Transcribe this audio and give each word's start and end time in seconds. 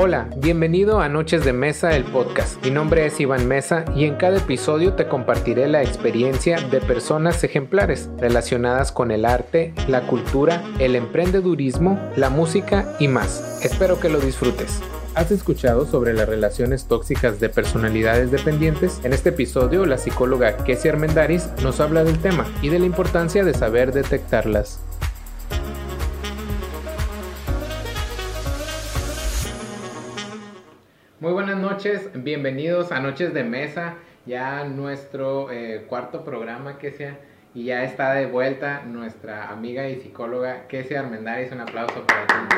Hola, 0.00 0.30
bienvenido 0.36 1.00
a 1.00 1.08
Noches 1.08 1.44
de 1.44 1.52
Mesa, 1.52 1.96
el 1.96 2.04
podcast. 2.04 2.64
Mi 2.64 2.70
nombre 2.70 3.04
es 3.04 3.18
Iván 3.18 3.48
Mesa 3.48 3.84
y 3.96 4.04
en 4.04 4.14
cada 4.14 4.38
episodio 4.38 4.92
te 4.94 5.08
compartiré 5.08 5.66
la 5.66 5.82
experiencia 5.82 6.60
de 6.60 6.80
personas 6.80 7.42
ejemplares 7.42 8.08
relacionadas 8.16 8.92
con 8.92 9.10
el 9.10 9.24
arte, 9.24 9.74
la 9.88 10.02
cultura, 10.02 10.62
el 10.78 10.94
emprendedurismo, 10.94 11.98
la 12.14 12.30
música 12.30 12.94
y 13.00 13.08
más. 13.08 13.58
Espero 13.64 13.98
que 13.98 14.08
lo 14.08 14.20
disfrutes. 14.20 14.80
¿Has 15.16 15.32
escuchado 15.32 15.84
sobre 15.84 16.14
las 16.14 16.28
relaciones 16.28 16.86
tóxicas 16.86 17.40
de 17.40 17.48
personalidades 17.48 18.30
dependientes? 18.30 19.00
En 19.02 19.12
este 19.12 19.30
episodio, 19.30 19.84
la 19.84 19.98
psicóloga 19.98 20.58
Kessie 20.58 20.92
Armendaris 20.92 21.48
nos 21.60 21.80
habla 21.80 22.04
del 22.04 22.20
tema 22.20 22.46
y 22.62 22.68
de 22.68 22.78
la 22.78 22.86
importancia 22.86 23.42
de 23.42 23.52
saber 23.52 23.92
detectarlas. 23.92 24.80
Muy 31.20 31.32
buenas 31.32 31.58
noches, 31.58 32.10
bienvenidos 32.14 32.92
a 32.92 33.00
Noches 33.00 33.34
de 33.34 33.42
Mesa, 33.42 33.96
ya 34.24 34.62
nuestro 34.62 35.50
eh, 35.50 35.84
cuarto 35.88 36.24
programa 36.24 36.78
que 36.78 36.92
sea 36.92 37.18
y 37.56 37.64
ya 37.64 37.82
está 37.82 38.14
de 38.14 38.26
vuelta 38.26 38.84
nuestra 38.84 39.50
amiga 39.50 39.88
y 39.88 39.96
psicóloga 39.96 40.68
Kesia 40.68 41.00
Armendáriz, 41.00 41.50
un 41.50 41.58
aplauso 41.58 42.06
para 42.06 42.24
ti 42.24 42.56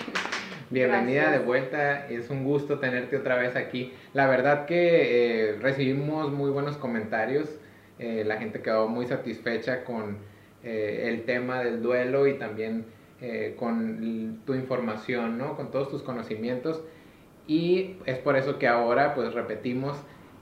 Bienvenida 0.70 1.30
de 1.30 1.38
vuelta, 1.38 2.08
es 2.08 2.30
un 2.30 2.42
gusto 2.42 2.80
tenerte 2.80 3.16
otra 3.16 3.36
vez 3.36 3.54
aquí. 3.54 3.92
La 4.12 4.26
verdad 4.26 4.66
que 4.66 5.50
eh, 5.50 5.58
recibimos 5.60 6.32
muy 6.32 6.50
buenos 6.50 6.76
comentarios, 6.76 7.48
eh, 8.00 8.24
la 8.26 8.38
gente 8.38 8.60
quedó 8.60 8.88
muy 8.88 9.06
satisfecha 9.06 9.84
con 9.84 10.16
el 10.64 11.24
tema 11.26 11.62
del 11.62 11.80
duelo 11.80 12.26
y 12.26 12.34
también 12.34 12.86
con 13.56 14.40
tu 14.44 14.54
información, 14.54 15.38
¿no? 15.38 15.54
con 15.54 15.70
todos 15.70 15.90
tus 15.90 16.02
conocimientos. 16.02 16.82
Y 17.46 17.96
es 18.06 18.18
por 18.18 18.36
eso 18.36 18.58
que 18.58 18.68
ahora 18.68 19.14
pues 19.14 19.34
repetimos 19.34 19.98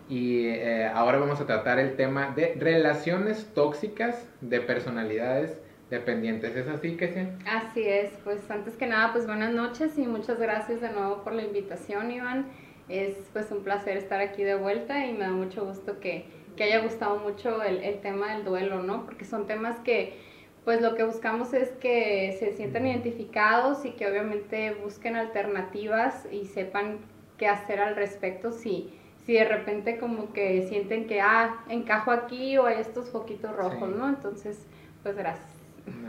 y 0.08 0.46
eh, 0.46 0.86
ahora 0.86 1.18
vamos 1.18 1.40
a 1.40 1.46
tratar 1.46 1.78
el 1.78 1.96
tema 1.96 2.32
de 2.34 2.56
relaciones 2.58 3.46
tóxicas 3.54 4.26
de 4.40 4.60
personalidades 4.60 5.56
dependientes. 5.88 6.56
¿Es 6.56 6.68
así 6.68 6.96
que 6.96 7.08
sí? 7.08 7.20
Así 7.46 7.82
es, 7.82 8.10
pues 8.24 8.50
antes 8.50 8.74
que 8.76 8.86
nada 8.86 9.12
pues 9.12 9.26
buenas 9.26 9.52
noches 9.52 9.96
y 9.98 10.06
muchas 10.06 10.38
gracias 10.38 10.80
de 10.80 10.90
nuevo 10.90 11.22
por 11.22 11.32
la 11.32 11.42
invitación 11.42 12.10
Iván. 12.10 12.46
Es 12.88 13.14
pues 13.32 13.50
un 13.52 13.62
placer 13.62 13.96
estar 13.96 14.20
aquí 14.20 14.42
de 14.42 14.56
vuelta 14.56 15.06
y 15.06 15.12
me 15.12 15.20
da 15.20 15.30
mucho 15.30 15.64
gusto 15.64 16.00
que, 16.00 16.24
que 16.56 16.64
haya 16.64 16.80
gustado 16.80 17.18
mucho 17.18 17.62
el, 17.62 17.78
el 17.84 18.00
tema 18.00 18.34
del 18.34 18.44
duelo, 18.44 18.82
¿no? 18.82 19.04
Porque 19.04 19.24
son 19.24 19.46
temas 19.46 19.78
que 19.78 20.18
pues 20.64 20.82
lo 20.82 20.94
que 20.94 21.04
buscamos 21.04 21.54
es 21.54 21.70
que 21.72 22.36
se 22.38 22.52
sientan 22.52 22.86
identificados 22.86 23.84
y 23.84 23.92
que 23.92 24.06
obviamente 24.06 24.76
busquen 24.82 25.16
alternativas 25.16 26.26
y 26.30 26.46
sepan 26.46 26.98
qué 27.38 27.48
hacer 27.48 27.80
al 27.80 27.96
respecto 27.96 28.52
si, 28.52 28.92
si 29.24 29.32
de 29.32 29.44
repente 29.44 29.98
como 29.98 30.32
que 30.32 30.66
sienten 30.68 31.06
que, 31.06 31.20
ah, 31.20 31.64
encajo 31.68 32.10
aquí 32.10 32.58
o 32.58 32.66
hay 32.66 32.80
estos 32.80 33.08
foquitos 33.08 33.56
rojos, 33.56 33.88
¿no? 33.88 34.08
Entonces, 34.08 34.66
pues 35.02 35.16
gracias. 35.16 35.48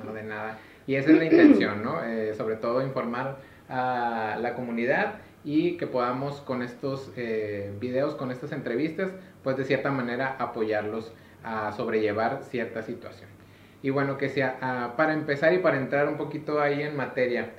No, 0.06 0.14
de 0.14 0.24
nada. 0.24 0.60
Y 0.86 0.96
esa 0.96 1.12
es 1.12 1.18
la 1.18 1.26
intención, 1.26 1.84
¿no? 1.84 2.04
Eh, 2.04 2.34
sobre 2.34 2.58
todo 2.58 2.86
informar 2.86 3.38
a 3.70 4.38
la 4.42 4.54
comunidad 4.54 5.16
y 5.46 5.78
que 5.78 5.88
podamos 5.88 6.42
con 6.42 6.62
estos 6.62 7.12
eh, 7.16 7.74
videos, 7.80 8.16
con 8.16 8.32
estas 8.32 8.52
entrevistas, 8.52 9.12
pues 9.44 9.56
de 9.56 9.64
cierta 9.64 9.92
manera 9.92 10.36
apoyarlos 10.38 11.14
a 11.44 11.72
sobrellevar 11.72 12.44
cierta 12.44 12.84
situación. 12.84 13.41
Y 13.84 13.90
bueno, 13.90 14.18
que 14.18 14.30
sea, 14.30 14.58
ah, 14.62 14.94
para 14.96 15.14
empezar 15.14 15.54
y 15.54 15.60
para 15.60 15.78
entrar 15.78 16.08
un 16.08 16.18
poquito 16.18 16.62
ahí 16.62 16.82
en 16.82 16.96
materia, 16.96 17.52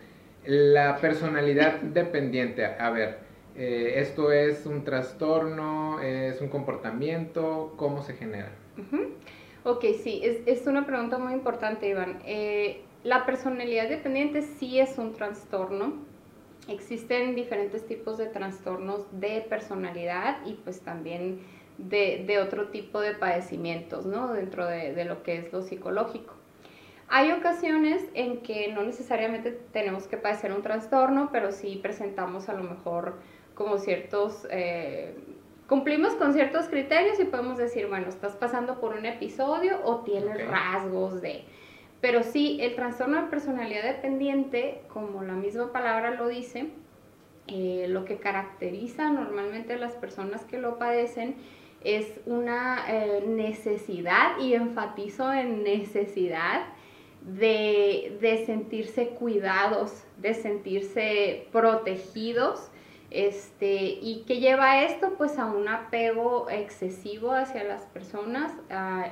la 0.44 0.96
personalidad 0.98 1.74
dependiente, 1.82 2.64
a 2.64 2.90
ver, 2.90 3.18
eh, 3.56 3.94
¿esto 3.96 4.32
es 4.32 4.66
un 4.66 4.84
trastorno, 4.84 6.00
es 6.00 6.40
un 6.40 6.48
comportamiento? 6.48 7.74
¿Cómo 7.76 8.02
se 8.02 8.14
genera? 8.14 8.50
Ok, 9.64 9.84
sí, 10.02 10.20
es, 10.24 10.38
es, 10.46 10.66
una 10.66 10.86
pregunta 10.86 11.18
muy 11.18 11.32
importante, 11.34 11.88
Iván. 11.88 12.20
Eh, 12.24 12.80
la 13.04 13.26
personalidad 13.26 13.88
dependiente 13.88 14.42
sí 14.42 14.78
es 14.80 14.96
un 14.98 15.12
trastorno. 15.12 15.94
Existen 16.68 17.34
diferentes 17.34 17.86
tipos 17.86 18.16
de 18.18 18.26
trastornos 18.26 19.04
de 19.20 19.44
personalidad 19.48 20.38
y 20.46 20.54
pues 20.54 20.80
también 20.80 21.40
de, 21.78 22.38
otro 22.38 22.68
tipo 22.68 23.00
de 23.00 23.14
padecimientos, 23.14 24.06
¿no? 24.06 24.32
Dentro 24.32 24.66
de, 24.66 25.04
lo 25.04 25.22
que 25.22 25.38
es 25.38 25.52
lo 25.52 25.62
psicológico. 25.62 26.34
Hay 27.08 27.30
ocasiones 27.32 28.02
en 28.14 28.38
que 28.38 28.72
no 28.72 28.82
necesariamente 28.82 29.50
tenemos 29.72 30.06
que 30.06 30.16
padecer 30.16 30.52
un 30.52 30.62
trastorno, 30.62 31.28
pero 31.30 31.52
sí 31.52 31.78
presentamos 31.82 32.48
a 32.48 32.54
lo 32.54 32.62
mejor 32.62 33.16
como 33.54 33.78
ciertos, 33.78 34.46
eh, 34.50 35.14
cumplimos 35.68 36.14
con 36.14 36.32
ciertos 36.32 36.68
criterios 36.68 37.20
y 37.20 37.24
podemos 37.24 37.58
decir, 37.58 37.86
bueno, 37.86 38.08
estás 38.08 38.34
pasando 38.36 38.80
por 38.80 38.94
un 38.94 39.04
episodio 39.04 39.80
o 39.84 40.00
tienes 40.00 40.46
rasgos 40.48 41.20
de... 41.20 41.44
Pero 42.00 42.22
sí, 42.24 42.58
el 42.60 42.74
trastorno 42.74 43.22
de 43.22 43.28
personalidad 43.28 43.84
dependiente, 43.84 44.82
como 44.88 45.22
la 45.22 45.34
misma 45.34 45.70
palabra 45.70 46.12
lo 46.12 46.26
dice, 46.28 46.70
eh, 47.48 47.86
lo 47.88 48.04
que 48.04 48.18
caracteriza 48.18 49.10
normalmente 49.10 49.74
a 49.74 49.76
las 49.76 49.94
personas 49.94 50.44
que 50.44 50.58
lo 50.58 50.78
padecen 50.78 51.34
es 51.84 52.20
una 52.26 52.84
eh, 52.88 53.24
necesidad, 53.26 54.38
y 54.38 54.54
enfatizo 54.54 55.32
en 55.32 55.62
necesidad, 55.62 56.66
de, 57.22 58.42
sentirse 58.46 59.10
cuidados, 59.10 60.04
de 60.18 60.34
sentirse 60.34 61.46
protegidos, 61.52 62.68
este, 63.10 63.98
y 64.00 64.24
que 64.26 64.40
lleva 64.40 64.84
esto 64.84 65.14
pues 65.18 65.38
a 65.38 65.46
un 65.46 65.68
apego 65.68 66.48
excesivo 66.48 67.32
hacia 67.32 67.62
las 67.62 67.82
personas 67.82 68.52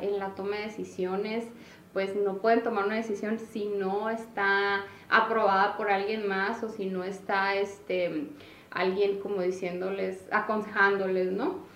en 0.01 0.19
la 0.19 0.35
toma 0.35 0.57
de 0.57 0.63
decisiones, 0.65 1.45
pues 1.93 2.17
no 2.17 2.39
pueden 2.39 2.63
tomar 2.63 2.87
una 2.87 2.97
decisión 2.97 3.39
si 3.39 3.67
no 3.67 4.09
está 4.11 4.85
aprobada 5.11 5.77
por 5.77 5.91
alguien 5.91 6.27
más 6.27 6.63
o 6.63 6.71
si 6.71 6.87
no 6.87 7.05
está 7.05 7.57
este, 7.57 8.29
alguien 8.71 9.19
como 9.21 9.43
diciéndoles, 9.43 10.27
aconsejándoles, 10.31 11.33
¿no? 11.33 11.70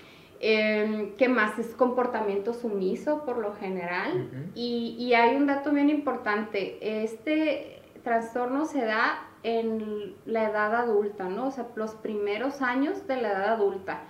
Eh, 0.47 1.15
¿Qué 1.17 1.27
más? 1.31 1.59
Es 1.59 1.69
comportamiento 1.69 2.53
sumiso 2.53 3.25
por 3.25 3.39
lo 3.39 3.55
general. 3.55 4.29
y, 4.55 4.95
y, 4.99 5.15
hay 5.15 5.37
un 5.37 5.47
dato 5.47 5.71
bien 5.71 5.89
importante. 5.89 7.03
Este 7.03 7.81
trastorno 8.03 8.67
se 8.67 8.85
da 8.85 9.27
en 9.43 10.15
la 10.27 10.51
edad 10.51 10.75
adulta, 10.75 11.31
¿no? 11.31 11.47
O 11.47 11.51
sea, 11.51 11.69
los 11.77 11.95
primeros 11.95 12.61
años 12.61 13.07
de 13.07 13.17
la 13.23 13.31
edad 13.31 13.53
adulta. 13.55 14.03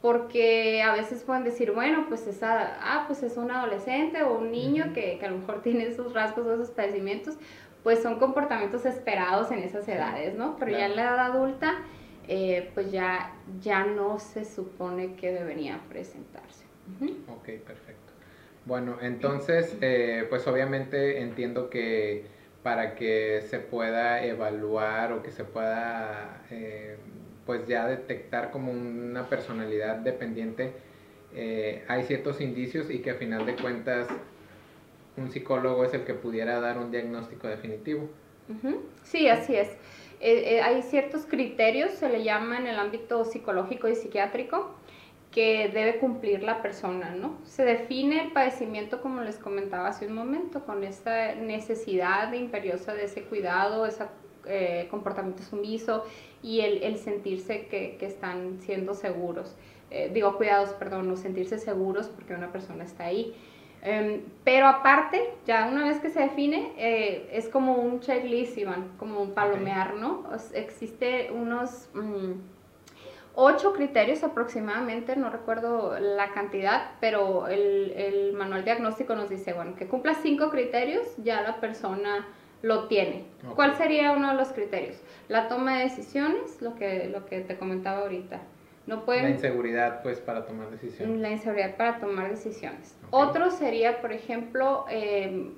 Porque 0.00 0.82
a 0.84 0.92
veces 0.92 1.24
pueden 1.24 1.42
decir, 1.42 1.72
bueno, 1.72 2.06
pues, 2.08 2.28
esa, 2.28 2.78
ah, 2.80 3.04
pues 3.08 3.24
es 3.24 3.36
un 3.36 3.50
adolescente 3.50 4.22
o 4.22 4.38
un 4.38 4.52
niño 4.52 4.92
que, 4.94 5.18
que, 5.18 5.26
a 5.26 5.30
lo 5.32 5.38
mejor 5.38 5.62
tiene 5.62 5.88
esos 5.88 6.12
rasgos 6.12 6.46
o 6.46 6.54
esos 6.54 6.70
padecimientos, 6.70 7.34
pues 7.82 8.00
son 8.00 8.20
comportamientos 8.20 8.86
esperados 8.86 9.50
en 9.50 9.58
esas 9.58 9.88
edades, 9.88 10.36
¿no? 10.36 10.54
Pero 10.60 10.70
ya 10.70 10.86
en 10.86 10.94
la 10.94 11.02
edad 11.02 11.18
adulta 11.18 11.74
eh, 12.34 12.70
pues 12.72 12.90
ya, 12.90 13.34
ya 13.60 13.84
no 13.84 14.18
se 14.18 14.46
supone 14.46 15.16
que 15.16 15.30
debería 15.32 15.78
presentarse. 15.90 16.64
Ok, 17.28 17.60
perfecto. 17.66 18.10
Bueno, 18.64 18.96
entonces, 19.02 19.76
eh, 19.82 20.24
pues 20.30 20.46
obviamente 20.46 21.20
entiendo 21.20 21.68
que 21.68 22.24
para 22.62 22.94
que 22.94 23.42
se 23.50 23.58
pueda 23.58 24.24
evaluar 24.24 25.12
o 25.12 25.22
que 25.22 25.30
se 25.30 25.44
pueda, 25.44 26.42
eh, 26.50 26.96
pues 27.44 27.66
ya 27.66 27.86
detectar 27.86 28.50
como 28.50 28.72
una 28.72 29.28
personalidad 29.28 29.96
dependiente, 29.96 30.72
hay 31.86 32.04
ciertos 32.04 32.40
indicios 32.40 32.90
y 32.90 33.00
que 33.00 33.10
a 33.10 33.14
final 33.14 33.44
de 33.44 33.56
cuentas 33.56 34.08
un 35.18 35.30
psicólogo 35.30 35.84
es 35.84 35.92
el 35.92 36.04
que 36.04 36.14
pudiera 36.14 36.60
dar 36.60 36.78
un 36.78 36.90
diagnóstico 36.90 37.46
definitivo. 37.46 38.08
Sí, 39.02 39.28
así 39.28 39.54
es. 39.54 39.68
Eh, 40.24 40.54
eh, 40.54 40.60
hay 40.60 40.82
ciertos 40.82 41.26
criterios, 41.26 41.90
se 41.90 42.08
le 42.08 42.22
llama 42.22 42.56
en 42.56 42.68
el 42.68 42.78
ámbito 42.78 43.24
psicológico 43.24 43.88
y 43.88 43.96
psiquiátrico, 43.96 44.70
que 45.32 45.68
debe 45.68 45.98
cumplir 45.98 46.44
la 46.44 46.62
persona, 46.62 47.10
¿no? 47.10 47.38
Se 47.44 47.64
define 47.64 48.22
el 48.22 48.32
padecimiento, 48.32 49.02
como 49.02 49.22
les 49.22 49.38
comentaba 49.38 49.88
hace 49.88 50.06
un 50.06 50.14
momento, 50.14 50.64
con 50.64 50.84
esta 50.84 51.34
necesidad 51.34 52.32
imperiosa 52.34 52.94
de 52.94 53.06
ese 53.06 53.24
cuidado, 53.24 53.84
ese 53.84 54.04
eh, 54.46 54.86
comportamiento 54.92 55.42
sumiso 55.42 56.04
y 56.40 56.60
el, 56.60 56.98
sentirse 56.98 57.66
que, 57.66 57.98
están 58.00 58.60
siendo 58.60 58.94
seguros. 58.94 59.56
digo, 60.12 60.36
cuidados, 60.36 60.70
perdón, 60.74 61.08
no 61.08 61.16
sentirse 61.16 61.58
seguros 61.58 62.08
porque 62.08 62.34
una 62.34 62.52
persona 62.52 62.84
está 62.84 63.06
ahí. 63.06 63.34
Em, 63.84 64.22
pero 64.44 64.68
aparte, 64.68 65.34
ya 65.44 65.66
una 65.66 65.84
vez 65.84 65.98
que 65.98 66.08
se 66.08 66.20
define, 66.20 66.72
eh, 66.76 67.28
es 67.32 67.48
como 67.48 67.74
un 67.74 67.98
checklist, 67.98 68.56
Iván, 68.56 68.92
como 68.96 69.20
un 69.20 69.32
palomear, 69.34 69.94
¿no? 69.94 70.24
existe 70.54 71.32
unos 71.32 71.88
mm, 71.92 72.32
ocho 73.34 73.72
criterios 73.72 74.22
aproximadamente, 74.22 75.16
no 75.16 75.30
recuerdo 75.30 75.98
la 75.98 76.30
cantidad, 76.30 76.92
pero 77.00 77.48
el, 77.48 77.92
el, 77.96 78.32
manual 78.34 78.64
diagnóstico 78.64 79.16
nos 79.16 79.28
dice, 79.28 79.52
bueno, 79.52 79.74
que 79.74 79.88
cumpla 79.88 80.14
cinco 80.14 80.50
criterios, 80.50 81.06
ya 81.16 81.40
la 81.42 81.56
persona 81.60 82.28
lo 82.62 82.86
tiene. 82.86 83.24
¿Cuál 83.56 83.76
sería 83.76 84.12
uno 84.12 84.30
de 84.30 84.34
los 84.34 84.52
criterios? 84.52 84.96
La 85.28 85.48
toma 85.48 85.78
de 85.78 85.84
decisiones, 85.84 86.62
lo 86.62 86.76
que, 86.76 87.08
lo 87.08 87.26
que 87.26 87.40
te 87.40 87.58
comentaba 87.58 88.02
ahorita. 88.02 88.40
No 88.86 89.04
La 89.06 89.30
inseguridad, 89.30 90.02
pues, 90.02 90.20
para 90.20 90.44
tomar 90.44 90.70
decisiones. 90.70 91.20
la 91.20 91.30
inseguridad 91.30 91.76
para 91.76 92.00
tomar 92.00 92.30
decisiones. 92.30 92.96
Otro 93.10 93.50
sería, 93.50 94.00
por 94.00 94.12
ejemplo, 94.12 94.86
eh, 94.90 95.52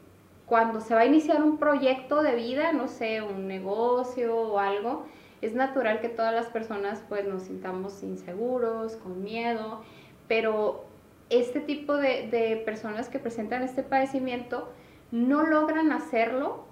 cuando 0.47 0.81
se 0.81 0.94
va 0.94 1.00
a 1.00 1.06
iniciar 1.06 1.43
un 1.43 1.56
proyecto 1.59 2.23
de 2.23 2.35
vida, 2.35 2.73
no 2.73 2.87
sé, 2.87 3.23
un 3.23 3.49
negocio 3.49 4.37
o 4.37 4.59
algo, 4.59 5.06
es 5.41 5.55
natural 5.55 6.00
que 6.00 6.09
todas 6.09 6.35
las 6.35 6.47
personas 6.47 7.03
pues 7.09 7.25
nos 7.25 7.44
sintamos 7.44 8.03
inseguros, 8.03 8.97
con 8.97 9.23
miedo, 9.23 9.82
pero 10.29 10.85
este 11.31 11.61
tipo 11.61 11.97
de, 11.97 12.29
de 12.29 12.56
personas 12.65 13.09
que 13.09 13.19
presentan 13.19 13.62
este 13.62 13.82
padecimiento 13.82 14.70
no 15.11 15.47
logran 15.47 15.93
hacerlo 15.93 16.65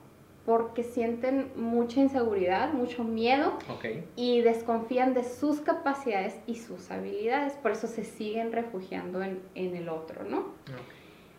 porque 0.45 0.83
sienten 0.83 1.53
mucha 1.55 2.01
inseguridad, 2.01 2.73
mucho 2.73 3.05
miedo 3.05 3.59
y 4.17 4.41
desconfían 4.41 5.15
de 5.15 5.23
sus 5.23 5.61
capacidades 5.61 6.41
y 6.47 6.57
sus 6.57 6.91
habilidades, 6.91 7.55
por 7.55 7.71
eso 7.71 7.87
se 7.87 8.05
siguen 8.05 8.53
refugiando 8.53 9.23
en, 9.23 9.41
en 9.55 9.77
el 9.77 9.89
otro, 9.89 10.25
¿no? 10.25 10.47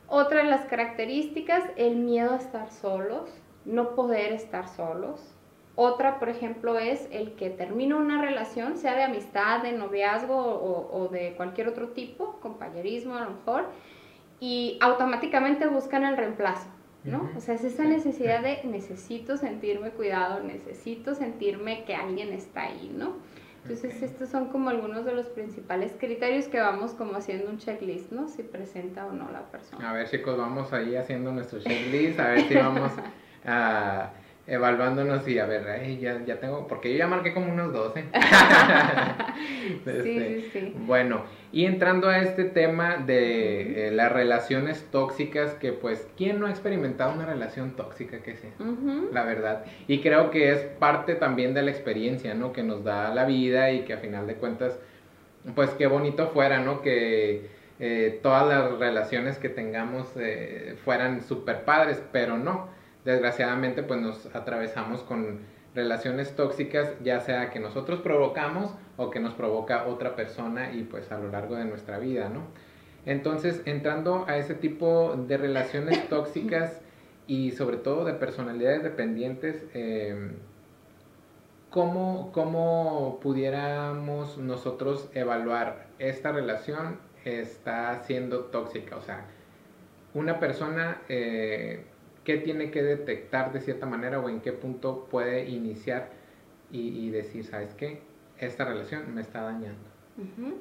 Otra 0.07 0.43
de 0.43 0.49
las 0.49 0.65
características, 0.65 1.63
el 1.75 1.97
miedo 1.97 2.33
a 2.33 2.37
estar 2.37 2.71
solos, 2.71 3.29
no 3.65 3.95
poder 3.95 4.31
estar 4.31 4.69
solos. 4.69 5.33
Otra, 5.75 6.19
por 6.19 6.29
ejemplo, 6.29 6.77
es 6.77 7.07
el 7.11 7.33
que 7.33 7.49
termina 7.49 7.95
una 7.95 8.21
relación, 8.21 8.77
sea 8.77 8.95
de 8.95 9.03
amistad, 9.03 9.63
de 9.63 9.71
noviazgo 9.71 10.35
o, 10.35 10.97
o 10.97 11.07
de 11.07 11.33
cualquier 11.35 11.67
otro 11.67 11.89
tipo, 11.89 12.39
compañerismo 12.41 13.15
a 13.15 13.21
lo 13.21 13.31
mejor, 13.31 13.65
y 14.39 14.77
automáticamente 14.81 15.67
buscan 15.67 16.03
el 16.03 16.15
reemplazo, 16.15 16.67
¿no? 17.03 17.23
Ujú. 17.23 17.37
O 17.37 17.41
sea, 17.41 17.55
es 17.55 17.63
esa 17.63 17.83
necesidad 17.83 18.41
de 18.41 18.61
necesito 18.63 19.37
sentirme 19.37 19.91
cuidado, 19.91 20.41
necesito 20.43 21.15
sentirme 21.15 21.83
que 21.85 21.95
alguien 21.95 22.31
está 22.33 22.63
ahí, 22.63 22.93
¿no? 22.95 23.17
Entonces, 23.63 23.95
Ok. 23.95 24.03
estos 24.03 24.29
son 24.29 24.49
como 24.49 24.69
algunos 24.69 25.05
de 25.05 25.13
los 25.13 25.27
principales 25.27 25.93
criterios 25.97 26.47
que 26.47 26.59
vamos 26.59 26.91
como 26.91 27.15
haciendo 27.15 27.49
un 27.49 27.57
checklist, 27.59 28.11
¿no? 28.11 28.27
Si 28.27 28.43
presenta 28.43 29.05
o 29.05 29.13
no 29.13 29.31
la 29.31 29.43
persona. 29.51 29.89
A 29.89 29.93
ver, 29.93 30.09
chicos, 30.09 30.37
vamos 30.37 30.73
ahí 30.73 30.95
haciendo 30.95 31.31
nuestro 31.31 31.59
checklist, 31.59 32.19
a 32.19 32.27
ver 32.29 32.41
si 32.47 32.55
vamos 32.55 32.91
ah, 33.45 34.11
evaluándonos 34.45 35.27
y 35.27 35.39
a 35.39 35.45
ver, 35.45 35.67
ay, 35.69 35.99
ya, 35.99 36.21
ya 36.25 36.39
tengo, 36.39 36.67
porque 36.67 36.91
yo 36.91 36.97
ya 36.97 37.07
marqué 37.07 37.33
como 37.33 37.51
unos 37.51 37.71
12. 37.73 38.03
Sí, 39.33 39.89
Este, 39.89 40.41
sí, 40.41 40.49
sí. 40.51 40.73
Bueno, 40.75 41.23
y 41.51 41.65
entrando 41.65 42.09
a 42.09 42.19
este 42.19 42.43
tema 42.43 42.97
de 42.97 43.87
eh, 43.87 43.91
las 43.91 44.11
relaciones 44.11 44.85
tóxicas, 44.91 45.53
que 45.55 45.71
pues, 45.71 46.07
¿quién 46.17 46.39
no 46.39 46.47
ha 46.47 46.49
experimentado 46.49 47.13
una 47.13 47.25
relación 47.25 47.75
tóxica 47.75 48.19
que 48.21 48.35
sea? 48.35 48.51
La 49.11 49.23
verdad. 49.23 49.63
Y 49.87 50.01
creo 50.01 50.31
que 50.31 50.51
es 50.51 50.59
parte 50.59 51.15
también 51.15 51.53
de 51.53 51.61
la 51.63 51.71
experiencia, 51.71 52.33
¿no? 52.33 52.51
Que 52.53 52.63
nos 52.63 52.83
da 52.83 53.13
la 53.13 53.25
vida 53.25 53.71
y 53.71 53.81
que 53.85 53.93
a 53.93 53.97
final 53.97 54.27
de 54.27 54.35
cuentas, 54.35 54.77
pues 55.55 55.69
qué 55.71 55.87
bonito 55.87 56.27
fuera, 56.29 56.59
¿no? 56.59 56.81
Que 56.81 57.49
eh, 57.79 58.19
todas 58.21 58.47
las 58.47 58.79
relaciones 58.79 59.37
que 59.37 59.49
tengamos 59.49 60.07
eh, 60.17 60.75
fueran 60.83 61.21
super 61.21 61.63
padres, 61.63 62.01
pero 62.11 62.37
no. 62.37 62.69
Desgraciadamente, 63.05 63.83
pues 63.83 63.99
nos 63.99 64.35
atravesamos 64.35 65.01
con 65.03 65.39
relaciones 65.75 66.35
tóxicas, 66.35 66.93
ya 67.03 67.19
sea 67.19 67.49
que 67.49 67.59
nosotros 67.59 67.99
provocamos 67.99 68.73
o 68.97 69.09
que 69.09 69.19
nos 69.19 69.33
provoca 69.33 69.87
otra 69.87 70.15
persona 70.15 70.71
y 70.71 70.83
pues 70.83 71.11
a 71.11 71.17
lo 71.17 71.29
largo 71.29 71.55
de 71.55 71.65
nuestra 71.65 71.97
vida, 71.97 72.29
¿no? 72.29 72.43
Entonces, 73.05 73.61
entrando 73.65 74.25
a 74.27 74.37
ese 74.37 74.53
tipo 74.53 75.15
de 75.27 75.37
relaciones 75.37 76.07
tóxicas 76.09 76.81
y 77.27 77.51
sobre 77.51 77.77
todo 77.77 78.05
de 78.05 78.13
personalidades 78.13 78.83
dependientes, 78.83 79.65
eh, 79.73 80.31
¿cómo, 81.69 82.31
¿cómo 82.31 83.19
pudiéramos 83.21 84.37
nosotros 84.37 85.09
evaluar 85.13 85.87
esta 85.99 86.31
relación 86.31 86.99
está 87.25 88.03
siendo 88.03 88.45
tóxica? 88.45 88.95
O 88.95 89.01
sea, 89.01 89.25
una 90.13 90.39
persona, 90.39 91.01
eh, 91.09 91.85
¿qué 92.23 92.37
tiene 92.37 92.71
que 92.71 92.81
detectar 92.81 93.53
de 93.53 93.61
cierta 93.61 93.85
manera 93.85 94.19
o 94.19 94.29
en 94.29 94.41
qué 94.41 94.51
punto 94.53 95.07
puede 95.09 95.49
iniciar 95.49 96.09
y, 96.71 97.05
y 97.05 97.09
decir, 97.09 97.45
¿sabes 97.45 97.73
qué? 97.75 98.01
Esta 98.39 98.65
relación 98.65 99.13
me 99.13 99.21
está 99.21 99.41
dañando. 99.41 99.89
Ujú. 100.17 100.55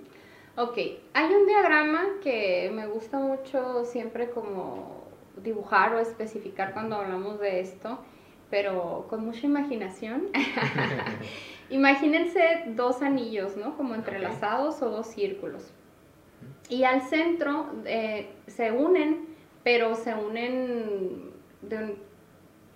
Ok, 0.56 0.76
hay 1.14 1.32
un 1.32 1.46
diagrama 1.46 2.02
que 2.22 2.70
me 2.74 2.86
gusta 2.86 3.18
mucho 3.18 3.84
siempre 3.84 4.30
como 4.30 5.02
dibujar 5.42 5.94
o 5.94 5.98
especificar 5.98 6.74
cuando 6.74 6.96
hablamos 6.96 7.40
de 7.40 7.60
esto, 7.60 7.98
pero 8.50 9.06
con 9.08 9.24
mucha 9.24 9.46
imaginación. 9.46 10.28
Imagínense 11.70 12.64
dos 12.76 13.00
anillos, 13.00 13.56
¿no? 13.56 13.78
Como 13.78 13.94
entrelazados 13.94 14.82
o 14.82 14.90
dos 14.90 15.06
círculos. 15.06 15.70
Y 16.68 16.84
al 16.84 17.00
centro 17.00 17.70
eh, 17.86 18.28
se 18.46 18.72
unen, 18.72 19.28
pero 19.64 19.94
se 19.94 20.14
unen 20.14 21.31
de 21.62 21.76
un- 21.78 21.94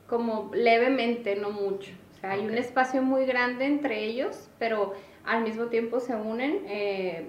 como 0.09 0.51
levemente, 0.55 1.37
no 1.37 1.51
mucho. 1.51 1.93
O 2.17 2.21
sea, 2.21 2.33
hay 2.33 2.41
un 2.41 2.53
Ok. 2.53 2.59
espacio 2.59 3.03
muy 3.03 3.27
grande 3.27 3.67
entre 3.67 4.05
ellos, 4.05 4.49
pero 4.59 4.95
al 5.25 5.43
mismo 5.43 5.67
tiempo 5.67 6.01
se 6.01 6.15
unen 6.15 6.65
eh, 6.69 7.29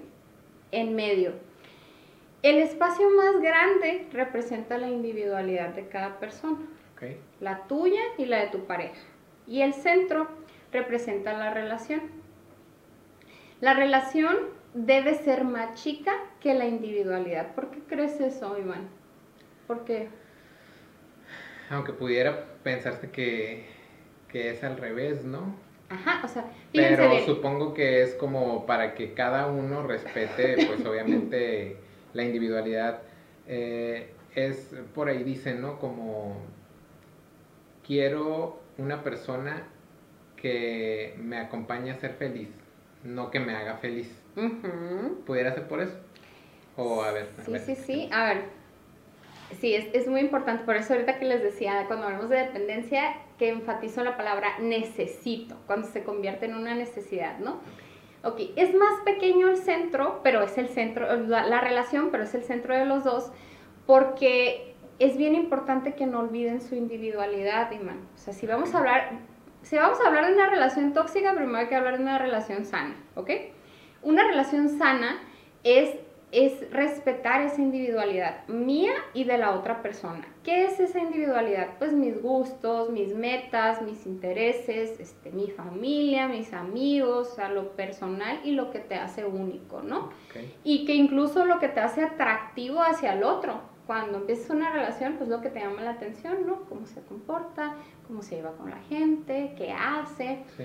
en 0.70 0.94
medio. 0.94 1.32
El 2.42 2.58
espacio 2.58 3.10
más 3.10 3.40
grande 3.40 4.06
representa 4.12 4.78
la 4.78 4.88
individualidad 4.88 5.70
de 5.70 5.88
cada 5.88 6.20
persona 6.20 6.58
¿Ok? 6.94 7.16
la 7.40 7.66
tuya 7.66 8.00
y 8.16 8.26
la 8.26 8.40
de 8.42 8.46
tu 8.48 8.64
pareja. 8.66 9.00
Y 9.48 9.62
el 9.62 9.74
centro 9.74 10.28
representa 10.72 11.32
la 11.32 11.52
relación. 11.52 12.00
La 13.60 13.74
relación 13.74 14.36
debe 14.74 15.14
ser 15.14 15.42
más 15.44 15.82
chica 15.82 16.12
que 16.40 16.54
la 16.54 16.66
individualidad. 16.66 17.54
¿Por 17.54 17.70
qué 17.70 17.80
crees 17.88 18.20
eso, 18.20 18.56
Iván? 18.58 18.88
Porque 19.66 20.08
Aunque 21.70 21.92
pudiera 21.92 22.44
pensarse 22.62 23.10
que, 23.10 23.66
que 24.28 24.50
es 24.50 24.64
al 24.64 24.76
revés, 24.78 25.24
¿no? 25.24 25.54
Ajá, 25.90 26.20
o 26.24 26.28
sea, 26.28 26.44
Pero 26.72 27.10
bien. 27.10 27.24
supongo 27.26 27.74
que 27.74 28.02
es 28.02 28.14
como 28.14 28.66
para 28.66 28.94
que 28.94 29.14
cada 29.14 29.46
uno 29.46 29.82
respete, 29.86 30.58
pues 30.66 30.84
obviamente, 30.84 31.76
la 32.14 32.24
individualidad. 32.24 33.02
Eh, 33.46 34.12
es 34.34 34.74
por 34.94 35.08
ahí 35.08 35.24
dicen, 35.24 35.60
¿no? 35.62 35.78
Como 35.78 36.36
quiero 37.86 38.60
una 38.76 39.02
persona 39.02 39.62
que 40.36 41.14
me 41.18 41.38
acompañe 41.38 41.90
a 41.90 41.96
ser 41.96 42.12
feliz, 42.14 42.48
no 43.04 43.30
que 43.30 43.40
me 43.40 43.54
haga 43.54 43.76
feliz. 43.78 44.08
¿Pudiera 45.26 45.52
ser 45.54 45.66
por 45.68 45.80
eso? 45.80 45.94
O 46.76 47.02
a 47.02 47.12
ver. 47.12 47.28
a 47.38 47.42
Sí, 47.44 47.52
ver. 47.52 47.60
sí, 47.60 47.74
sí. 47.76 48.10
A 48.12 48.24
ver. 48.26 48.57
Sí, 49.60 49.74
es, 49.74 49.86
es 49.92 50.06
muy 50.06 50.20
importante. 50.20 50.64
Por 50.64 50.76
eso 50.76 50.92
ahorita 50.92 51.18
que 51.18 51.24
les 51.24 51.42
decía, 51.42 51.84
cuando 51.86 52.06
hablamos 52.06 52.28
de 52.28 52.36
dependencia, 52.36 53.16
que 53.38 53.48
enfatizo 53.48 54.04
la 54.04 54.16
palabra 54.16 54.58
necesito, 54.60 55.56
cuando 55.66 55.86
se 55.88 56.04
convierte 56.04 56.46
en 56.46 56.54
una 56.54 56.74
necesidad, 56.74 57.38
¿no? 57.38 57.60
Ok, 58.24 58.40
es 58.56 58.74
más 58.74 59.00
pequeño 59.04 59.48
el 59.48 59.56
centro, 59.56 60.20
pero 60.22 60.42
es 60.42 60.58
el 60.58 60.68
centro, 60.68 61.16
la, 61.16 61.46
la 61.46 61.60
relación, 61.60 62.10
pero 62.10 62.24
es 62.24 62.34
el 62.34 62.42
centro 62.42 62.76
de 62.76 62.84
los 62.84 63.04
dos, 63.04 63.30
porque 63.86 64.74
es 64.98 65.16
bien 65.16 65.34
importante 65.34 65.94
que 65.94 66.06
no 66.06 66.20
olviden 66.20 66.60
su 66.60 66.74
individualidad, 66.74 67.70
Iman. 67.70 68.00
O 68.14 68.18
sea, 68.18 68.34
si 68.34 68.46
vamos 68.46 68.74
a 68.74 68.78
hablar, 68.78 69.10
si 69.62 69.76
vamos 69.76 69.98
a 70.00 70.08
hablar 70.08 70.26
de 70.26 70.34
una 70.34 70.50
relación 70.50 70.92
tóxica, 70.92 71.34
primero 71.34 71.56
hay 71.56 71.68
que 71.68 71.76
hablar 71.76 71.98
de 71.98 72.02
una 72.02 72.18
relación 72.18 72.64
sana, 72.64 72.96
¿ok? 73.14 73.30
Una 74.02 74.24
relación 74.24 74.68
sana 74.68 75.20
es, 75.62 75.94
es 76.30 76.70
respetar 76.70 77.40
esa 77.40 77.62
individualidad 77.62 78.46
mía 78.48 78.92
y 79.14 79.24
de 79.24 79.38
la 79.38 79.52
otra 79.52 79.80
persona. 79.80 80.26
¿Qué 80.44 80.64
es 80.64 80.78
esa 80.78 80.98
individualidad? 80.98 81.78
Pues 81.78 81.94
mis 81.94 82.20
gustos, 82.20 82.90
mis 82.90 83.14
metas, 83.14 83.80
mis 83.80 84.04
intereses, 84.04 85.00
este, 85.00 85.30
mi 85.30 85.48
familia, 85.48 86.28
mis 86.28 86.52
amigos, 86.52 87.28
o 87.32 87.34
sea, 87.34 87.48
lo 87.48 87.72
personal 87.72 88.40
y 88.44 88.52
lo 88.52 88.70
que 88.70 88.78
te 88.78 88.96
hace 88.96 89.24
único, 89.24 89.80
¿no? 89.80 90.10
Y 90.64 90.84
que 90.84 90.94
incluso 90.94 91.46
lo 91.46 91.58
que 91.58 91.68
te 91.68 91.80
hace 91.80 92.02
atractivo 92.02 92.82
hacia 92.82 93.14
el 93.14 93.24
otro. 93.24 93.60
Cuando 93.86 94.18
empiezas 94.18 94.50
una 94.50 94.70
relación, 94.70 95.14
pues 95.14 95.30
lo 95.30 95.40
que 95.40 95.48
te 95.48 95.60
llama 95.60 95.80
la 95.80 95.92
atención, 95.92 96.46
¿no? 96.46 96.64
Cómo 96.68 96.84
se 96.86 97.00
comporta, 97.04 97.74
cómo 98.06 98.20
se 98.20 98.36
lleva 98.36 98.52
con 98.52 98.68
la 98.68 98.80
gente, 98.80 99.54
qué 99.56 99.72
hace. 99.72 100.44
Sí. 100.58 100.64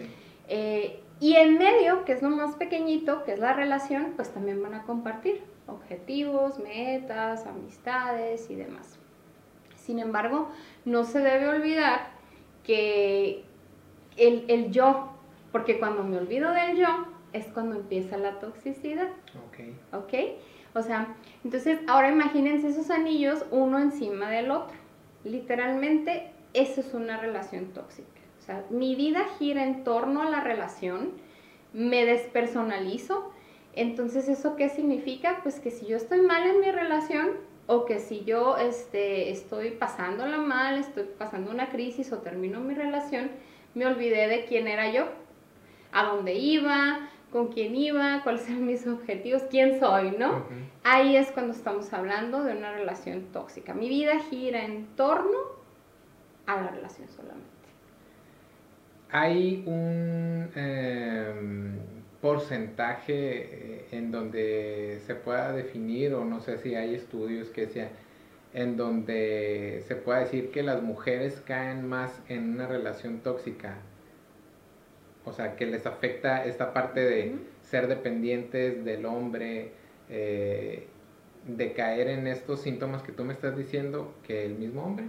Eh, 0.50 1.00
y 1.22 1.38
en 1.38 1.58
medio, 1.58 2.04
que 2.04 2.12
es 2.12 2.22
lo 2.22 2.30
más 2.30 2.56
pequeñito, 2.56 3.24
que 3.24 3.32
es 3.32 3.40
la 3.40 3.54
relación, 3.54 4.12
pues 4.18 4.34
también 4.34 4.62
van 4.62 4.74
a 4.74 4.84
compartir 4.84 5.53
objetivos, 5.68 6.60
metas, 6.60 7.46
amistades 7.46 8.50
y 8.50 8.56
demás. 8.56 9.00
Sin 9.76 10.00
embargo, 10.00 10.50
no 10.86 11.04
se 11.04 11.20
debe 11.20 11.50
olvidar 11.50 12.12
que 12.64 13.44
el, 14.18 14.46
el 14.48 14.72
yo, 14.72 15.12
porque 15.52 15.80
cuando 15.80 16.04
me 16.04 16.18
olvido 16.18 16.52
del 16.52 16.78
yo, 16.78 17.08
es 17.34 17.48
cuando 17.48 17.76
empieza 17.76 18.18
la 18.18 18.40
toxicidad. 18.40 19.10
Ok. 19.48 19.98
¿ok? 19.98 20.14
O 20.76 20.82
sea, 20.82 21.16
entonces 21.44 21.80
ahora 21.88 22.10
imagínense 22.10 22.70
esos 22.70 22.90
anillos 22.90 23.46
uno 23.52 23.80
encima 23.80 24.30
del 24.30 24.52
otro. 24.52 24.76
Literalmente 25.24 26.32
eso 26.54 26.82
es 26.82 26.94
una 26.94 27.18
relación 27.18 27.74
tóxica. 27.74 28.08
O 28.40 28.46
sea, 28.46 28.66
mi 28.70 28.96
vida 28.96 29.26
gira 29.40 29.64
en 29.64 29.84
torno 29.84 30.22
a 30.22 30.30
la 30.30 30.42
relación, 30.42 31.12
me 31.74 32.06
despersonalizo. 32.06 33.32
Entonces, 33.76 34.30
¿eso 34.30 34.56
qué 34.56 34.70
significa? 34.70 35.40
Pues 35.44 35.60
que 35.60 35.72
si 35.72 35.86
yo 35.86 35.98
estoy 35.98 36.22
mal 36.22 36.46
en 36.46 36.60
mi 36.60 36.72
relación 36.72 37.32
o 37.66 37.86
que 37.86 38.00
si 38.00 38.24
yo 38.24 38.58
este, 38.58 39.32
estoy 39.32 39.72
pasándola 39.72 40.38
mal, 40.38 40.78
estoy 40.78 41.06
pasando 41.18 41.52
una 41.52 41.70
crisis 41.70 42.12
o 42.12 42.20
termino 42.20 42.60
mi 42.60 42.74
relación, 42.74 43.32
me 43.74 43.86
olvidé 43.86 44.28
de 44.28 44.46
quién 44.46 44.68
era 44.68 44.92
yo, 44.92 45.06
a 45.92 46.06
dónde 46.06 46.34
iba, 46.34 47.10
con 47.32 47.48
quién 47.48 47.76
iba, 47.76 48.22
cuáles 48.24 48.48
eran 48.48 48.66
mis 48.66 48.86
objetivos, 48.86 49.44
quién 49.50 49.80
soy, 49.80 50.12
¿no? 50.12 50.46
Ahí 50.84 51.16
es 51.16 51.32
cuando 51.32 51.54
estamos 51.54 51.92
hablando 51.92 52.44
de 52.44 52.56
una 52.56 52.74
relación 52.74 53.24
tóxica. 53.32 53.74
Mi 53.74 53.90
vida 53.90 54.20
gira 54.30 54.64
en 54.64 54.86
torno 54.96 55.40
a 56.46 56.62
la 56.62 56.68
relación 56.70 57.08
solamente. 57.10 57.48
Hay 59.10 59.64
un 59.66 60.52
em, 60.56 61.73
porcentaje 62.24 63.16
eh, 63.16 63.86
en 63.92 64.10
donde 64.10 65.02
se 65.06 65.14
pueda 65.14 65.52
definir, 65.52 66.14
o 66.14 66.24
no 66.24 66.40
sé 66.40 66.58
si 66.58 66.74
hay 66.74 66.96
estudios 66.96 67.50
que 67.50 67.68
sea, 67.68 67.90
en 68.54 68.78
donde 68.78 69.84
se 69.90 69.98
pueda 69.98 70.20
decir 70.20 70.50
que 70.50 70.64
las 70.64 70.82
mujeres 70.82 71.44
caen 71.46 71.86
más 71.86 72.22
en 72.30 72.52
una 72.52 72.66
relación 72.66 73.20
tóxica. 73.20 73.76
O 75.26 75.34
sea, 75.34 75.58
que 75.58 75.66
les 75.66 75.86
afecta 75.86 76.46
esta 76.46 76.72
parte 76.72 77.02
de 77.02 77.36
ser 77.62 77.90
dependientes 77.90 78.86
del 78.86 79.06
hombre, 79.06 79.74
eh, 80.10 80.88
de 81.46 81.74
caer 81.74 82.08
en 82.08 82.28
estos 82.28 82.62
síntomas 82.62 83.04
que 83.04 83.12
tú 83.12 83.26
me 83.26 83.34
estás 83.34 83.58
diciendo 83.58 84.16
que 84.26 84.46
el 84.46 84.56
mismo 84.56 84.86
hombre. 84.86 85.08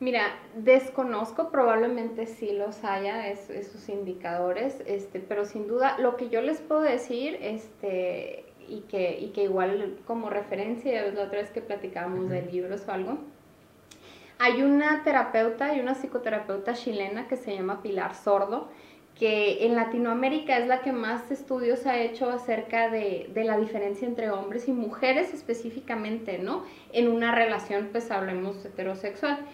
Mira, 0.00 0.38
desconozco, 0.54 1.50
probablemente 1.50 2.26
sí 2.26 2.52
los 2.52 2.84
haya 2.84 3.28
esos 3.28 3.88
indicadores, 3.88 4.80
este, 4.86 5.18
pero 5.18 5.44
sin 5.44 5.66
duda 5.66 5.98
lo 5.98 6.16
que 6.16 6.28
yo 6.28 6.40
les 6.40 6.60
puedo 6.60 6.82
decir, 6.82 7.36
este, 7.40 8.44
y 8.68 8.82
que, 8.82 9.18
y 9.18 9.30
que 9.30 9.42
igual 9.42 9.98
como 10.06 10.30
referencia, 10.30 11.02
la 11.10 11.24
otra 11.24 11.40
vez 11.40 11.50
que 11.50 11.60
platicábamos 11.60 12.28
de 12.30 12.42
libros 12.42 12.86
o 12.86 12.92
algo, 12.92 13.18
hay 14.38 14.62
una 14.62 15.02
terapeuta 15.02 15.74
y 15.74 15.80
una 15.80 15.96
psicoterapeuta 15.96 16.74
chilena 16.74 17.26
que 17.26 17.36
se 17.36 17.56
llama 17.56 17.82
Pilar 17.82 18.14
Sordo, 18.14 18.68
que 19.18 19.66
en 19.66 19.74
Latinoamérica 19.74 20.58
es 20.58 20.68
la 20.68 20.80
que 20.80 20.92
más 20.92 21.28
estudios 21.32 21.86
ha 21.86 21.98
hecho 21.98 22.30
acerca 22.30 22.88
de, 22.88 23.28
de, 23.34 23.42
la 23.42 23.58
diferencia 23.58 24.06
entre 24.06 24.30
hombres 24.30 24.68
y 24.68 24.72
mujeres 24.72 25.34
específicamente, 25.34 26.38
¿no? 26.38 26.62
En 26.92 27.08
una 27.08 27.34
relación, 27.34 27.88
pues 27.90 28.12
hablemos 28.12 28.64
heterosexual. 28.64 29.44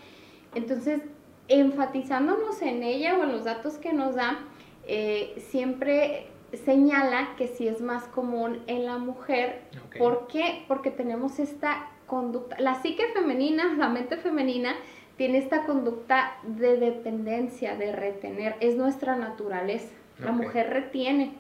Entonces, 0.55 1.01
enfatizándonos 1.49 2.63
en 2.63 2.83
ella 2.83 3.19
o 3.19 3.25
en 3.25 3.33
los 3.33 3.45
datos 3.45 3.75
que 3.75 3.93
nos 3.93 4.15
da, 4.15 4.39
eh, 4.87 5.35
siempre 5.49 6.29
señala 6.65 7.35
que 7.37 7.49
sí 7.49 7.67
es 7.67 7.81
más 7.81 8.05
común 8.05 8.63
en 8.67 8.85
la 8.85 8.99
mujer. 8.99 9.63
¿Por 9.99 10.27
qué? 10.29 10.65
Porque 10.69 10.91
tenemos 10.91 11.39
esta 11.39 11.91
conducta, 12.07 12.57
la 12.61 12.81
psique 12.81 13.07
femenina, 13.13 13.75
la 13.75 13.89
mente 13.89 14.17
femenina, 14.17 14.75
tiene 15.17 15.39
esta 15.39 15.65
conducta 15.65 16.37
de 16.43 16.77
dependencia, 16.77 17.77
de 17.77 17.93
retener, 17.93 18.57
es 18.61 18.77
nuestra 18.77 19.17
naturaleza. 19.17 19.93
La 20.19 20.33
mujer 20.33 20.71
retiene 20.71 21.35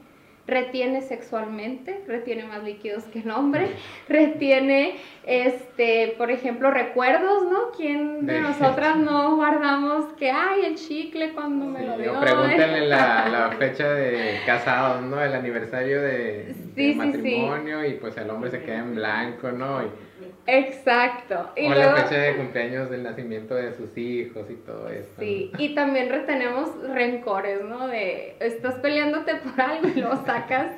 retiene 0.46 1.00
sexualmente, 1.02 2.02
retiene 2.06 2.44
más 2.44 2.62
líquidos 2.62 3.04
que 3.04 3.20
el 3.20 3.30
hombre, 3.30 3.68
retiene, 4.08 4.96
este, 5.24 6.14
por 6.18 6.30
ejemplo, 6.30 6.70
recuerdos, 6.70 7.44
¿no? 7.50 7.70
¿Quién 7.76 8.26
de, 8.26 8.40
nosotras 8.40 8.96
no 8.98 9.36
guardamos 9.36 10.12
que, 10.14 10.30
ay, 10.30 10.66
el 10.66 10.74
chicle 10.74 11.32
cuando 11.32 11.64
me 11.66 11.86
lo 11.86 11.96
dio? 11.98 12.20
Pregúntenle 12.20 12.86
la, 12.86 13.28
la, 13.32 13.56
fecha 13.58 13.88
de 13.92 14.40
casados, 14.44 15.02
¿no? 15.02 15.22
El 15.22 15.34
aniversario 15.34 16.02
de, 16.02 16.54
matrimonio 16.96 17.84
y 17.86 17.94
pues 17.94 18.16
el 18.16 18.28
hombre 18.30 18.50
se 18.50 18.62
queda 18.62 18.78
en 18.78 18.94
blanco, 18.94 19.50
¿no? 19.52 19.82
Y, 19.82 19.86
Exacto. 20.46 21.50
Y 21.56 21.66
o 21.66 21.74
la 21.74 21.96
fecha 21.96 22.20
de 22.20 22.36
cumpleaños 22.36 22.90
del 22.90 23.02
nacimiento 23.02 23.54
de 23.54 23.74
sus 23.74 23.96
hijos 23.96 24.50
y 24.50 24.54
todo 24.54 24.88
eso. 24.88 25.10
Sí, 25.18 25.50
y 25.56 25.74
también 25.74 26.10
retenemos 26.10 26.70
rencores, 26.92 27.62
¿no? 27.62 27.88
De 27.88 28.36
estás 28.40 28.74
peleándote 28.76 29.36
por 29.36 29.58
algo 29.60 29.88
y 29.88 30.00
lo 30.00 30.16
sacas 30.24 30.72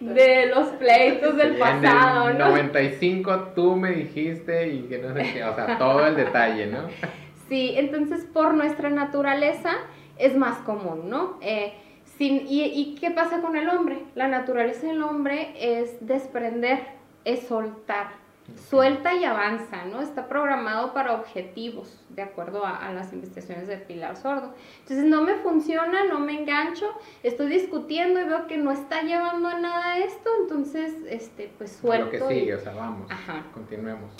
de 0.00 0.46
los 0.46 0.68
pleitos 0.70 1.36
del 1.36 1.56
pasado, 1.56 2.30
en 2.30 2.36
el 2.36 2.38
95 2.38 3.52
tú 3.54 3.76
me 3.76 3.92
dijiste 3.92 4.68
y 4.68 4.82
que 4.82 4.98
no 4.98 5.14
sé 5.14 5.32
qué, 5.32 5.44
o 5.44 5.54
sea, 5.54 5.78
todo 5.78 6.06
el 6.06 6.16
detalle, 6.16 6.66
¿no? 6.66 6.88
Sí, 7.48 7.74
entonces 7.76 8.24
por 8.24 8.54
nuestra 8.54 8.88
naturaleza 8.88 9.72
es 10.16 10.34
más 10.34 10.56
común, 10.60 11.10
¿no? 11.10 11.38
Eh, 11.42 11.74
sin, 12.16 12.46
y, 12.48 12.64
¿Y 12.64 12.94
qué 12.94 13.10
pasa 13.10 13.42
con 13.42 13.56
el 13.56 13.68
hombre? 13.68 13.98
La 14.14 14.26
naturaleza 14.26 14.86
del 14.86 15.02
hombre 15.02 15.52
es 15.58 15.98
desprender, 16.00 16.78
es 17.26 17.40
soltar 17.40 18.21
suelta 18.68 19.14
y 19.14 19.24
avanza, 19.24 19.84
¿no? 19.84 20.02
Está 20.02 20.28
programado 20.28 20.92
para 20.92 21.14
objetivos, 21.14 21.98
de 22.10 22.22
acuerdo 22.22 22.64
a, 22.66 22.92
las 22.92 23.12
investigaciones 23.12 23.68
de 23.68 23.76
Pilar 23.76 24.16
Sordo. 24.16 24.54
Entonces 24.80 25.04
no 25.04 25.22
me 25.22 25.36
funciona, 25.36 26.04
no 26.04 26.18
me 26.18 26.40
engancho, 26.40 26.90
estoy 27.22 27.48
discutiendo 27.48 28.20
y 28.20 28.24
veo 28.24 28.46
que 28.46 28.56
no 28.58 28.72
está 28.72 29.02
llevando 29.02 29.48
a 29.48 29.58
nada 29.58 29.98
esto, 29.98 30.30
entonces, 30.40 30.94
este, 31.08 31.52
pues 31.56 31.72
suelto. 31.72 32.06
Lo 32.06 32.28
que 32.28 32.34
sigue, 32.34 32.54
o 32.54 32.60
sea, 32.60 32.74
vamos, 32.74 33.10
continuemos. 33.54 34.10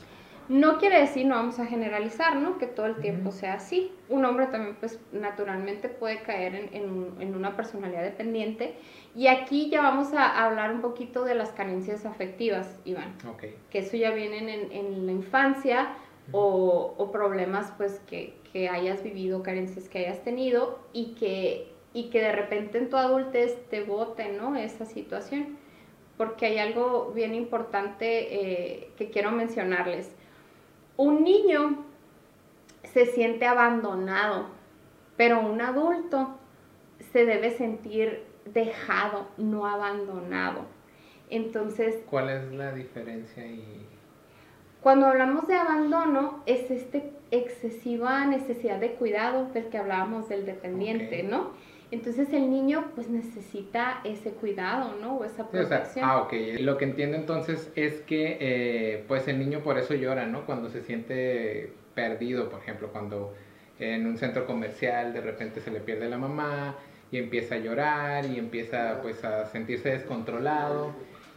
No 0.49 0.79
quiere 0.79 1.01
decir, 1.01 1.27
no 1.27 1.37
vamos 1.37 1.59
a 1.59 1.67
generalizar, 1.67 2.37
¿no? 2.37 2.59
Que 2.59 2.67
todo 2.67 2.87
el 2.87 2.97
tiempo 2.97 3.31
sea 3.31 3.55
así. 3.55 3.93
Un 4.09 4.25
hombre 4.25 4.47
también, 4.47 4.77
pues, 4.79 5.01
naturalmente 5.13 5.89
puede 5.89 6.23
caer 6.23 6.55
en, 6.73 7.15
en 7.21 7.35
una 7.35 7.57
personalidad 7.57 8.03
dependiente 8.03 8.75
y 9.15 9.27
aquí 9.27 9.69
ya 9.69 9.83
vamos 9.83 10.15
a 10.15 10.45
hablar 10.45 10.73
un 10.73 10.81
poquito 10.81 11.25
de 11.25 11.35
las 11.35 11.51
carencias 11.51 12.07
afectivas, 12.07 12.81
Iván. 12.85 13.15
Okay. 13.35 13.55
Que 13.71 13.81
eso 13.81 13.97
ya 13.97 14.11
vienen 14.11 14.49
en, 14.49 14.73
en 14.73 15.07
la 15.07 15.13
infancia 15.13 15.91
o, 16.31 16.95
o, 16.97 17.13
problemas 17.13 17.73
pues 17.77 18.01
que, 18.07 18.33
que, 18.53 18.69
hayas 18.69 19.03
vivido, 19.03 19.43
carencias 19.43 19.89
que 19.89 19.99
hayas 19.99 20.23
tenido 20.23 20.79
y 20.95 21.15
que, 21.15 21.73
y 21.93 22.05
que 22.05 22.21
de 22.21 22.33
repente 22.33 22.79
en 22.79 22.89
tu 22.89 22.97
adultez 22.97 23.69
te 23.69 23.83
bote, 23.83 24.29
¿no? 24.31 24.57
Esa 24.57 24.87
situación. 24.87 25.59
Porque 26.17 26.47
hay 26.47 26.59
algo 26.59 27.13
bien 27.15 27.35
importante 27.35 28.35
eh, 28.35 28.91
que 28.97 29.11
quiero 29.11 29.31
mencionarles. 29.31 30.15
Un 30.97 31.25
niño 31.25 31.85
se 32.93 33.07
siente 33.07 33.47
abandonado, 33.47 34.47
pero 35.17 35.41
un 35.41 35.61
adulto 35.61 36.37
se 37.13 37.25
debe 37.25 37.51
sentir 37.51 38.25
dejado, 38.45 39.29
no 39.37 39.67
abandonado. 39.67 40.67
Entonces... 41.31 42.03
¿Cuál 42.09 42.29
es 42.29 42.53
la 42.53 42.73
diferencia 42.73 43.47
y 43.47 43.87
Cuando 44.83 45.07
hablamos 45.07 45.47
de 45.47 45.55
abandono 45.55 46.43
es 46.47 46.71
este 46.71 47.13
excesiva 47.31 48.27
necesidad 48.27 48.79
de 48.79 48.93
cuidado 48.93 49.47
del 49.55 49.69
que 49.69 49.79
hablábamos 49.79 50.29
del 50.29 50.45
dependiente, 50.45 51.23
¿no? 51.23 51.53
Entonces 51.93 52.33
el 52.33 52.51
niño 52.51 52.87
pues 52.97 53.09
necesita 53.09 54.01
ese 54.03 54.31
cuidado, 54.31 54.97
¿no? 55.01 55.19
O 55.19 55.25
esa 55.25 55.49
protección. 55.49 56.05
ah, 56.05 56.23
ok. 56.23 56.33
Lo 56.61 56.77
que 56.79 56.87
entiendo 56.87 57.17
entonces 57.17 57.71
es 57.77 58.01
que 58.01 58.39
eh, 58.41 59.05
pues 59.07 59.29
el 59.29 59.39
niño 59.39 59.61
por 59.61 59.79
eso 59.79 59.95
llora, 59.95 60.27
¿no? 60.27 60.45
Cuando 60.45 60.71
se 60.71 60.83
siente 60.83 61.73
perdido, 61.95 62.49
por 62.49 62.61
ejemplo, 62.61 62.89
cuando 62.91 63.35
en 63.79 64.07
un 64.07 64.17
centro 64.17 64.47
comercial 64.47 65.13
de 65.13 65.21
repente 65.21 65.61
se 65.61 65.71
le 65.71 65.81
pierde 65.81 66.09
la 66.09 66.19
mamá, 66.19 66.77
y 67.13 67.19
empieza 67.19 67.57
a 67.57 67.59
llorar 67.59 68.25
y 68.25 68.39
empieza 68.39 69.01
pues 69.03 69.23
a 69.23 69.45
sentirse 69.47 69.91
descontrolado 69.91 70.93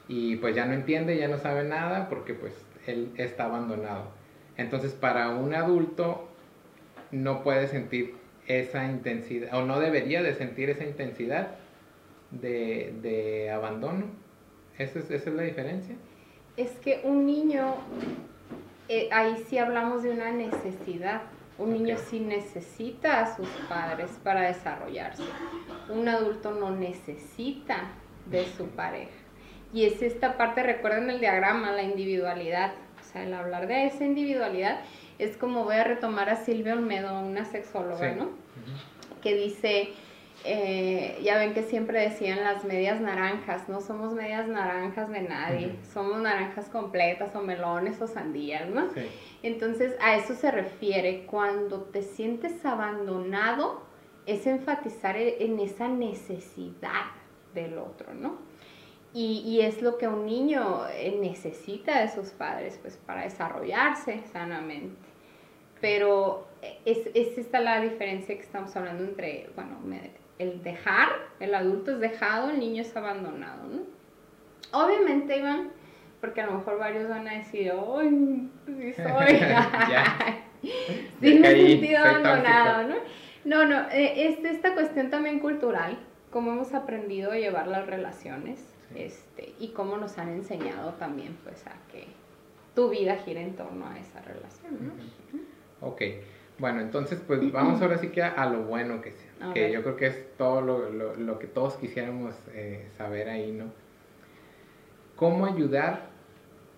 y 0.08 0.38
pues 0.38 0.56
ya 0.56 0.66
no 0.66 0.74
entiende, 0.74 1.18
ya 1.18 1.28
no 1.28 1.38
sabe 1.38 1.66
nada 1.66 2.08
porque 2.08 2.34
pues 2.34 2.54
él 2.88 3.12
está 3.18 3.46
abandonado. 3.46 4.06
Entonces 4.58 4.94
para 4.94 5.30
un 5.30 5.54
adulto 5.54 6.30
no 7.12 7.44
puede 7.44 7.68
sentir 7.68 8.16
esa 8.48 8.86
intensidad 8.86 9.54
o 9.54 9.66
no 9.66 9.80
debería 9.80 10.22
de 10.22 10.34
sentir 10.36 10.70
esa 10.70 10.84
intensidad 10.84 11.56
de, 12.32 13.52
abandono. 13.54 14.06
¿Esa 14.78 15.00
es, 15.00 15.10
¿Esa 15.10 15.30
es 15.30 15.36
la 15.36 15.44
diferencia? 15.44 15.96
Es 16.58 16.72
que 16.72 17.02
un 17.04 17.26
niño, 17.26 17.76
eh, 18.90 19.10
ahí 19.12 19.44
sí 19.48 19.58
hablamos 19.58 20.04
de 20.04 20.12
una 20.12 20.32
necesidad 20.32 21.22
un 21.58 21.72
niño 21.72 21.96
sí 21.98 22.20
necesita 22.20 23.22
a 23.22 23.36
sus 23.36 23.48
padres 23.70 24.12
para 24.24 24.42
desarrollarse. 24.42 25.24
Un 25.90 26.10
adulto 26.10 26.52
no 26.52 26.72
necesita 26.72 27.92
de 28.26 28.46
su 28.46 28.68
pareja. 28.68 29.14
Y 29.74 29.86
es 29.86 30.02
esta 30.02 30.36
parte, 30.36 30.64
recuerden 30.64 31.10
el 31.10 31.22
diagrama, 31.22 31.72
la 31.72 31.84
individualidad. 31.84 32.74
O 33.00 33.04
sea, 33.04 33.24
el 33.24 33.34
hablar 33.34 33.68
de 33.68 33.86
esa 33.86 34.04
individualidad 34.04 34.82
es 35.20 35.38
como 35.38 35.64
voy 35.64 35.76
a 35.76 35.84
retomar 35.84 36.30
a 36.30 36.36
Silvia 36.36 36.74
Olmedo, 36.74 37.20
una 37.20 37.46
sexóloga, 37.46 38.14
¿no? 38.14 38.30
Que 39.22 39.36
dice, 39.36 39.94
eh, 40.44 41.20
ya 41.24 41.38
ven 41.38 41.56
que 41.56 41.64
siempre 41.64 42.02
decían 42.02 42.44
las 42.44 42.66
medias 42.66 43.02
naranjas, 43.02 43.68
no 43.68 43.82
somos 43.82 44.14
medias 44.14 44.48
naranjas 44.48 45.10
de 45.10 45.22
nadie, 45.22 45.76
somos 45.92 46.22
naranjas 46.22 46.70
completas 46.70 47.36
o 47.36 47.42
melones 47.42 48.00
o 48.02 48.08
sandías, 48.08 48.70
¿no? 48.70 48.88
Entonces 49.42 49.96
a 50.02 50.16
eso 50.16 50.36
se 50.36 50.52
refiere 50.52 51.26
cuando 51.26 51.82
te 51.82 52.04
sientes 52.04 52.64
abandonado, 52.64 53.84
es 54.28 54.46
enfatizar 54.46 55.18
e, 55.18 55.44
en 55.46 55.60
esa 55.60 55.88
necesidad 55.88 57.12
del 57.56 57.78
otro, 57.80 58.14
¿no? 58.14 58.38
Y, 59.14 59.44
y, 59.46 59.62
es 59.62 59.82
lo 59.82 59.98
que 59.98 60.10
un 60.10 60.26
niño 60.26 60.82
necesita 61.22 62.02
de 62.02 62.10
sus 62.10 62.32
padres, 62.32 62.78
pues 62.82 62.98
para 62.98 63.24
desarrollarse 63.24 64.22
sanamente. 64.34 65.05
Pero 65.82 66.48
es, 66.86 67.10
es 67.14 67.38
esta 67.38 67.60
la 67.60 67.82
diferencia 67.82 68.36
que 68.36 68.42
estamos 68.42 68.76
hablando 68.76 69.04
entre, 69.04 69.50
bueno, 69.56 69.78
el 70.40 70.64
dejar, 70.64 71.10
el 71.40 71.54
adulto 71.54 71.92
es 71.92 72.00
dejado, 72.00 72.50
el 72.50 72.60
niño 72.60 72.82
es 72.82 72.96
abandonado, 72.96 73.68
¿no? 73.68 73.82
Obviamente, 74.72 75.38
Iván, 75.38 75.70
porque 76.20 76.42
a 76.42 76.48
lo 76.48 76.54
mejor 76.54 76.80
varios 76.80 77.08
van 77.08 77.28
a 77.28 77.34
decir, 77.34 77.72
¡ay, 77.72 78.50
sí 78.66 78.94
soy! 78.94 79.40
sí 81.22 81.40
me 81.40 81.52
he 81.52 81.68
sentido 81.70 82.00
abandonado, 82.00 82.88
¿no? 82.88 82.96
No, 83.46 83.66
no, 83.66 83.90
eh, 83.92 84.28
es 84.28 84.44
esta 84.44 84.74
cuestión 84.74 85.12
también 85.12 85.40
cultural, 85.40 86.00
cómo 86.32 86.52
hemos 86.52 86.74
aprendido 86.74 87.32
a 87.32 87.36
llevar 87.36 87.68
las 87.68 87.86
relaciones, 87.86 88.60
este, 88.96 89.54
y 89.60 89.70
cómo 89.70 89.98
nos 89.98 90.18
han 90.18 90.30
enseñado 90.30 90.94
también, 90.94 91.38
pues, 91.44 91.66
a 91.68 91.74
que 91.92 92.08
tu 92.74 92.90
vida 92.90 93.18
gire 93.18 93.42
en 93.42 93.56
torno 93.56 93.88
a 93.88 94.00
esa 94.00 94.22
relación, 94.22 94.88
¿no? 94.88 94.94
Ok. 95.86 96.02
Bueno, 96.58 96.80
entonces 96.82 97.22
pues 97.26 97.52
vamos 97.52 97.82
ahora 97.82 97.98
sí 97.98 98.10
que 98.10 98.24
a, 98.24 98.46
lo 98.46 98.64
bueno 98.64 99.02
que 99.02 99.12
sea, 99.12 99.54
que 99.54 99.72
yo 99.74 99.84
creo 99.84 99.98
que 99.98 100.08
es 100.08 100.38
todo 100.38 100.62
lo, 100.62 101.40
que 101.40 101.48
todos 101.48 101.76
quisiéramos 101.76 102.34
eh, 102.54 102.88
saber 102.98 103.30
ahí, 103.30 103.52
¿no? 103.52 103.66
¿Cómo 105.18 105.46
ayudar 105.46 106.08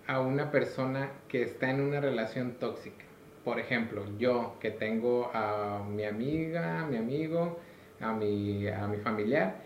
a 0.08 0.20
una 0.20 0.50
persona 0.50 1.10
que 1.28 1.42
está 1.42 1.70
en 1.70 1.80
una 1.80 2.00
relación 2.00 2.56
tóxica? 2.58 3.04
Por 3.44 3.60
ejemplo, 3.60 4.04
yo 4.18 4.56
que 4.60 4.72
tengo 4.72 5.30
a 5.32 5.84
mi 5.88 6.04
amiga, 6.04 6.82
a 6.82 6.86
mi 6.86 6.96
amigo, 6.96 7.58
a 8.00 8.12
mi, 8.12 8.66
a 8.66 8.88
mi 8.88 8.96
familiar, 8.96 9.62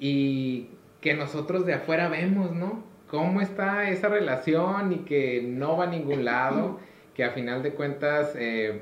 y 0.00 0.70
que 1.00 1.14
nosotros 1.14 1.64
de 1.64 1.74
afuera 1.74 2.08
vemos, 2.08 2.52
¿no? 2.52 2.82
Cómo 3.08 3.40
está 3.40 3.88
esa 3.88 4.08
relación 4.08 4.92
y 4.92 4.96
que 4.98 5.42
no 5.42 5.76
va 5.76 5.84
a 5.84 5.88
ningún 5.88 6.24
lado, 6.24 6.80
que 7.18 7.24
a 7.24 7.32
final 7.32 7.62
de 7.62 7.72
cuentas... 7.72 8.32
Eh, 8.38 8.80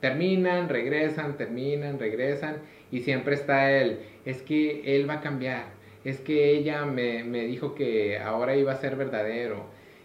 terminan, 0.00 0.68
regresan, 0.68 1.36
terminan, 1.36 1.98
regresan 1.98 2.56
y 2.90 3.00
siempre 3.00 3.34
está 3.34 3.72
él, 3.72 4.00
es 4.24 4.42
que 4.42 4.96
él 4.96 5.08
va 5.08 5.14
a 5.14 5.20
cambiar, 5.20 5.66
es 6.04 6.20
que 6.20 6.50
ella 6.50 6.84
me, 6.84 7.22
dijo 7.46 7.74
que 7.74 8.18
ahora 8.18 8.56
iba 8.56 8.72
a 8.72 8.76
ser 8.76 8.96
verdadero 8.96 9.64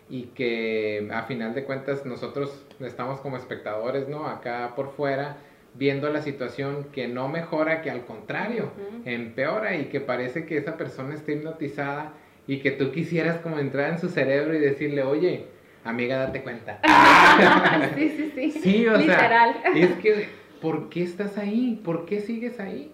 y 0.09 0.23
que 0.27 1.07
a 1.11 1.23
final 1.23 1.53
de 1.53 1.65
cuentas 1.65 2.05
nosotros 2.05 2.65
estamos 2.79 3.19
como 3.19 3.37
espectadores, 3.37 4.07
¿no? 4.07 4.27
Acá 4.27 4.73
por 4.75 4.91
fuera 4.91 5.37
viendo 5.75 6.09
la 6.09 6.23
situación 6.23 6.87
que 6.91 7.07
no 7.07 7.27
mejora, 7.27 7.83
que 7.83 7.91
al 7.91 8.05
contrario, 8.05 8.71
empeora 9.05 9.75
y 9.75 9.85
que 9.85 10.01
parece 10.01 10.45
que 10.47 10.57
esa 10.57 10.77
persona 10.77 11.13
está 11.13 11.31
hipnotizada 11.31 12.13
y 12.47 12.59
que 12.59 12.71
tú 12.71 12.91
quisieras 12.91 13.37
como 13.37 13.59
entrar 13.59 13.91
en 13.91 13.99
su 13.99 14.09
cerebro 14.09 14.55
y 14.55 14.59
decirle, 14.59 15.03
oye, 15.03 15.45
amiga, 15.89 16.17
date 16.17 16.41
cuenta. 16.43 16.79
sí, 17.95 18.09
sí, 18.09 18.31
sí. 18.35 18.51
Sí, 18.51 18.87
o 18.87 18.97
Literal. 18.97 19.55
sea, 19.61 19.71
es 19.75 19.91
que, 19.97 20.27
¿por 20.61 20.89
qué 20.89 21.03
estás 21.03 21.37
ahí? 21.37 21.79
¿Por 21.83 22.05
qué 22.05 22.19
sigues 22.21 22.59
ahí? 22.59 22.91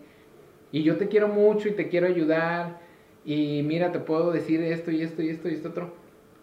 Y 0.72 0.84
yo 0.84 0.98
te 0.98 1.08
quiero 1.08 1.28
mucho 1.28 1.70
y 1.70 1.74
te 1.74 1.88
quiero 1.88 2.08
ayudar 2.08 2.80
y 3.24 3.64
mira, 3.64 3.92
te 3.92 4.00
puedo 4.00 4.32
decir 4.32 4.62
esto 4.62 4.92
y 4.92 5.02
esto 5.02 5.22
y 5.22 5.30
esto 5.30 5.50
y 5.50 5.54
esto 5.54 5.70
otro. 5.70 5.94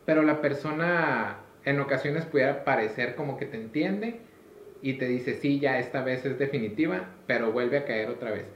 Pero 0.04 0.23
la 0.23 0.40
persona 0.40 1.38
en 1.64 1.80
ocasiones 1.80 2.25
pudiera 2.25 2.64
parecer 2.64 3.14
como 3.14 3.37
que 3.37 3.47
te 3.47 3.56
entiende 3.56 4.21
y 4.80 4.94
te 4.94 5.06
dice, 5.06 5.35
sí, 5.35 5.61
ya 5.61 5.78
esta 5.78 6.02
vez 6.02 6.25
es 6.25 6.38
definitiva, 6.38 7.11
pero 7.26 7.52
vuelve 7.52 7.78
a 7.78 7.85
caer 7.85 8.09
otra 8.09 8.32
vez. 8.32 8.47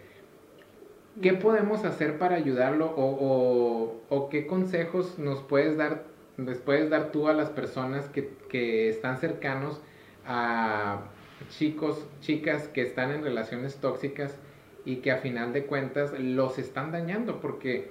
¿Qué 1.23 1.33
podemos 1.33 1.85
hacer 1.85 2.19
para 2.19 2.37
ayudarlo 2.37 2.87
o, 2.87 3.05
o, 3.21 4.03
o 4.09 4.29
qué 4.29 4.47
consejos 4.47 5.19
nos 5.19 5.43
puedes 5.43 5.77
dar 5.77 6.05
les 6.39 6.59
puedes 6.59 6.91
dar 6.91 7.13
tú 7.13 7.29
a 7.29 7.33
las 7.33 7.51
personas 7.51 8.09
que, 8.09 8.31
que 8.49 8.89
están 8.89 9.19
cercanos 9.19 9.81
a 10.27 11.03
chicos, 11.51 12.07
chicas 12.21 12.69
que 12.69 12.83
están 12.83 13.11
en 13.11 13.23
relaciones 13.23 13.77
tóxicas 13.77 14.39
y 14.85 14.97
que 14.97 15.11
a 15.11 15.19
final 15.19 15.53
de 15.53 15.65
cuentas 15.65 16.19
los 16.19 16.59
están 16.59 16.93
dañando 16.93 17.41
porque 17.41 17.91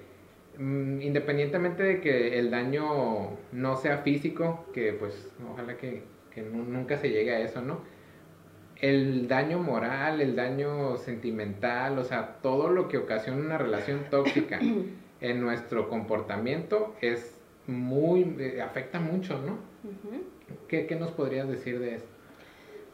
mm, 0.58 1.02
independientemente 1.02 1.84
de 1.84 2.02
que 2.02 2.40
el 2.40 2.52
daño 2.52 3.38
no 3.52 3.76
sea 3.78 4.00
físico, 4.00 4.66
que 4.74 4.94
pues 4.94 5.32
ojalá 5.52 5.78
que, 5.78 6.04
que 6.34 6.42
nunca 6.42 6.98
se 6.98 7.10
llegue 7.10 7.36
a 7.36 7.40
eso, 7.40 7.62
¿no? 7.62 7.82
El 8.78 9.28
daño 9.28 9.60
moral, 9.60 10.20
el 10.22 10.36
daño 10.36 10.98
sentimental, 10.98 11.98
o 11.98 12.04
sea, 12.04 12.40
todo 12.42 12.70
lo 12.70 12.88
que 12.90 12.98
ocasiona 12.98 13.40
una 13.40 13.58
relación 13.58 14.02
tóxica 14.10 14.60
en 15.22 15.42
nuestro 15.42 15.90
comportamiento 15.90 16.96
es 17.02 17.35
muy, 17.68 18.36
eh, 18.40 18.62
afecta 18.62 19.00
mucho, 19.00 19.40
¿no? 19.40 19.58
¿Qué, 20.68 20.96
nos 21.00 21.12
podrías 21.12 21.48
decir 21.48 21.80
de 21.80 21.96
eso? 21.96 22.06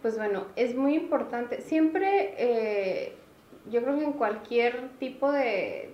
Pues 0.01 0.17
bueno, 0.17 0.47
es 0.55 0.75
muy 0.75 0.95
importante. 0.95 1.61
Siempre, 1.61 2.33
eh, 2.37 3.13
yo 3.69 3.81
creo 3.83 3.97
que 3.97 4.03
en 4.03 4.13
cualquier 4.13 4.89
tipo 4.99 5.31
de, 5.31 5.93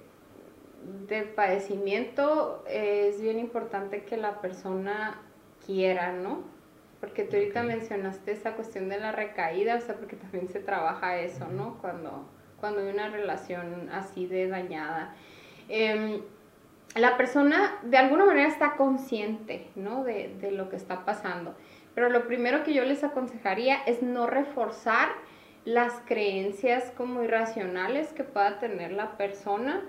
de 1.07 1.23
padecimiento 1.23 2.63
es 2.69 3.21
bien 3.21 3.39
importante 3.39 4.03
que 4.03 4.17
la 4.17 4.41
persona 4.41 5.21
quiera, 5.65 6.13
¿no? 6.13 6.43
Porque 6.99 7.23
tú 7.23 7.35
ahorita 7.35 7.63
mencionaste 7.63 8.31
esa 8.31 8.53
cuestión 8.53 8.89
de 8.89 8.99
la 8.99 9.11
recaída, 9.11 9.75
o 9.75 9.81
sea, 9.81 9.95
porque 9.95 10.15
también 10.15 10.47
se 10.47 10.59
trabaja 10.59 11.19
eso, 11.19 11.47
¿no? 11.47 11.77
Cuando, 11.79 12.25
cuando 12.59 12.81
hay 12.81 12.87
una 12.87 13.09
relación 13.09 13.89
así 13.91 14.25
de 14.25 14.47
dañada. 14.47 15.15
Em, 15.69 16.21
la 16.95 17.17
persona 17.17 17.77
de 17.83 17.97
alguna 17.97 18.25
manera 18.25 18.47
está 18.47 18.75
consciente, 18.75 19.69
¿no? 19.75 20.03
De, 20.03 20.51
lo 20.51 20.69
que 20.69 20.75
está 20.75 21.05
pasando. 21.05 21.55
Pero 21.93 22.09
lo 22.09 22.27
primero 22.27 22.63
que 22.63 22.73
yo 22.73 22.83
les 22.83 23.03
aconsejaría 23.03 23.77
es 23.85 24.01
no 24.01 24.27
reforzar 24.27 25.09
las 25.65 25.93
creencias 26.05 26.91
como 26.95 27.23
irracionales 27.23 28.13
que 28.13 28.23
pueda 28.23 28.59
tener 28.59 28.91
la 28.91 29.17
persona 29.17 29.83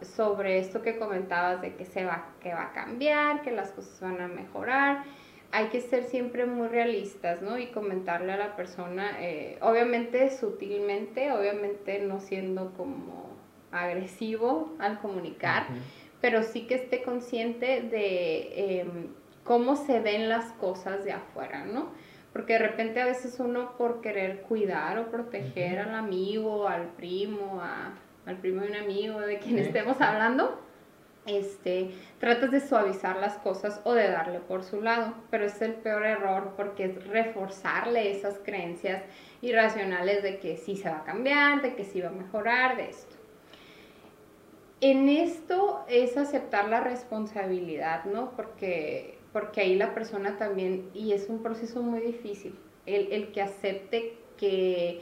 sobre 0.00 0.58
esto 0.58 0.82
que 0.82 0.98
comentabas 0.98 1.60
de 1.62 1.76
que 1.76 1.84
se 1.84 2.04
va, 2.04 2.26
que 2.40 2.52
va 2.52 2.64
a 2.64 2.72
cambiar, 2.72 3.42
que 3.42 3.52
las 3.52 3.70
cosas 3.70 4.00
van 4.00 4.20
a 4.20 4.26
mejorar. 4.26 5.04
Hay 5.52 5.66
que 5.66 5.80
ser 5.80 6.04
siempre 6.04 6.46
muy 6.46 6.66
realistas, 6.68 7.42
¿no? 7.42 7.58
Y 7.58 7.66
comentarle 7.66 8.32
a 8.32 8.38
la 8.38 8.56
persona, 8.56 9.18
eh, 9.20 9.58
obviamente 9.60 10.30
sutilmente, 10.30 11.30
obviamente 11.30 12.00
no 12.00 12.20
siendo 12.20 12.72
como 12.72 13.32
agresivo 13.72 14.74
al 14.78 15.00
comunicar, 15.00 15.66
pero 16.20 16.42
sí 16.42 16.66
que 16.66 16.74
esté 16.76 17.02
consciente 17.02 17.82
de 17.82 18.80
em, 18.80 19.08
cómo 19.44 19.76
se 19.76 20.00
ven 20.00 20.28
las 20.28 20.52
cosas 20.52 21.04
de 21.04 21.12
afuera, 21.12 21.64
¿no? 21.64 21.90
Porque 22.32 22.54
de 22.54 22.60
repente 22.60 23.00
a 23.00 23.06
veces 23.06 23.38
uno 23.40 23.76
por 23.76 24.00
querer 24.00 24.42
cuidar 24.42 24.98
o 24.98 25.10
proteger 25.10 25.80
al 25.80 25.94
amigo, 25.94 26.68
al 26.68 26.88
primo, 26.88 27.60
al 28.24 28.36
primo 28.38 28.62
de 28.62 28.68
un 28.68 28.76
amigo, 28.76 29.20
de 29.20 29.38
quien 29.38 29.58
estemos 29.58 30.00
hablando, 30.00 30.58
este, 31.26 31.90
tratas 32.18 32.50
de 32.50 32.60
suavizar 32.60 33.16
las 33.16 33.34
cosas 33.38 33.80
o 33.84 33.92
de 33.92 34.08
darle 34.08 34.40
por 34.40 34.64
su 34.64 34.80
lado, 34.80 35.14
pero 35.30 35.44
es 35.44 35.60
el 35.60 35.74
peor 35.74 36.04
error 36.04 36.54
porque 36.56 36.84
es 36.86 37.06
reforzarle 37.06 38.10
esas 38.10 38.38
creencias 38.38 39.02
irracionales 39.40 40.22
de 40.22 40.38
que 40.38 40.56
sí 40.56 40.76
se 40.76 40.88
va 40.88 40.98
a 40.98 41.04
cambiar, 41.04 41.62
de 41.62 41.74
que 41.74 41.84
sí 41.84 42.00
va 42.00 42.08
a 42.08 42.12
mejorar, 42.12 42.76
de 42.76 42.90
esto 42.90 43.11
en 44.82 45.08
esto 45.08 45.84
es 45.88 46.16
aceptar 46.16 46.68
la 46.68 46.80
responsabilidad, 46.80 48.04
¿no? 48.04 48.32
Porque, 48.32 49.16
porque 49.32 49.60
ahí 49.60 49.76
la 49.76 49.94
persona 49.94 50.36
también, 50.38 50.90
y 50.92 51.12
es 51.12 51.28
un 51.28 51.40
proceso 51.40 51.82
muy 51.82 52.00
difícil, 52.00 52.58
el, 52.84 53.30
que 53.30 53.42
acepte 53.42 54.16
que, 54.36 55.00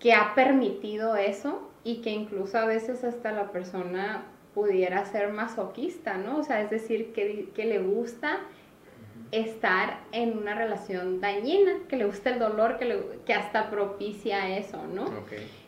que 0.00 0.12
ha 0.12 0.34
permitido 0.34 1.14
eso 1.14 1.70
y 1.84 1.98
que 2.02 2.10
incluso 2.10 2.58
a 2.58 2.66
veces 2.66 3.04
hasta 3.04 3.30
la 3.30 3.52
persona 3.52 4.26
pudiera 4.54 5.04
ser 5.04 5.32
masoquista, 5.32 6.18
¿no? 6.18 6.38
O 6.38 6.42
sea, 6.42 6.60
es 6.60 6.68
decir, 6.68 7.12
que, 7.12 7.64
le 7.64 7.78
gusta 7.78 8.40
estar 9.30 10.00
en 10.10 10.36
una 10.36 10.56
relación 10.56 11.20
dañina, 11.20 11.74
que 11.88 11.96
le 11.96 12.06
gusta 12.06 12.30
el 12.30 12.40
dolor, 12.40 12.76
que, 12.76 13.20
que 13.24 13.34
hasta 13.34 13.70
propicia 13.70 14.58
eso, 14.58 14.84
¿no? 14.92 15.04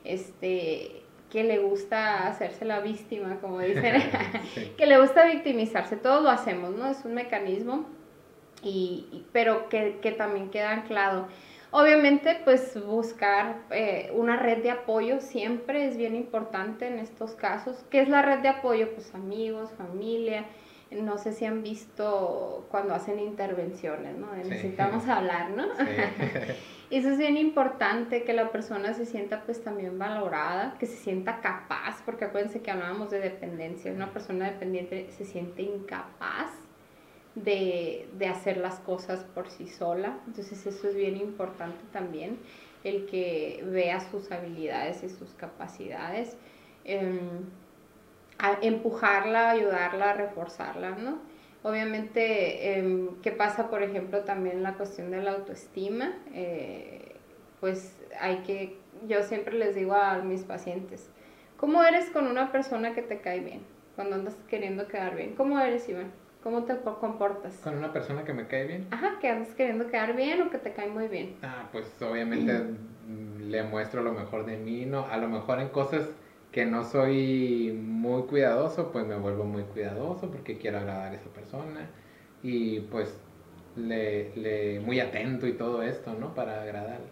Este, 0.02 0.99
que 1.30 1.44
le 1.44 1.58
gusta 1.58 2.26
hacerse 2.26 2.64
la 2.64 2.80
víctima, 2.80 3.38
como 3.40 3.60
dicen, 3.60 3.94
que 4.76 4.86
le 4.86 5.00
gusta 5.00 5.24
victimizarse, 5.24 5.96
todos 5.96 6.22
lo 6.22 6.30
hacemos, 6.30 6.74
¿no? 6.76 6.90
Es 6.90 7.04
un 7.04 7.14
mecanismo, 7.14 7.86
y, 8.62 9.24
pero 9.32 9.68
que, 9.68 9.98
que, 10.02 10.12
también 10.12 10.50
queda 10.50 10.72
anclado. 10.72 11.28
Obviamente, 11.70 12.40
pues 12.44 12.78
buscar 12.84 13.62
eh, 13.70 14.10
una 14.14 14.36
red 14.36 14.62
de 14.62 14.72
apoyo 14.72 15.20
siempre 15.20 15.86
es 15.86 15.96
bien 15.96 16.16
importante 16.16 16.88
en 16.88 16.98
estos 16.98 17.32
casos. 17.32 17.84
¿Qué 17.90 18.02
es 18.02 18.08
la 18.08 18.22
red 18.22 18.40
de 18.40 18.48
apoyo? 18.48 18.92
Pues 18.92 19.14
amigos, 19.14 19.70
familia. 19.78 20.44
No 20.90 21.16
sé 21.16 21.32
si 21.32 21.44
han 21.44 21.62
visto 21.62 22.66
cuando 22.72 22.92
hacen 22.92 23.20
intervenciones, 23.20 24.16
¿no? 24.16 24.34
Necesitamos 24.34 25.06
hablar, 25.06 25.50
¿no? 25.50 25.64
Sí. 25.76 25.84
Eso 26.90 27.08
es 27.10 27.18
bien 27.18 27.36
importante, 27.36 28.24
que 28.24 28.32
la 28.32 28.50
persona 28.50 28.94
se 28.94 29.06
sienta 29.06 29.44
pues 29.44 29.62
también 29.62 29.96
valorada, 29.96 30.76
que 30.80 30.86
se 30.86 30.96
sienta 30.96 31.40
capaz, 31.40 32.02
porque 32.04 32.24
acuérdense 32.24 32.62
que 32.62 32.70
hablábamos 32.72 33.10
de 33.10 33.20
dependencia, 33.20 33.92
una 33.92 34.12
persona 34.12 34.50
dependiente 34.50 35.08
se 35.12 35.24
siente 35.24 35.62
incapaz 35.62 36.50
de, 37.36 38.08
hacer 38.28 38.56
las 38.56 38.80
cosas 38.80 39.24
por 39.34 39.48
sí 39.48 39.68
sola. 39.68 40.18
Entonces 40.26 40.66
eso 40.66 40.88
es 40.88 40.96
bien 40.96 41.16
importante 41.16 41.80
también, 41.92 42.38
el 42.82 43.06
que 43.06 43.62
vea 43.66 44.00
sus 44.10 44.32
habilidades 44.32 45.04
y 45.04 45.10
sus 45.10 45.30
capacidades, 45.34 46.36
em, 46.84 47.20
empujarla, 48.62 49.50
ayudarla, 49.50 50.14
reforzarla, 50.14 50.90
¿no? 50.96 51.18
Obviamente, 51.62 52.78
em, 52.78 53.20
¿qué 53.22 53.32
pasa, 53.32 53.68
por 53.68 53.82
ejemplo, 53.82 54.20
también 54.20 54.62
la 54.62 54.74
cuestión 54.74 55.10
de 55.10 55.22
la 55.22 55.32
autoestima? 55.32 56.12
Eh, 56.32 57.16
pues 57.60 57.98
hay 58.18 58.38
que, 58.38 58.78
yo 59.06 59.22
siempre 59.22 59.54
les 59.54 59.74
digo 59.74 59.94
a 59.94 60.18
mis 60.18 60.42
pacientes, 60.42 61.10
¿cómo 61.58 61.84
eres 61.84 62.08
con 62.10 62.26
una 62.26 62.50
persona 62.50 62.94
que 62.94 63.02
te 63.02 63.20
cae 63.20 63.40
bien? 63.40 63.60
Cuando 63.94 64.16
andas 64.16 64.36
queriendo 64.48 64.88
quedar 64.88 65.14
bien, 65.16 65.34
¿cómo 65.34 65.60
eres, 65.60 65.86
Iván? 65.88 66.10
¿Cómo 66.42 66.64
te 66.64 66.74
comportas? 66.78 67.54
Con 67.58 67.76
una 67.76 67.92
persona 67.92 68.24
que 68.24 68.32
me 68.32 68.46
cae 68.46 68.66
bien. 68.66 68.86
Ajá, 68.90 69.18
que 69.20 69.28
andas 69.28 69.54
queriendo 69.54 69.88
quedar 69.88 70.16
bien 70.16 70.40
o 70.40 70.50
que 70.50 70.56
te 70.56 70.72
cae 70.72 70.88
muy 70.88 71.08
bien. 71.08 71.36
Ah, 71.42 71.68
pues 71.70 71.84
obviamente 72.00 72.64
le 73.38 73.62
muestro 73.64 74.02
lo 74.02 74.12
mejor 74.12 74.46
de 74.46 74.56
mí, 74.56 74.86
¿no? 74.86 75.06
A 75.06 75.18
lo 75.18 75.28
mejor 75.28 75.60
en 75.60 75.68
cosas 75.68 76.08
que 76.52 76.66
no 76.66 76.84
soy 76.84 77.72
muy 77.72 78.22
cuidadoso, 78.22 78.90
pues 78.90 79.06
me 79.06 79.16
vuelvo 79.16 79.44
muy 79.44 79.62
cuidadoso 79.62 80.30
porque 80.30 80.58
quiero 80.58 80.78
agradar 80.78 81.12
a 81.12 81.14
esa 81.14 81.30
persona 81.30 81.88
y 82.42 82.80
pues 82.80 83.16
le, 83.76 84.34
le 84.36 84.80
muy 84.80 84.98
atento 85.00 85.46
y 85.46 85.52
todo 85.52 85.82
esto, 85.82 86.14
¿no? 86.14 86.34
Para 86.34 86.62
agradarle. 86.62 87.06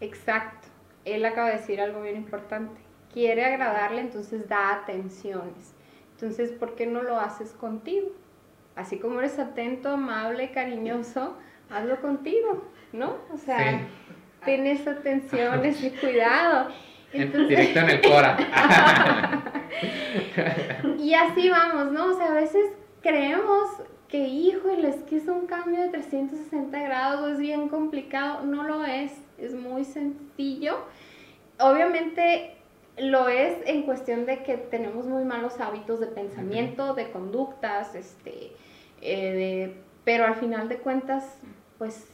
Exacto. 0.00 0.68
Él 1.04 1.24
acaba 1.24 1.48
de 1.48 1.56
decir 1.56 1.80
algo 1.80 2.02
bien 2.02 2.16
importante. 2.16 2.80
Quiere 3.12 3.44
agradarle, 3.44 4.00
entonces 4.00 4.48
da 4.48 4.72
atenciones. 4.72 5.74
Entonces, 6.14 6.52
¿por 6.52 6.74
qué 6.74 6.86
no 6.86 7.02
lo 7.02 7.18
haces 7.18 7.50
contigo? 7.52 8.08
Así 8.76 8.98
como 8.98 9.18
eres 9.18 9.38
atento, 9.38 9.90
amable, 9.90 10.50
cariñoso, 10.52 11.36
hazlo 11.68 12.00
contigo, 12.00 12.64
¿no? 12.92 13.16
O 13.32 13.36
sea, 13.36 13.86
tienes 14.44 14.86
atención, 14.86 15.64
ese 15.64 15.92
cuidado. 16.00 16.70
Directo 17.12 17.80
en 17.80 17.90
el 17.90 18.00
cora. 18.00 18.36
y 20.98 21.14
así 21.14 21.50
vamos, 21.50 21.92
¿no? 21.92 22.06
O 22.06 22.16
sea, 22.16 22.32
a 22.32 22.34
veces 22.34 22.64
creemos 23.02 23.68
que, 24.08 24.18
híjole, 24.18 24.88
es 24.88 25.02
que 25.04 25.16
es 25.16 25.28
un 25.28 25.46
cambio 25.46 25.80
de 25.80 25.88
360 25.88 26.80
grados, 26.82 27.32
es 27.32 27.38
bien 27.38 27.68
complicado. 27.68 28.44
No 28.44 28.62
lo 28.62 28.84
es, 28.84 29.12
es 29.38 29.54
muy 29.54 29.84
sencillo. 29.84 30.78
Obviamente 31.58 32.56
lo 32.98 33.28
es 33.28 33.58
en 33.66 33.82
cuestión 33.82 34.26
de 34.26 34.42
que 34.42 34.56
tenemos 34.56 35.06
muy 35.06 35.24
malos 35.24 35.60
hábitos 35.60 36.00
de 36.00 36.06
pensamiento, 36.06 36.94
de 36.94 37.10
conductas, 37.10 37.94
este, 37.94 38.52
eh, 39.00 39.76
pero 40.04 40.26
al 40.26 40.34
final 40.36 40.68
de 40.68 40.78
cuentas, 40.78 41.38
pues 41.78 42.06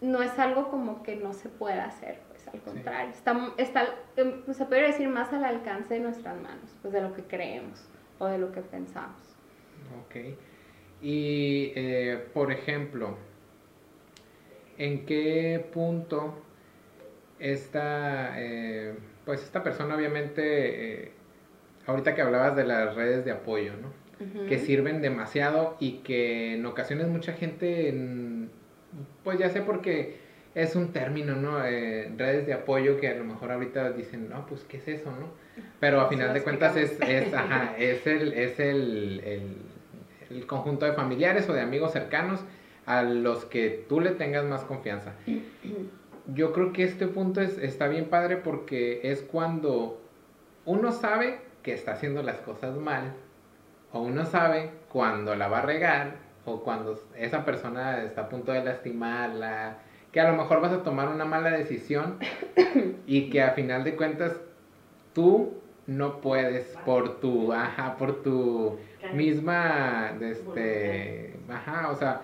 no 0.00 0.22
es 0.22 0.38
algo 0.38 0.70
como 0.70 1.02
que 1.02 1.16
no 1.16 1.32
se 1.34 1.48
pueda 1.48 1.84
hacer, 1.84 2.18
pues 2.44 2.54
al 2.54 2.60
contrario, 2.60 3.10
está, 3.10 3.52
está, 3.56 3.94
em, 4.16 4.42
se 4.52 4.64
podría 4.64 4.86
decir 4.86 5.08
más 5.08 5.32
al 5.32 5.44
alcance 5.44 5.94
de 5.94 6.00
nuestras 6.00 6.40
manos, 6.40 6.76
pues 6.82 6.92
de 6.92 7.00
lo 7.00 7.12
que 7.14 7.22
creemos 7.22 7.88
o 8.18 8.26
de 8.26 8.38
lo 8.38 8.52
que 8.52 8.60
pensamos. 8.60 9.20
Ok. 10.04 10.16
Y, 11.02 11.72
eh, 11.74 12.28
por 12.34 12.52
ejemplo, 12.52 13.16
¿en 14.78 15.06
qué 15.06 15.64
punto 15.72 16.42
está... 17.38 18.34
Eh, 18.36 18.94
pues 19.24 19.42
esta 19.42 19.62
persona 19.62 19.94
obviamente, 19.94 21.04
eh, 21.04 21.12
ahorita 21.86 22.14
que 22.14 22.22
hablabas 22.22 22.56
de 22.56 22.64
las 22.64 22.94
redes 22.94 23.24
de 23.24 23.32
apoyo, 23.32 23.72
¿no? 23.80 24.00
Que 24.48 24.58
sirven 24.58 25.00
demasiado 25.00 25.78
y 25.80 25.98
que 25.98 26.52
en 26.52 26.66
ocasiones 26.66 27.08
mucha 27.08 27.32
gente, 27.32 27.94
pues 29.24 29.38
ya 29.38 29.48
sé 29.48 29.62
porque 29.62 30.19
es 30.54 30.74
un 30.74 30.92
término, 30.92 31.36
¿no? 31.36 31.64
Eh, 31.64 32.12
redes 32.16 32.46
de 32.46 32.54
apoyo 32.54 32.98
que 32.98 33.08
a 33.08 33.14
lo 33.14 33.24
mejor 33.24 33.52
ahorita 33.52 33.92
dicen, 33.92 34.28
no, 34.28 34.46
pues 34.46 34.62
¿qué 34.64 34.78
es 34.78 34.88
eso, 34.88 35.10
no? 35.10 35.28
Pero 35.78 36.00
a 36.00 36.08
final 36.08 36.34
de 36.34 36.42
cuentas 36.42 36.76
es, 36.76 37.00
es, 37.00 37.32
ajá, 37.34 37.74
es, 37.78 38.06
el, 38.06 38.32
es 38.32 38.58
el, 38.58 39.20
el, 39.24 39.56
el 40.30 40.46
conjunto 40.46 40.86
de 40.86 40.92
familiares 40.92 41.48
o 41.48 41.52
de 41.52 41.60
amigos 41.60 41.92
cercanos 41.92 42.40
a 42.86 43.02
los 43.02 43.44
que 43.44 43.84
tú 43.88 44.00
le 44.00 44.10
tengas 44.10 44.44
más 44.44 44.62
confianza 44.62 45.12
yo 46.34 46.52
creo 46.52 46.72
que 46.72 46.84
este 46.84 47.06
punto 47.06 47.40
es, 47.40 47.58
está 47.58 47.88
bien 47.88 48.06
padre 48.06 48.36
porque 48.36 49.00
es 49.10 49.22
cuando 49.22 50.00
uno 50.64 50.92
sabe 50.92 51.40
que 51.62 51.72
está 51.72 51.92
haciendo 51.92 52.22
las 52.22 52.36
cosas 52.38 52.76
mal, 52.76 53.12
o 53.92 54.00
uno 54.00 54.24
sabe 54.24 54.70
cuando 54.88 55.34
la 55.34 55.48
va 55.48 55.58
a 55.58 55.62
regar, 55.62 56.14
o 56.44 56.62
cuando 56.62 56.98
esa 57.16 57.44
persona 57.44 58.02
está 58.02 58.22
a 58.22 58.28
punto 58.28 58.52
de 58.52 58.64
lastimarla, 58.64 59.78
que 60.12 60.20
a 60.20 60.30
lo 60.30 60.36
mejor 60.36 60.60
vas 60.60 60.72
a 60.72 60.82
tomar 60.82 61.08
una 61.08 61.24
mala 61.24 61.50
decisión 61.50 62.18
y 63.06 63.30
que 63.30 63.42
a 63.42 63.52
final 63.52 63.84
de 63.84 63.96
cuentas 63.96 64.40
tú 65.14 65.54
no 65.86 66.20
puedes 66.20 66.76
por 66.84 67.20
tu, 67.20 67.52
ajá, 67.52 67.96
por 67.96 68.22
tu 68.22 68.78
misma, 69.14 70.12
este, 70.20 71.34
ajá, 71.48 71.90
o 71.90 71.96
sea, 71.96 72.22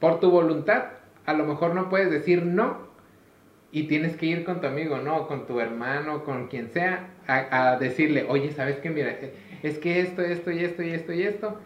por 0.00 0.20
tu 0.20 0.30
voluntad, 0.30 0.84
a 1.26 1.34
lo 1.34 1.44
mejor 1.44 1.74
no 1.74 1.88
puedes 1.88 2.10
decir 2.10 2.44
no 2.44 2.94
y 3.74 3.84
tienes 3.84 4.16
que 4.16 4.26
ir 4.26 4.44
con 4.44 4.60
tu 4.60 4.68
amigo, 4.68 4.98
¿no? 4.98 5.26
Con 5.26 5.46
tu 5.46 5.58
hermano, 5.60 6.24
con 6.24 6.46
quien 6.46 6.70
sea, 6.70 7.08
a, 7.26 7.76
decirle, 7.76 8.24
oye, 8.28 8.52
¿sabes 8.52 8.76
qué? 8.76 8.90
Mira, 8.90 9.16
es 9.62 9.78
que 9.78 10.00
esto, 10.00 10.22
esto 10.22 10.52
y 10.52 10.62
esto 10.62 10.82
y 10.82 10.90
esto 10.90 11.12
y 11.12 11.22
esto. 11.22 11.58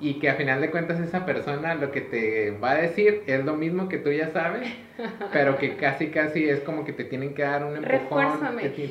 Y 0.00 0.14
que 0.14 0.28
a 0.28 0.34
final 0.34 0.60
de 0.60 0.70
cuentas 0.70 0.98
esa 1.00 1.24
persona 1.24 1.74
lo 1.74 1.92
que 1.92 2.00
te 2.00 2.50
va 2.50 2.72
a 2.72 2.74
decir 2.74 3.22
es 3.26 3.44
lo 3.44 3.54
mismo 3.56 3.88
que 3.88 3.98
tú 3.98 4.10
ya 4.10 4.30
sabes, 4.30 4.68
pero 5.32 5.56
que 5.56 5.76
casi 5.76 6.08
casi 6.08 6.48
es 6.48 6.60
como 6.60 6.84
que 6.84 6.92
te 6.92 7.04
tienen 7.04 7.34
que 7.34 7.42
dar 7.42 7.64
un 7.64 7.76
empujón. 7.76 8.38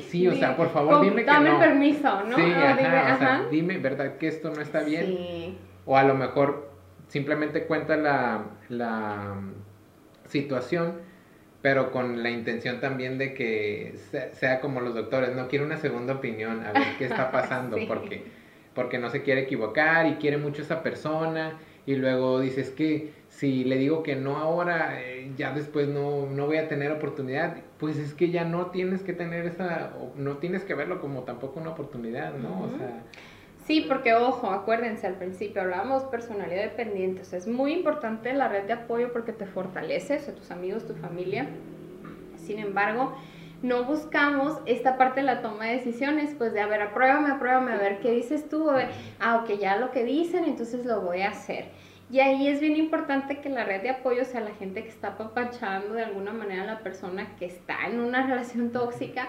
sí, 0.08 0.26
o 0.28 0.34
sea, 0.34 0.56
por 0.56 0.72
favor 0.72 1.02
dime 1.02 1.22
que 1.22 1.26
dame 1.26 1.50
no. 1.50 1.58
permiso, 1.58 2.24
¿no? 2.24 2.36
Sí, 2.36 2.42
ajá, 2.42 3.14
o 3.14 3.18
sea, 3.18 3.46
dime, 3.50 3.78
¿verdad? 3.78 4.16
Que 4.16 4.28
esto 4.28 4.50
no 4.50 4.60
está 4.60 4.82
bien. 4.82 5.06
Sí. 5.06 5.58
O 5.84 5.96
a 5.96 6.04
lo 6.04 6.14
mejor 6.14 6.70
simplemente 7.08 7.64
cuenta 7.64 7.96
la, 7.96 8.46
la 8.70 9.34
situación 10.26 11.14
pero 11.64 11.92
con 11.92 12.22
la 12.22 12.28
intención 12.28 12.78
también 12.78 13.16
de 13.16 13.32
que 13.32 13.94
sea, 14.34 14.60
como 14.60 14.82
los 14.82 14.94
doctores, 14.94 15.34
no 15.34 15.48
quiere 15.48 15.64
una 15.64 15.78
segunda 15.78 16.12
opinión, 16.12 16.62
a 16.62 16.72
ver 16.72 16.82
qué 16.98 17.06
está 17.06 17.30
pasando, 17.32 17.78
porque, 17.88 18.22
porque 18.74 18.98
no 18.98 19.10
se 19.10 19.22
quiere 19.22 19.42
equivocar 19.42 20.06
y 20.06 20.14
quiere 20.14 20.36
mucho 20.36 20.62
esa 20.62 20.82
persona, 20.82 21.58
y 21.86 21.96
luego 21.96 22.40
dices 22.40 22.70
que 22.70 23.12
si 23.28 23.64
le 23.64 23.76
digo 23.76 24.02
que 24.02 24.16
no 24.16 24.36
ahora, 24.38 25.00
eh, 25.02 25.30
ya 25.36 25.52
después 25.52 25.88
no, 25.88 26.26
no 26.26 26.46
voy 26.46 26.56
a 26.56 26.68
tener 26.68 26.92
oportunidad, 26.92 27.56
pues 27.78 27.98
es 27.98 28.14
que 28.14 28.30
ya 28.30 28.44
no 28.44 28.66
tienes 28.66 29.02
que 29.02 29.12
tener 29.12 29.46
esa, 29.46 29.92
no 30.16 30.38
tienes 30.38 30.64
que 30.64 30.74
verlo 30.74 31.00
como 31.00 31.22
tampoco 31.22 31.60
una 31.60 31.70
oportunidad, 31.70 32.34
¿no? 32.34 32.62
O 32.62 32.78
sea... 32.78 33.02
Sí, 33.66 33.86
porque 33.88 34.14
ojo, 34.14 34.50
acuérdense, 34.50 35.06
al 35.06 35.14
principio 35.14 35.62
hablábamos 35.62 36.04
personalidad 36.04 36.62
dependiente, 36.62 37.22
o 37.22 37.24
sea, 37.24 37.38
es 37.38 37.48
muy 37.48 37.72
importante 37.72 38.32
la 38.34 38.48
red 38.48 38.64
de 38.64 38.74
apoyo 38.74 39.12
porque 39.12 39.32
te 39.32 39.46
fortalece, 39.46 40.16
o 40.16 40.20
sea, 40.20 40.34
tus 40.34 40.50
amigos, 40.50 40.86
tu 40.86 40.94
familia. 40.94 41.48
Sin 42.36 42.58
embargo, 42.58 43.16
no 43.64 43.84
buscamos 43.84 44.58
esta 44.66 44.98
parte 44.98 45.20
de 45.20 45.26
la 45.26 45.40
toma 45.40 45.64
de 45.64 45.76
decisiones, 45.76 46.34
pues 46.36 46.52
de, 46.52 46.60
a 46.60 46.66
ver, 46.66 46.82
apruébame, 46.82 47.30
apruébame, 47.30 47.72
a 47.72 47.78
ver 47.78 47.98
qué 48.00 48.10
dices 48.10 48.46
tú, 48.50 48.68
a 48.68 48.74
ver, 48.74 48.88
ah, 49.20 49.36
ok, 49.42 49.58
ya 49.58 49.76
lo 49.78 49.90
que 49.90 50.04
dicen, 50.04 50.44
entonces 50.44 50.84
lo 50.84 51.00
voy 51.00 51.22
a 51.22 51.30
hacer. 51.30 51.68
Y 52.10 52.20
ahí 52.20 52.46
es 52.46 52.60
bien 52.60 52.76
importante 52.76 53.40
que 53.40 53.48
la 53.48 53.64
red 53.64 53.80
de 53.80 53.88
apoyo 53.88 54.26
sea 54.26 54.42
la 54.42 54.54
gente 54.54 54.82
que 54.82 54.90
está 54.90 55.08
apapachando 55.08 55.94
de 55.94 56.04
alguna 56.04 56.34
manera 56.34 56.64
a 56.64 56.66
la 56.66 56.80
persona 56.80 57.36
que 57.38 57.46
está 57.46 57.86
en 57.86 58.00
una 58.00 58.26
relación 58.26 58.70
tóxica 58.70 59.28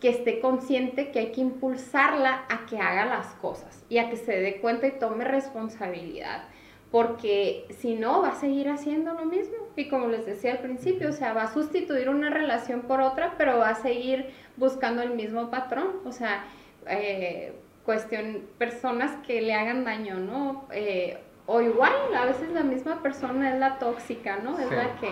que 0.00 0.08
esté 0.08 0.40
consciente 0.40 1.10
que 1.10 1.18
hay 1.18 1.32
que 1.32 1.42
impulsarla 1.42 2.46
a 2.48 2.64
que 2.64 2.78
haga 2.78 3.04
las 3.04 3.34
cosas 3.34 3.84
y 3.90 3.98
a 3.98 4.08
que 4.08 4.16
se 4.16 4.40
dé 4.40 4.58
cuenta 4.62 4.86
y 4.86 4.92
tome 4.92 5.24
responsabilidad. 5.24 6.44
Porque 6.90 7.66
si 7.78 7.94
no, 7.94 8.22
va 8.22 8.28
a 8.28 8.34
seguir 8.36 8.70
haciendo 8.70 9.12
lo 9.12 9.26
mismo. 9.26 9.65
Y 9.76 9.88
como 9.88 10.08
les 10.08 10.24
decía 10.24 10.52
al 10.52 10.58
principio, 10.58 11.10
o 11.10 11.12
sea, 11.12 11.34
va 11.34 11.44
a 11.44 11.52
sustituir 11.52 12.08
una 12.08 12.30
relación 12.30 12.82
por 12.82 13.00
otra, 13.00 13.34
pero 13.36 13.58
va 13.58 13.70
a 13.70 13.74
seguir 13.74 14.30
buscando 14.56 15.02
el 15.02 15.10
mismo 15.10 15.50
patrón. 15.50 16.00
O 16.06 16.12
sea, 16.12 16.44
eh, 16.88 17.52
cuestión, 17.84 18.42
personas 18.58 19.12
que 19.26 19.42
le 19.42 19.54
hagan 19.54 19.84
daño, 19.84 20.16
¿no? 20.18 20.66
Eh, 20.72 21.18
o 21.44 21.60
igual, 21.60 21.92
a 22.16 22.24
veces 22.24 22.50
la 22.50 22.62
misma 22.62 23.02
persona 23.02 23.52
es 23.52 23.60
la 23.60 23.78
tóxica, 23.78 24.38
¿no? 24.38 24.58
Es 24.58 24.70
la 24.70 24.96
que 24.96 25.10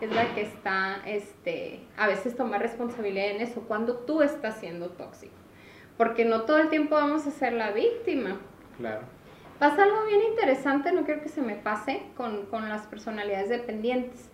es 0.00 0.14
la 0.14 0.34
que 0.34 0.42
está, 0.42 0.98
este, 1.06 1.80
a 1.96 2.06
veces 2.06 2.36
tomar 2.36 2.60
responsabilidad 2.60 3.30
en 3.30 3.40
eso, 3.40 3.62
cuando 3.62 3.96
tú 3.96 4.22
estás 4.22 4.58
siendo 4.58 4.90
tóxico. 4.90 5.32
Porque 5.96 6.24
no 6.24 6.42
todo 6.42 6.58
el 6.58 6.68
tiempo 6.68 6.96
vamos 6.96 7.26
a 7.26 7.30
ser 7.30 7.54
la 7.54 7.70
víctima. 7.70 8.38
Claro. 8.76 9.15
Pasa 9.58 9.84
algo 9.84 10.04
bien 10.06 10.20
interesante, 10.30 10.92
no 10.92 11.04
quiero 11.04 11.22
que 11.22 11.28
se 11.28 11.40
me 11.40 11.54
pase 11.54 12.02
con, 12.16 12.46
con 12.46 12.68
las 12.68 12.82
personalidades 12.86 13.48
dependientes. 13.48 14.28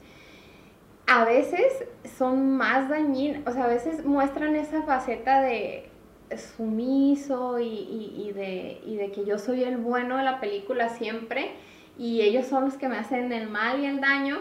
A 1.07 1.25
veces 1.25 1.85
son 2.19 2.57
más 2.57 2.89
dañinas, 2.89 3.43
o 3.47 3.53
sea, 3.53 3.65
a 3.65 3.69
veces 3.69 4.05
muestran 4.05 4.57
esa 4.57 4.83
faceta 4.83 5.41
de 5.43 5.89
sumiso 6.37 7.59
y, 7.59 7.67
y, 7.67 8.25
y, 8.29 8.33
de, 8.33 8.81
y 8.85 8.97
de 8.97 9.13
que 9.13 9.25
yo 9.25 9.39
soy 9.39 9.65
el 9.65 9.77
bueno 9.77 10.17
de 10.17 10.25
la 10.25 10.41
película 10.41 10.89
siempre 10.89 11.53
y 11.99 12.23
ellos 12.23 12.47
son 12.47 12.65
los 12.65 12.75
que 12.75 12.89
me 12.89 12.97
hacen 12.97 13.33
el 13.33 13.49
mal 13.49 13.81
y 13.81 13.87
el 13.87 14.01
daño, 14.01 14.39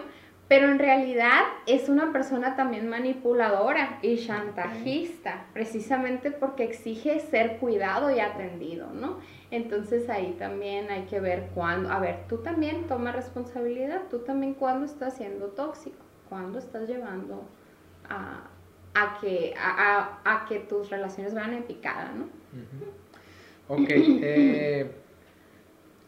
pero 0.52 0.70
en 0.70 0.80
realidad 0.80 1.44
es 1.66 1.88
una 1.88 2.12
persona 2.12 2.58
también 2.58 2.90
manipuladora 2.90 4.00
y 4.02 4.18
chantajista, 4.18 5.46
precisamente 5.54 6.30
porque 6.30 6.66
exige 6.66 7.22
ser 7.22 7.56
cuidado 7.56 8.12
y 8.14 8.20
atendido, 8.20 8.88
¿no? 8.92 9.20
Entonces 9.50 10.10
ahí 10.10 10.36
también 10.38 10.92
hay 10.92 11.04
que 11.04 11.22
ver 11.22 11.52
cuándo, 11.56 11.90
a 11.90 12.02
ver, 12.02 12.28
tú 12.28 12.40
también 12.40 12.86
toma 12.88 13.14
responsabilidad, 13.14 14.02
tú 14.10 14.20
también 14.20 14.54
cuándo 14.54 14.86
estás 14.88 15.16
siendo 15.16 15.46
tóxico, 15.52 16.04
cuándo 16.28 16.60
estás 16.60 16.90
llevando 16.90 17.46
a, 18.10 18.50
a 18.94 19.20
que, 19.22 19.54
a, 19.58 20.20
a, 20.26 20.46
que 20.50 20.60
tus 20.60 20.90
relaciones 20.90 21.34
vayan 21.34 21.54
en 21.54 21.64
picada, 21.64 22.12
¿no? 22.14 22.26
Ok, 23.70 23.88
eh, 23.90 25.01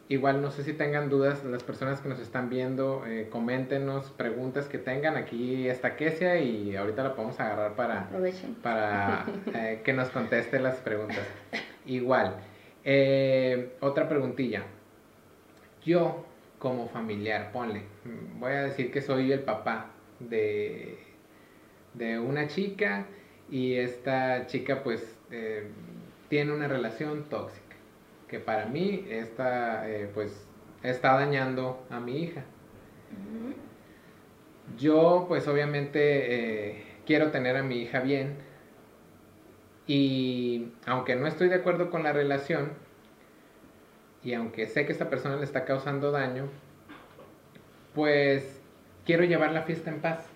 igual 0.08 0.42
no 0.42 0.50
sé 0.50 0.64
si 0.64 0.74
tengan 0.74 1.08
dudas 1.08 1.44
las 1.44 1.62
personas 1.62 2.00
que 2.00 2.08
nos 2.08 2.20
están 2.20 2.50
viendo, 2.50 3.04
eh, 3.06 3.28
coméntenos 3.30 4.10
preguntas 4.10 4.66
que 4.66 4.78
tengan, 4.78 5.16
aquí 5.16 5.68
está 5.68 5.96
Kesia 5.96 6.38
y 6.38 6.76
ahorita 6.76 7.02
la 7.02 7.14
podemos 7.14 7.40
agarrar 7.40 7.74
para, 7.74 8.08
para 8.62 9.26
eh, 9.54 9.80
que 9.84 9.92
nos 9.92 10.08
conteste 10.10 10.60
las 10.60 10.76
preguntas. 10.76 11.26
Igual, 11.86 12.36
eh, 12.84 13.74
otra 13.80 14.08
preguntilla, 14.08 14.62
yo 15.84 16.24
como 16.58 16.88
familiar, 16.88 17.50
ponle, 17.52 17.82
voy 18.38 18.52
a 18.52 18.62
decir 18.64 18.90
que 18.90 19.02
soy 19.02 19.32
el 19.32 19.40
papá 19.40 19.90
de 20.20 20.98
de 21.94 22.18
una 22.18 22.48
chica 22.48 23.06
y 23.48 23.74
esta 23.74 24.46
chica 24.46 24.82
pues 24.82 25.16
tiene 26.28 26.52
una 26.52 26.66
relación 26.66 27.24
tóxica 27.28 27.63
que 28.34 28.40
para 28.40 28.66
mí 28.66 29.06
está 29.08 29.88
eh, 29.88 30.10
pues 30.12 30.44
está 30.82 31.14
dañando 31.14 31.86
a 31.88 32.00
mi 32.00 32.20
hija. 32.20 32.42
Yo 34.76 35.26
pues 35.28 35.46
obviamente 35.46 36.00
eh, 36.00 36.84
quiero 37.06 37.30
tener 37.30 37.56
a 37.56 37.62
mi 37.62 37.76
hija 37.76 38.00
bien 38.00 38.38
y 39.86 40.72
aunque 40.84 41.14
no 41.14 41.28
estoy 41.28 41.48
de 41.48 41.54
acuerdo 41.54 41.90
con 41.90 42.02
la 42.02 42.12
relación 42.12 42.72
y 44.24 44.34
aunque 44.34 44.66
sé 44.66 44.84
que 44.84 44.90
esta 44.90 45.08
persona 45.08 45.36
le 45.36 45.44
está 45.44 45.64
causando 45.64 46.10
daño, 46.10 46.48
pues 47.94 48.60
quiero 49.06 49.22
llevar 49.22 49.52
la 49.52 49.62
fiesta 49.62 49.90
en 49.90 50.00
paz. 50.00 50.26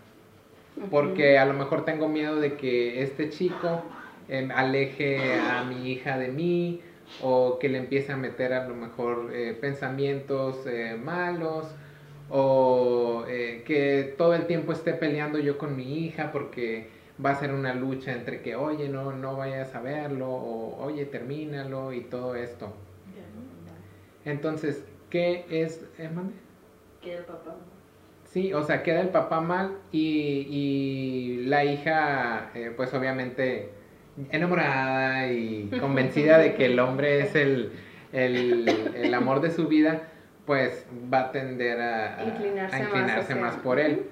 Porque 0.89 1.37
a 1.37 1.47
lo 1.47 1.55
mejor 1.55 1.85
tengo 1.85 2.09
miedo 2.09 2.39
de 2.39 2.55
que 2.55 3.03
este 3.03 3.29
chico 3.29 3.83
em, 4.29 4.53
aleje 4.53 5.41
a 5.41 5.65
mi 5.65 5.91
hija 5.91 6.17
de 6.17 6.29
mí 6.29 6.81
o 7.23 7.59
que 7.59 7.69
le 7.69 7.79
empiece 7.79 8.13
a 8.13 8.17
meter 8.17 8.53
a 8.53 8.69
lo 8.69 8.75
mejor 8.75 9.31
eh, 9.33 9.57
pensamientos 9.61 10.67
eh, 10.67 10.97
malos 11.03 11.67
o 12.31 13.25
eh, 13.29 13.63
que 13.67 14.15
todo 14.19 14.35
el 14.35 14.47
tiempo 14.47 14.73
esté 14.73 14.93
peleando 14.93 15.39
yo 15.39 15.59
con 15.59 15.77
mi 15.77 16.05
hija 16.05 16.31
porque 16.33 16.89
va 17.25 17.31
a 17.31 17.35
ser 17.35 17.53
una 17.53 17.75
lucha 17.75 18.13
entre 18.13 18.43
que 18.43 18.55
oye 18.55 18.89
no 18.89 19.13
no 19.13 19.37
vayas 19.37 19.75
a 19.75 19.81
verlo 19.81 20.29
o 20.31 20.85
oye 20.85 21.05
termínalo 21.07 21.93
y 21.93 22.03
todo 22.03 22.35
esto. 22.35 22.73
Entonces 24.25 24.85
qué 25.11 25.47
es 25.51 25.85
eh, 25.99 26.11
que 27.01 27.17
el 27.17 27.25
papá 27.25 27.57
Sí, 28.25 28.53
o 28.53 28.63
sea, 28.63 28.83
queda 28.83 29.01
el 29.01 29.09
papá 29.09 29.41
mal 29.41 29.79
y, 29.91 30.47
y 30.51 31.45
la 31.47 31.65
hija, 31.65 32.53
pues 32.77 32.93
obviamente 32.93 33.71
enamorada 34.31 35.31
y 35.33 35.71
convencida 35.81 36.39
de 36.39 36.55
que 36.55 36.67
el 36.67 36.79
hombre 36.79 37.21
es 37.21 37.35
el, 37.35 37.73
el, 38.13 38.69
el 38.95 39.15
amor 39.15 39.41
de 39.41 39.51
su 39.51 39.69
vida, 39.69 40.03
pues 40.47 40.87
va 41.13 41.21
a 41.21 41.33
tender 41.33 41.81
a, 41.81 42.25
inclinarse, 42.25 42.77
a 42.77 42.81
inclinarse 42.81 43.35
más, 43.35 43.55
más, 43.55 43.63
por 43.63 43.79
él. 43.79 44.07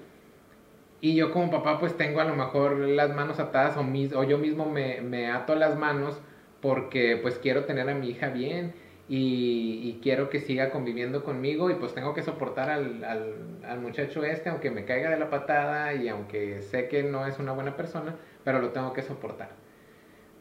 Y 1.01 1.15
yo 1.15 1.33
como 1.33 1.51
papá 1.51 1.79
pues 1.79 1.97
tengo 1.97 2.21
a 2.21 2.25
lo 2.25 2.35
mejor 2.35 2.79
las 2.79 3.15
manos 3.15 3.39
atadas 3.39 3.77
o, 3.77 3.83
mis, 3.83 4.13
o 4.13 4.25
yo 4.25 4.39
mismo 4.39 4.67
me, 4.67 5.01
me 5.01 5.31
ato 5.31 5.55
las 5.55 5.79
manos 5.79 6.21
porque 6.61 7.19
pues 7.21 7.39
quiero 7.39 7.65
tener 7.65 7.89
a 7.89 7.95
mi 7.95 8.09
hija 8.09 8.29
bien 8.29 8.75
y, 9.09 10.01
quiero 10.03 10.31
que 10.31 10.41
siga 10.41 10.71
conviviendo 10.71 11.23
conmigo 11.23 11.71
y 11.71 11.75
pues 11.75 11.95
tengo 11.95 12.13
que 12.13 12.23
soportar 12.23 12.71
al, 12.71 13.05
al, 13.05 13.35
al, 13.65 13.81
muchacho 13.81 14.25
este, 14.25 14.49
aunque 14.49 14.71
me 14.71 14.85
caiga 14.85 15.11
de 15.11 15.19
la 15.19 15.31
patada 15.31 15.95
y 15.95 16.09
aunque 16.09 16.61
sé 16.63 16.89
que 16.89 17.03
no 17.03 17.27
es 17.27 17.39
una 17.39 17.53
buena 17.53 17.77
persona, 17.77 18.17
pero 18.45 18.61
lo 18.61 18.71
tengo 18.71 18.93
que 18.93 19.03
soportar. 19.03 19.66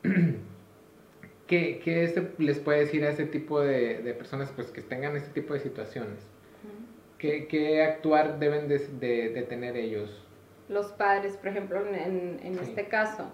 ¿Qué, 1.48 1.80
qué 1.84 2.04
este 2.04 2.32
les 2.40 2.60
puede 2.60 2.80
decir 2.80 3.06
a 3.06 3.10
ese 3.10 3.26
tipo 3.26 3.62
de, 3.62 4.02
de, 4.02 4.14
personas 4.14 4.52
pues, 4.56 4.72
que 4.72 4.82
tengan 4.82 5.16
este 5.16 5.30
tipo 5.30 5.54
de 5.54 5.60
situaciones? 5.60 6.20
¿Qué, 7.18 7.48
qué 7.48 7.84
actuar 7.84 8.40
deben 8.40 8.68
de, 8.68 8.80
de, 8.80 9.30
de, 9.30 9.42
tener 9.44 9.78
ellos? 9.78 10.22
Los 10.68 10.88
padres, 10.88 11.38
por 11.38 11.50
ejemplo, 11.50 11.80
en, 11.86 12.40
en 12.44 12.54
sí. 12.56 12.60
este 12.64 12.88
caso 12.88 13.32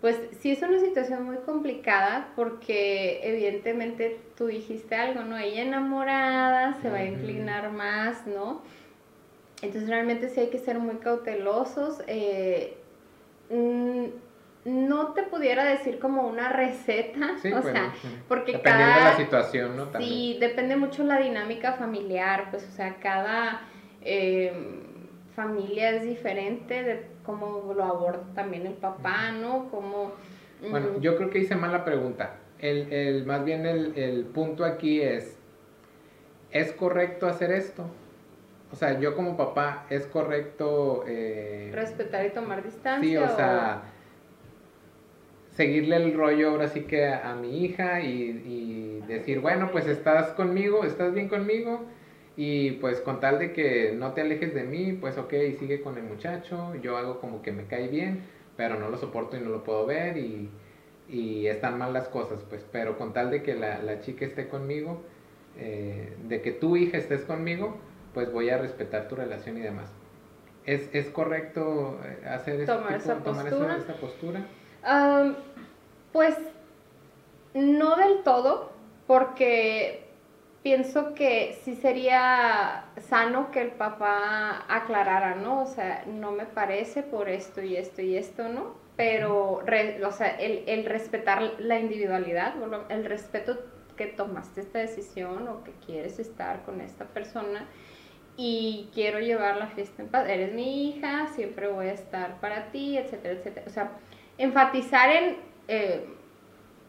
pues 0.00 0.16
sí 0.40 0.52
es 0.52 0.62
una 0.62 0.78
situación 0.78 1.24
muy 1.24 1.38
complicada 1.38 2.32
porque 2.36 3.20
evidentemente 3.24 4.20
tú 4.36 4.46
dijiste 4.46 4.94
algo, 4.94 5.22
¿no? 5.22 5.36
Ella 5.36 5.62
enamorada 5.62 6.80
se 6.80 6.88
va 6.88 6.98
a 6.98 7.04
inclinar 7.04 7.72
más, 7.72 8.24
¿no? 8.26 8.62
Entonces 9.60 9.88
realmente 9.88 10.28
sí 10.28 10.40
hay 10.40 10.50
que 10.50 10.58
ser 10.58 10.78
muy 10.78 10.96
cautelosos. 10.96 12.00
Eh, 12.06 12.76
no 14.68 15.14
te 15.14 15.22
pudiera 15.22 15.64
decir 15.64 15.98
como 15.98 16.26
una 16.26 16.50
receta, 16.50 17.36
sí, 17.40 17.48
o 17.52 17.62
bueno, 17.62 17.72
sea, 17.72 17.94
porque 18.28 18.52
Dependiendo 18.52 18.94
cada... 18.94 19.04
de 19.04 19.10
la 19.12 19.16
situación, 19.16 19.76
¿no? 19.76 19.84
También. 19.86 20.12
Sí, 20.12 20.36
depende 20.38 20.76
mucho 20.76 21.04
la 21.04 21.18
dinámica 21.18 21.72
familiar, 21.72 22.48
pues, 22.50 22.68
o 22.68 22.70
sea, 22.70 22.96
cada 23.00 23.62
eh, 24.02 24.52
familia 25.34 25.90
es 25.90 26.04
diferente 26.04 26.82
de 26.82 27.06
cómo 27.24 27.72
lo 27.74 27.84
aborda 27.84 28.22
también 28.34 28.66
el 28.66 28.74
papá, 28.74 29.30
¿no? 29.32 29.68
Cómo, 29.70 30.12
bueno, 30.70 30.98
yo 31.00 31.16
creo 31.16 31.30
que 31.30 31.38
hice 31.38 31.56
mal 31.56 31.72
la 31.72 31.84
pregunta. 31.84 32.36
El, 32.58 32.92
el, 32.92 33.24
más 33.24 33.44
bien 33.44 33.64
el, 33.64 33.96
el 33.96 34.24
punto 34.24 34.64
aquí 34.64 35.00
es, 35.00 35.38
¿es 36.50 36.72
correcto 36.72 37.26
hacer 37.26 37.52
esto? 37.52 37.84
O 38.70 38.76
sea, 38.76 38.98
yo 38.98 39.14
como 39.14 39.36
papá, 39.36 39.86
¿es 39.88 40.06
correcto... 40.06 41.04
Eh, 41.06 41.70
Respetar 41.72 42.26
y 42.26 42.30
tomar 42.30 42.62
distancia? 42.62 43.08
Sí, 43.08 43.16
o, 43.16 43.24
o, 43.24 43.36
sea, 43.36 43.82
seguirle 45.58 45.96
el 45.96 46.14
rollo 46.14 46.50
ahora 46.50 46.68
sí 46.68 46.82
que 46.82 47.08
a, 47.08 47.32
a 47.32 47.34
mi 47.34 47.64
hija 47.64 48.00
y, 48.00 48.12
y 48.46 49.04
decir, 49.08 49.40
bueno, 49.40 49.70
pues 49.72 49.88
estás 49.88 50.28
conmigo, 50.34 50.84
estás 50.84 51.12
bien 51.12 51.28
conmigo, 51.28 51.80
y 52.36 52.72
pues 52.82 53.00
con 53.00 53.18
tal 53.18 53.40
de 53.40 53.52
que 53.52 53.92
no 53.92 54.12
te 54.12 54.20
alejes 54.20 54.54
de 54.54 54.62
mí, 54.62 54.92
pues 54.92 55.18
ok, 55.18 55.34
sigue 55.58 55.80
con 55.80 55.98
el 55.98 56.04
muchacho, 56.04 56.76
yo 56.76 56.96
hago 56.96 57.18
como 57.18 57.42
que 57.42 57.50
me 57.50 57.64
cae 57.64 57.88
bien, 57.88 58.22
pero 58.56 58.78
no 58.78 58.88
lo 58.88 58.98
soporto 58.98 59.36
y 59.36 59.40
no 59.40 59.50
lo 59.50 59.64
puedo 59.64 59.84
ver 59.84 60.16
y, 60.16 60.48
y 61.08 61.48
están 61.48 61.76
mal 61.76 61.92
las 61.92 62.06
cosas, 62.06 62.38
pues, 62.48 62.64
pero 62.70 62.96
con 62.96 63.12
tal 63.12 63.32
de 63.32 63.42
que 63.42 63.56
la, 63.56 63.82
la 63.82 64.00
chica 64.00 64.26
esté 64.26 64.46
conmigo, 64.46 65.02
eh, 65.58 66.12
de 66.28 66.40
que 66.40 66.52
tu 66.52 66.76
hija 66.76 66.98
estés 66.98 67.22
conmigo, 67.22 67.76
pues 68.14 68.30
voy 68.30 68.50
a 68.50 68.58
respetar 68.58 69.08
tu 69.08 69.16
relación 69.16 69.58
y 69.58 69.62
demás. 69.62 69.90
¿Es, 70.66 70.88
es 70.92 71.08
correcto 71.08 71.98
eh, 72.04 72.28
hacer 72.28 72.64
tomar, 72.64 72.92
este 72.92 73.12
tipo, 73.14 73.14
esa, 73.14 73.24
tomar 73.24 73.48
postura? 73.48 73.76
Esa, 73.76 73.82
esa 73.82 74.00
postura? 74.00 74.46
Um, 74.86 75.34
pues 76.12 76.36
no 77.54 77.96
del 77.96 78.22
todo, 78.22 78.72
porque 79.06 80.08
pienso 80.62 81.14
que 81.14 81.58
sí 81.64 81.74
sería 81.74 82.84
sano 83.08 83.50
que 83.50 83.62
el 83.62 83.70
papá 83.70 84.64
aclarara, 84.68 85.34
¿no? 85.34 85.62
O 85.62 85.66
sea, 85.66 86.04
no 86.06 86.32
me 86.32 86.44
parece 86.44 87.02
por 87.02 87.28
esto 87.28 87.62
y 87.62 87.76
esto 87.76 88.02
y 88.02 88.16
esto, 88.16 88.48
¿no? 88.48 88.74
Pero, 88.96 89.62
o 89.62 90.12
sea, 90.12 90.28
el, 90.38 90.64
el, 90.66 90.84
respetar 90.84 91.54
la 91.58 91.78
individualidad, 91.78 92.54
el 92.90 93.04
respeto 93.04 93.58
que 93.96 94.06
tomaste 94.06 94.60
esta 94.60 94.80
decisión 94.80 95.46
o 95.48 95.64
que 95.64 95.72
quieres 95.86 96.18
estar 96.18 96.64
con 96.64 96.80
esta 96.80 97.04
persona 97.04 97.66
y 98.36 98.88
quiero 98.94 99.20
llevar 99.20 99.56
la 99.56 99.68
fiesta 99.68 100.02
en 100.02 100.08
paz. 100.08 100.28
Eres 100.28 100.52
mi 100.52 100.88
hija, 100.88 101.28
siempre 101.34 101.68
voy 101.68 101.86
a 101.86 101.92
estar 101.92 102.40
para 102.40 102.70
ti, 102.70 102.96
etcétera, 102.96 103.34
etcétera. 103.34 103.66
O 103.66 103.70
sea, 103.70 103.90
enfatizar 104.38 105.10
en... 105.10 105.36
Eh, 105.68 106.14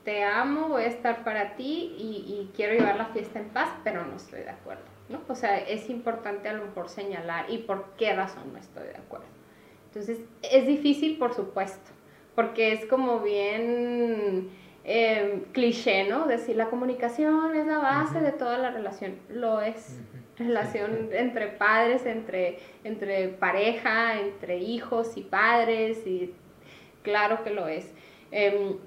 te 0.05 0.23
amo, 0.23 0.69
voy 0.69 0.83
a 0.83 0.87
estar 0.87 1.23
para 1.23 1.55
ti 1.55 1.93
y, 1.97 2.01
y, 2.25 2.51
quiero 2.55 2.73
llevar 2.73 2.95
la 2.95 3.07
fiesta 3.07 3.37
en 3.39 3.49
paz, 3.49 3.69
pero 3.83 4.05
no 4.05 4.15
estoy 4.15 4.41
de 4.41 4.49
acuerdo. 4.49 4.85
¿no? 5.09 5.19
O 5.27 5.35
sea, 5.35 5.57
es 5.57 5.89
importante 5.89 6.47
a 6.47 6.53
lo 6.53 6.65
mejor 6.65 6.87
señalar 6.87 7.49
y 7.49 7.59
por 7.59 7.91
qué 7.97 8.15
razón 8.15 8.53
no 8.53 8.59
estoy 8.59 8.87
de 8.87 8.95
acuerdo. 8.95 9.27
Entonces, 9.87 10.19
es 10.43 10.67
difícil, 10.67 11.17
por 11.17 11.33
supuesto, 11.33 11.91
porque 12.35 12.73
es 12.73 12.85
como 12.85 13.19
bien 13.19 14.49
eh, 14.83 15.43
cliché, 15.51 16.07
¿no? 16.07 16.27
Decir 16.27 16.55
la 16.55 16.69
comunicación 16.69 17.55
es 17.55 17.65
la 17.65 17.79
base 17.79 18.21
de 18.21 18.31
toda 18.31 18.57
la 18.57 18.71
relación. 18.71 19.15
Lo 19.29 19.61
es. 19.61 19.99
Relación 20.37 21.09
entre 21.11 21.47
padres, 21.47 22.05
entre, 22.05 22.59
entre 22.85 23.27
pareja, 23.27 24.19
entre 24.21 24.59
hijos 24.59 25.17
y 25.17 25.21
padres, 25.21 26.07
y 26.07 26.33
claro 27.01 27.43
que 27.43 27.51
lo 27.51 27.67
es. 27.67 27.91
Em, 28.31 28.77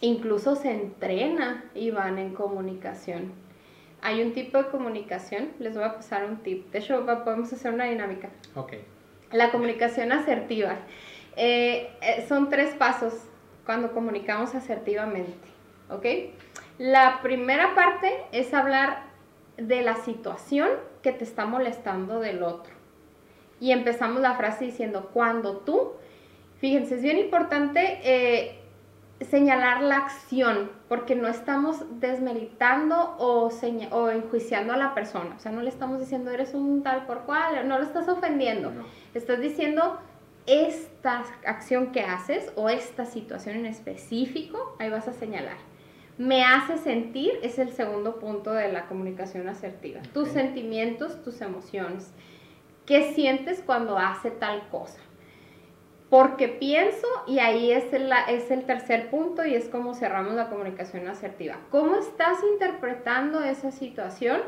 incluso 0.00 0.56
se 0.56 0.70
entrena, 0.70 1.64
Iván, 1.74 2.18
en 2.18 2.34
comunicación. 2.34 3.32
Hay 4.02 4.22
un 4.22 4.32
tipo 4.32 4.58
de 4.58 4.68
comunicación, 4.68 5.48
les 5.58 5.74
voy 5.74 5.84
a 5.84 5.94
pasar 5.94 6.24
un 6.24 6.38
tip. 6.38 6.70
De 6.70 6.78
hecho, 6.78 7.04
podemos 7.24 7.52
hacer 7.52 7.72
una 7.72 7.84
dinámica. 7.84 8.28
Ok. 8.54 8.74
La 9.32 9.50
comunicación 9.50 10.12
asertiva. 10.12 10.76
Eh, 11.36 11.90
eh, 12.00 12.24
son 12.28 12.48
tres 12.48 12.74
pasos 12.74 13.14
cuando 13.66 13.92
comunicamos 13.92 14.54
asertivamente, 14.54 15.48
¿ok? 15.90 16.06
La 16.78 17.20
primera 17.22 17.74
parte 17.74 18.22
es 18.32 18.54
hablar 18.54 19.02
de 19.56 19.82
la 19.82 19.96
situación 19.96 20.68
que 21.02 21.12
te 21.12 21.24
está 21.24 21.46
molestando 21.46 22.20
del 22.20 22.42
otro. 22.42 22.72
Y 23.60 23.72
empezamos 23.72 24.20
la 24.20 24.34
frase 24.34 24.66
diciendo, 24.66 25.10
cuando 25.12 25.58
tú, 25.58 25.92
fíjense, 26.58 26.96
es 26.96 27.02
bien 27.02 27.18
importante 27.18 28.00
eh, 28.02 28.60
señalar 29.20 29.82
la 29.82 29.96
acción, 29.96 30.70
porque 30.88 31.14
no 31.14 31.28
estamos 31.28 31.84
desmeritando 32.00 33.16
o, 33.18 33.50
o, 33.90 34.10
enjuiciando 34.10 34.72
a 34.72 34.76
la 34.76 34.94
persona. 34.94 35.34
O 35.36 35.38
sea, 35.38 35.52
no 35.52 35.62
le 35.62 35.68
estamos 35.68 36.00
diciendo, 36.00 36.30
eres 36.30 36.54
un 36.54 36.82
tal 36.82 37.06
por 37.06 37.20
cual, 37.22 37.66
no 37.66 37.78
lo 37.78 37.84
estás 37.84 38.08
ofendiendo. 38.08 38.72
Estás 39.14 39.40
diciendo, 39.40 39.98
esta 40.46 41.24
acción 41.44 41.92
que 41.92 42.02
haces 42.02 42.52
o 42.56 42.68
esta 42.68 43.04
situación 43.04 43.56
en 43.56 43.66
específico, 43.66 44.76
ahí 44.78 44.90
vas 44.90 45.08
a 45.08 45.12
señalar. 45.12 45.56
Me 46.18 46.44
hace 46.44 46.78
sentir, 46.78 47.32
es 47.42 47.58
el 47.58 47.70
segundo 47.70 48.18
punto 48.18 48.52
de 48.52 48.72
la 48.72 48.86
comunicación 48.86 49.48
asertiva. 49.48 50.00
Tus 50.14 50.28
sentimientos, 50.28 51.22
tus 51.22 51.40
emociones. 51.40 52.10
¿Qué 52.86 53.12
sientes 53.12 53.62
cuando 53.66 53.98
hace 53.98 54.30
tal 54.30 54.68
cosa? 54.68 55.00
Porque 56.10 56.48
pienso, 56.48 57.06
y 57.26 57.40
ahí 57.40 57.72
es 57.72 57.92
el, 57.92 58.12
es 58.28 58.50
el 58.50 58.64
tercer 58.64 59.10
punto 59.10 59.44
y 59.44 59.54
es 59.54 59.68
como 59.68 59.94
cerramos 59.94 60.34
la 60.34 60.48
comunicación 60.48 61.08
asertiva. 61.08 61.56
¿Cómo 61.70 61.96
estás 61.96 62.38
interpretando 62.52 63.42
esa 63.42 63.72
situación? 63.72 64.40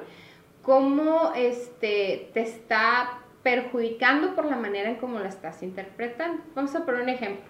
¿Cómo 0.62 1.32
este, 1.34 2.30
te 2.32 2.42
está 2.42 3.18
perjudicando 3.42 4.34
por 4.34 4.44
la 4.44 4.56
manera 4.56 4.90
en 4.90 4.96
cómo 4.96 5.18
la 5.18 5.28
estás 5.28 5.62
interpretando. 5.62 6.42
Vamos 6.54 6.74
a 6.74 6.84
poner 6.84 7.02
un 7.02 7.08
ejemplo. 7.08 7.46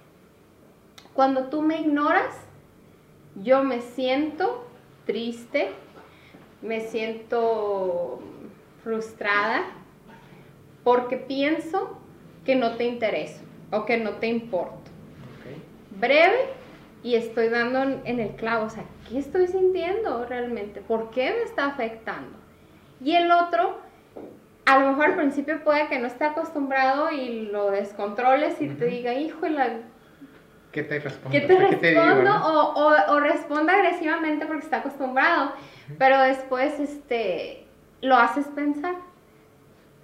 Cuando 1.15 1.49
tú 1.49 1.63
me 1.63 1.81
ignoras, 1.81 2.35
yo 3.43 3.65
me 3.65 3.81
siento 3.81 4.65
triste, 5.07 5.71
me 6.63 6.81
siento 6.81 8.21
frustrada 8.85 9.65
porque 10.85 11.17
pienso 11.17 11.99
que 12.45 12.55
no 12.55 12.77
te 12.77 12.85
intereso 12.85 13.48
o 13.71 13.85
que 13.85 13.97
no 13.99 14.13
te 14.13 14.27
importo. 14.27 14.91
Breve 15.99 16.59
y 17.03 17.15
estoy 17.15 17.49
dando 17.49 17.83
en 17.83 18.21
el 18.21 18.31
clavo, 18.37 18.67
o 18.67 18.71
sea, 18.71 18.85
¿qué 19.09 19.19
estoy 19.19 19.47
sintiendo 19.47 20.27
realmente? 20.27 20.81
¿Por 20.81 21.11
qué 21.11 21.33
me 21.33 21.43
está 21.43 21.67
afectando? 21.67 22.37
Y 23.01 23.15
el 23.15 23.31
otro, 23.31 23.79
a 24.67 24.79
lo 24.79 24.89
mejor 24.89 25.07
al 25.07 25.17
principio 25.17 25.63
puede 25.63 25.89
que 25.89 25.99
no 25.99 26.07
esté 26.07 26.25
acostumbrado 26.25 27.11
y 27.11 27.47
lo 27.47 27.71
descontroles 27.71 28.61
y 28.61 28.69
te 28.69 28.87
diga, 28.87 29.15
híjole, 29.15 29.83
¿qué 30.73 30.83
te 30.83 30.99
respondo? 30.99 31.31
¿Qué 31.31 31.47
te 31.47 31.57
respondo? 31.57 32.33
o, 32.35 33.13
o, 33.13 33.21
responda 33.21 33.75
agresivamente 33.75 34.47
porque 34.47 34.65
está 34.65 34.79
acostumbrado, 34.79 35.53
pero 35.99 36.21
después 36.21 36.79
este, 36.81 37.65
lo 38.01 38.17
haces 38.17 38.47
pensar. 38.49 38.97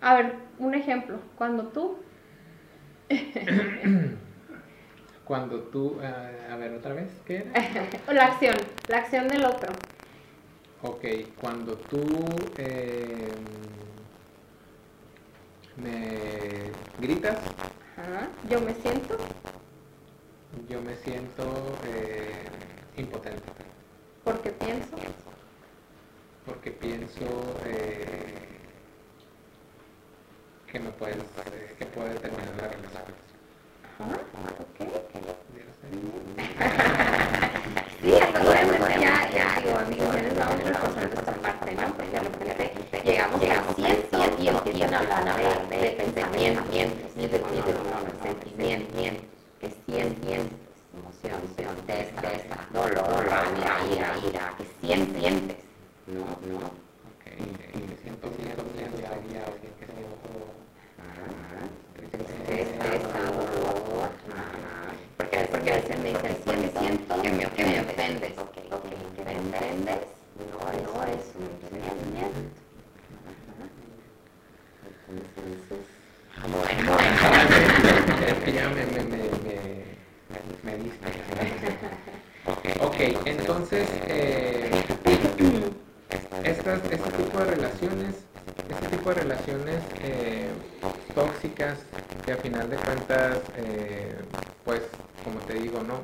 A 0.01 0.15
ver, 0.15 0.35
un 0.59 0.75
ejemplo, 0.75 1.19
cuando 1.37 1.65
tú... 1.69 1.99
cuando 5.25 5.61
tú, 5.65 5.99
uh, 6.01 6.53
a 6.53 6.57
ver 6.57 6.73
otra 6.75 6.95
vez, 6.95 7.09
¿qué 7.27 7.47
la 8.13 8.27
acción, 8.27 8.57
la 8.89 8.99
acción 8.99 9.29
del 9.29 9.45
otro. 9.45 9.73
Ok, 10.83 11.05
cuando 11.41 11.77
tú... 11.77 12.05
Eh, 12.59 13.29
me 15.77 16.71
gritas. 17.01 17.39
Yo 18.49 18.61
me 18.61 18.75
siento. 18.75 19.17
Yo 20.69 20.81
me 20.81 20.95
siento 20.97 21.45
eh, 21.87 22.33
impotente. 22.97 23.43
¿Por 24.23 24.41
qué 24.41 24.51
pienso? 24.51 24.97
Porque 26.47 26.71
pienso 26.71 27.25
eh, 27.65 28.54
que 30.75 30.81
no 30.81 30.91
puedes, 30.91 31.17
eh, 31.17 31.77
que 31.79 31.87
puede 31.87 32.15
terminar 32.19 32.51
la 32.59 32.67
relación. 32.67 33.15
Ajá, 33.95 34.19
ok. 34.59 34.79
sí, 38.03 38.11
entonces 38.11 39.01
ya, 39.01 39.31
ya, 39.31 39.47
digo, 39.63 39.79
amigos, 39.79 40.17
ya 40.17 40.45
vamos 40.45 40.65
repasando 40.65 41.15
esta 41.15 41.33
parte, 41.35 41.75
¿no? 41.77 41.95
Porque 41.95 42.19
de 42.19 43.03
llegamos, 43.05 43.41
llegamos 43.41 43.77
de, 43.77 43.85
de 45.71 45.91
pensamientos 45.93 46.69
de, 46.71 47.31
sentimientos, 48.25 49.31
que 49.61 49.69
sienten 49.87 50.51
emoción, 50.93 51.39
tristeza, 51.87 52.57
dolor, 52.73 53.25
rabia, 53.27 53.79
ira, 53.95 54.11
ira, 54.29 54.55
que 54.59 54.65
sientes, 54.81 55.55
¿no? 56.09 56.25
¿no? 56.51 56.67
Ok, 57.15 57.25
me 57.31 57.97
siento 58.03 58.27
miedo, 58.43 58.63
miedo, 58.75 58.97
rabia, 59.09 59.41
o 59.47 59.55
que 59.61 59.69
siento 59.79 60.14
que 92.25 92.33
a 92.33 92.37
final 92.37 92.71
de 92.71 92.77
cuentas, 92.77 93.43
eh, 93.57 94.15
pues, 94.65 94.81
como 95.23 95.41
te 95.41 95.55
digo, 95.55 95.83
¿no? 95.83 96.03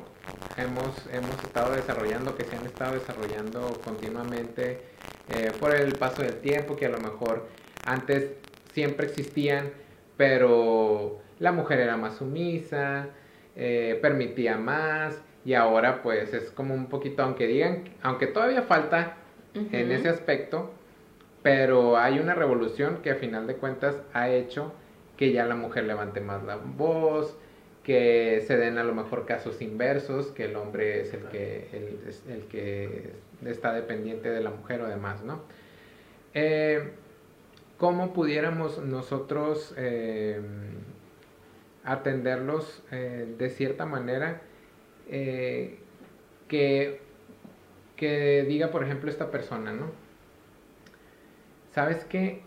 Hemos, 0.57 1.07
hemos 1.11 1.43
estado 1.43 1.73
desarrollando, 1.73 2.35
que 2.35 2.43
se 2.43 2.55
han 2.55 2.65
estado 2.65 2.93
desarrollando 2.93 3.79
continuamente 3.83 4.81
eh, 5.29 5.51
por 5.59 5.73
el 5.73 5.95
paso 5.95 6.21
del 6.21 6.35
tiempo, 6.41 6.75
que 6.75 6.85
a 6.85 6.89
lo 6.89 6.99
mejor 6.99 7.47
antes 7.85 8.31
siempre 8.73 9.07
existían, 9.07 9.71
pero 10.17 11.19
la 11.39 11.51
mujer 11.51 11.79
era 11.79 11.97
más 11.97 12.17
sumisa, 12.17 13.07
eh, 13.55 13.97
permitía 14.01 14.57
más 14.57 15.19
y 15.43 15.55
ahora 15.55 16.03
pues 16.03 16.33
es 16.33 16.51
como 16.51 16.75
un 16.75 16.87
poquito, 16.87 17.23
aunque 17.23 17.47
digan, 17.47 17.85
aunque 18.03 18.27
todavía 18.27 18.61
falta 18.61 19.17
en 19.53 19.91
ese 19.91 20.07
aspecto, 20.07 20.71
pero 21.41 21.97
hay 21.97 22.19
una 22.19 22.35
revolución 22.35 22.99
que 23.01 23.11
a 23.11 23.15
final 23.15 23.47
de 23.47 23.55
cuentas 23.55 23.95
ha 24.13 24.29
hecho 24.29 24.73
que 25.21 25.31
ya 25.31 25.45
la 25.45 25.53
mujer 25.53 25.83
levante 25.83 26.19
más 26.19 26.41
la 26.45 26.55
voz, 26.55 27.37
que 27.83 28.43
se 28.47 28.57
den 28.57 28.79
a 28.79 28.83
lo 28.83 28.95
mejor 28.95 29.27
casos 29.27 29.61
inversos, 29.61 30.31
que 30.31 30.45
el 30.45 30.55
hombre 30.55 31.01
es 31.01 31.13
el 31.13 31.25
que, 31.25 31.67
el, 31.73 32.33
el 32.33 32.45
que 32.45 33.11
está 33.45 33.71
dependiente 33.71 34.31
de 34.31 34.41
la 34.41 34.49
mujer 34.49 34.81
o 34.81 34.87
demás, 34.87 35.23
¿no? 35.23 35.43
Eh, 36.33 36.93
¿Cómo 37.77 38.13
pudiéramos 38.13 38.79
nosotros 38.79 39.75
eh, 39.77 40.41
atenderlos 41.83 42.81
eh, 42.91 43.31
de 43.37 43.49
cierta 43.51 43.85
manera 43.85 44.41
que, 45.07 45.77
que 47.95 48.45
diga, 48.47 48.71
por 48.71 48.83
ejemplo, 48.83 49.11
esta 49.11 49.29
persona, 49.29 49.71
¿no? 49.71 49.91
¿Sabes 51.75 52.05
qué? 52.05 52.41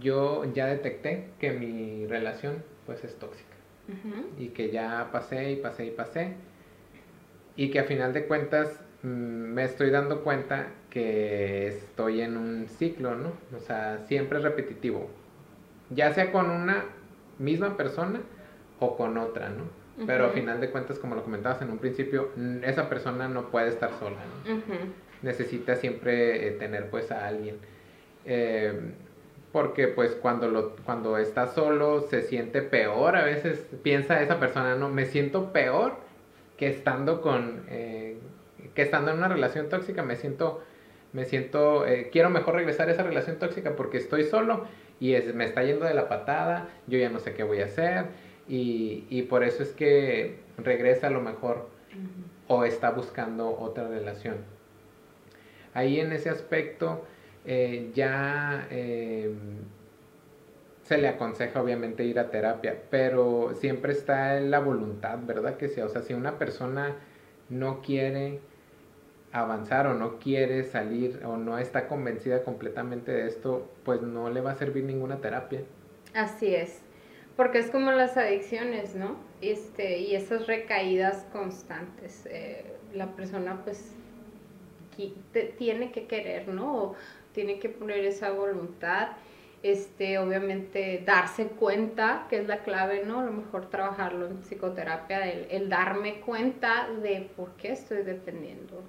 Yo 0.00 0.44
ya 0.52 0.66
detecté 0.66 1.28
que 1.38 1.52
mi 1.52 2.06
relación 2.06 2.62
pues 2.86 3.04
es 3.04 3.18
tóxica 3.18 3.54
y 4.38 4.48
que 4.48 4.70
ya 4.70 5.10
pasé 5.12 5.52
y 5.52 5.56
pasé 5.56 5.86
y 5.86 5.90
pasé 5.90 6.34
y 7.56 7.70
que 7.70 7.80
a 7.80 7.84
final 7.84 8.12
de 8.12 8.26
cuentas 8.26 8.80
mm, 9.02 9.06
me 9.06 9.64
estoy 9.64 9.90
dando 9.90 10.22
cuenta 10.22 10.68
que 10.90 11.68
estoy 11.68 12.20
en 12.20 12.36
un 12.36 12.66
ciclo, 12.68 13.14
¿no? 13.14 13.32
O 13.56 13.60
sea, 13.60 13.98
siempre 14.06 14.38
es 14.38 14.44
repetitivo. 14.44 15.10
Ya 15.90 16.12
sea 16.12 16.32
con 16.32 16.50
una 16.50 16.84
misma 17.38 17.76
persona 17.76 18.20
o 18.80 18.96
con 18.96 19.18
otra, 19.18 19.50
¿no? 19.50 19.64
Pero 20.06 20.26
a 20.26 20.30
final 20.30 20.60
de 20.60 20.70
cuentas, 20.70 20.98
como 20.98 21.14
lo 21.14 21.22
comentabas 21.22 21.62
en 21.62 21.70
un 21.70 21.78
principio, 21.78 22.30
esa 22.64 22.88
persona 22.88 23.28
no 23.28 23.50
puede 23.50 23.68
estar 23.68 23.92
sola, 24.00 24.16
¿no? 24.44 24.54
Necesita 25.22 25.76
siempre 25.76 26.48
eh, 26.48 26.50
tener 26.52 26.90
pues 26.90 27.12
a 27.12 27.26
alguien. 27.28 27.58
Eh, 28.24 28.92
porque 29.54 29.86
pues 29.86 30.16
cuando, 30.16 30.48
lo, 30.48 30.74
cuando 30.84 31.16
está 31.16 31.46
solo 31.46 32.00
se 32.00 32.22
siente 32.22 32.60
peor, 32.60 33.14
a 33.14 33.22
veces 33.22 33.64
piensa 33.84 34.20
esa 34.20 34.40
persona, 34.40 34.74
no, 34.74 34.88
me 34.88 35.06
siento 35.06 35.52
peor 35.52 35.94
que 36.56 36.66
estando 36.66 37.22
con, 37.22 37.62
eh, 37.68 38.18
que 38.74 38.82
estando 38.82 39.12
en 39.12 39.18
una 39.18 39.28
relación 39.28 39.68
tóxica, 39.68 40.02
me 40.02 40.16
siento, 40.16 40.60
me 41.12 41.24
siento, 41.24 41.84
quiero 42.10 42.30
mejor 42.30 42.56
regresar 42.56 42.88
a 42.88 42.92
esa 42.94 43.04
relación 43.04 43.38
tóxica 43.38 43.76
porque 43.76 43.98
estoy 43.98 44.24
solo 44.24 44.64
y 44.98 45.14
es, 45.14 45.32
me 45.32 45.44
está 45.44 45.62
yendo 45.62 45.84
de 45.84 45.94
la 45.94 46.08
patada, 46.08 46.68
yo 46.88 46.98
ya 46.98 47.08
no 47.08 47.20
sé 47.20 47.34
qué 47.34 47.44
voy 47.44 47.60
a 47.60 47.66
hacer, 47.66 48.06
y, 48.48 49.22
por 49.30 49.44
eso 49.44 49.62
es 49.62 49.70
que 49.70 50.40
regresa 50.58 51.06
a 51.06 51.10
lo 51.10 51.20
mejor 51.20 51.68
o 52.48 52.64
está 52.64 52.90
buscando 52.90 53.56
otra 53.56 53.86
relación. 53.86 54.38
Ahí 55.74 56.00
en 56.00 56.10
ese 56.10 56.28
aspecto 56.28 57.04
eh, 57.46 57.90
ya 57.94 58.66
eh, 58.70 59.34
se 60.82 60.98
le 60.98 61.08
aconseja 61.08 61.62
obviamente 61.62 62.04
ir 62.04 62.18
a 62.18 62.30
terapia, 62.30 62.76
pero 62.90 63.54
siempre 63.54 63.92
está 63.92 64.38
en 64.38 64.50
la 64.50 64.60
voluntad, 64.60 65.18
¿verdad? 65.26 65.56
Que 65.56 65.68
sea, 65.68 65.86
o 65.86 65.88
sea, 65.88 66.02
si 66.02 66.14
una 66.14 66.38
persona 66.38 66.96
no 67.48 67.80
quiere 67.80 68.40
avanzar 69.32 69.86
o 69.88 69.94
no 69.94 70.18
quiere 70.18 70.62
salir 70.62 71.20
o 71.24 71.36
no 71.36 71.58
está 71.58 71.88
convencida 71.88 72.44
completamente 72.44 73.12
de 73.12 73.26
esto, 73.26 73.68
pues 73.84 74.00
no 74.00 74.30
le 74.30 74.40
va 74.40 74.52
a 74.52 74.54
servir 74.54 74.84
ninguna 74.84 75.20
terapia. 75.20 75.62
Así 76.14 76.54
es. 76.54 76.80
Porque 77.36 77.58
es 77.58 77.70
como 77.70 77.90
las 77.90 78.16
adicciones, 78.16 78.94
¿no? 78.94 79.16
Este, 79.40 79.98
y 79.98 80.14
esas 80.14 80.46
recaídas 80.46 81.26
constantes. 81.32 82.26
Eh, 82.26 82.64
la 82.94 83.08
persona 83.16 83.60
pues 83.64 83.92
tiene 85.58 85.90
que 85.90 86.06
querer, 86.06 86.46
¿no? 86.46 86.94
Tiene 87.34 87.58
que 87.58 87.68
poner 87.68 88.04
esa 88.04 88.30
voluntad. 88.30 89.08
Este, 89.62 90.18
obviamente 90.18 91.02
darse 91.06 91.46
cuenta, 91.46 92.26
que 92.28 92.36
es 92.36 92.46
la 92.46 92.58
clave, 92.58 93.02
¿no? 93.06 93.20
A 93.20 93.24
lo 93.24 93.32
mejor 93.32 93.70
trabajarlo 93.70 94.26
en 94.26 94.38
psicoterapia, 94.42 95.30
el, 95.30 95.46
el 95.50 95.68
darme 95.70 96.20
cuenta 96.20 96.88
de 97.02 97.30
por 97.34 97.52
qué 97.56 97.72
estoy 97.72 98.02
dependiendo, 98.02 98.82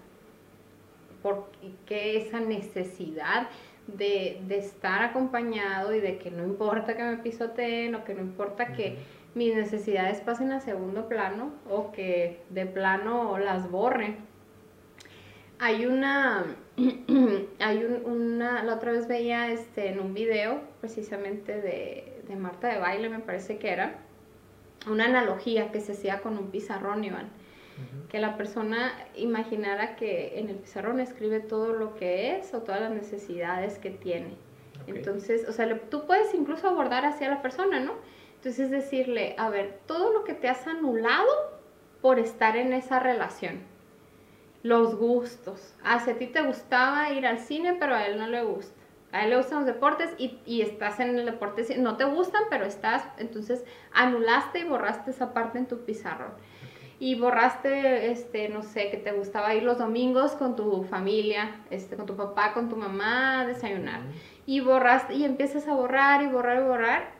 por 1.21 1.49
qué 1.85 2.17
esa 2.17 2.41
necesidad 2.41 3.47
de, 3.87 4.57
estar 4.57 5.03
acompañado 5.03 5.93
y 5.93 5.99
de 5.99 6.17
que 6.17 6.31
no 6.31 6.43
importa 6.43 6.95
que 6.95 7.03
me 7.03 7.17
pisoteen 7.17 7.95
o 7.95 8.03
que 8.03 8.13
no 8.13 8.21
importa 8.21 8.73
que 8.73 8.97
mis 9.33 9.55
necesidades 9.55 10.19
pasen 10.21 10.51
a 10.51 10.59
segundo 10.59 11.07
plano 11.07 11.51
o 11.69 11.91
que 11.91 12.41
de 12.49 12.65
plano 12.65 13.37
las 13.37 13.69
borren. 13.69 14.17
Hay 15.59 15.85
una, 15.85 16.45
hay 17.59 17.83
una, 18.03 18.63
la 18.63 18.75
otra 18.75 18.91
vez 18.91 19.07
veía 19.07 19.51
este, 19.51 19.89
en 19.89 19.99
un 19.99 20.13
video 20.13 20.61
precisamente 20.81 21.61
de, 21.61 22.21
de 22.27 22.35
Marta 22.35 22.67
de 22.67 22.79
Baile, 22.79 23.09
me 23.09 23.19
parece 23.19 23.57
que 23.57 23.69
era, 23.69 23.99
una 24.89 25.05
analogía 25.05 25.71
que 25.71 25.79
se 25.79 25.93
hacía 25.93 26.19
con 26.19 26.37
un 26.37 26.51
pizarrón, 26.51 27.03
Iván 27.03 27.29
que 28.09 28.19
la 28.19 28.37
persona 28.37 28.93
imaginara 29.15 29.95
que 29.95 30.39
en 30.39 30.49
el 30.49 30.55
pizarrón 30.55 30.99
escribe 30.99 31.39
todo 31.39 31.73
lo 31.73 31.95
que 31.95 32.37
es 32.37 32.53
o 32.53 32.61
todas 32.61 32.81
las 32.81 32.91
necesidades 32.91 33.77
que 33.79 33.89
tiene. 33.89 34.35
Entonces, 34.87 35.47
o 35.49 35.51
sea, 35.51 35.79
tú 35.89 36.05
puedes 36.05 36.33
incluso 36.33 36.67
abordar 36.67 37.05
hacia 37.05 37.29
la 37.29 37.41
persona, 37.41 37.79
¿no? 37.79 37.93
Entonces 38.35 38.69
decirle, 38.69 39.35
a 39.37 39.49
ver, 39.49 39.79
todo 39.87 40.13
lo 40.13 40.23
que 40.23 40.33
te 40.33 40.47
has 40.47 40.67
anulado 40.67 41.27
por 42.01 42.19
estar 42.19 42.55
en 42.55 42.73
esa 42.73 42.99
relación. 42.99 43.59
Los 44.65 44.95
gustos. 44.95 45.75
Ah, 45.83 45.99
si 45.99 46.09
a 46.09 46.17
ti 46.17 46.25
te 46.25 46.41
gustaba 46.41 47.11
ir 47.11 47.27
al 47.27 47.37
cine, 47.37 47.75
pero 47.79 47.93
a 47.93 48.07
él 48.07 48.17
no 48.17 48.25
le 48.25 48.41
gusta. 48.43 48.81
A 49.11 49.23
él 49.23 49.29
le 49.29 49.37
gustan 49.37 49.59
los 49.59 49.67
deportes 49.67 50.09
y, 50.17 50.39
y 50.43 50.61
estás 50.61 50.99
en 50.99 51.17
el 51.19 51.25
deporte, 51.25 51.77
no 51.77 51.97
te 51.97 52.05
gustan, 52.05 52.43
pero 52.49 52.65
estás, 52.65 53.03
entonces 53.17 53.63
anulaste 53.93 54.59
y 54.59 54.63
borraste 54.63 55.11
esa 55.11 55.33
parte 55.33 55.59
en 55.59 55.67
tu 55.67 55.85
pizarrón 55.85 56.31
y 56.99 57.13
borraste, 57.15 58.11
este, 58.11 58.49
no 58.49 58.63
sé, 58.63 58.89
que 58.89 58.97
te 58.97 59.11
gustaba 59.11 59.53
ir 59.53 59.63
los 59.63 59.77
domingos 59.77 60.31
con 60.31 60.55
tu 60.55 60.83
familia, 60.85 61.51
este, 61.69 61.95
con 61.95 62.05
tu 62.05 62.15
papá, 62.15 62.53
con 62.53 62.69
tu 62.69 62.75
mamá 62.75 63.41
a 63.41 63.45
desayunar. 63.45 64.01
Y 64.45 64.61
borraste, 64.61 65.13
y 65.13 65.25
empiezas 65.25 65.67
a 65.67 65.75
borrar 65.75 66.23
y 66.23 66.27
borrar 66.27 66.63
y 66.63 66.65
borrar. 66.65 67.11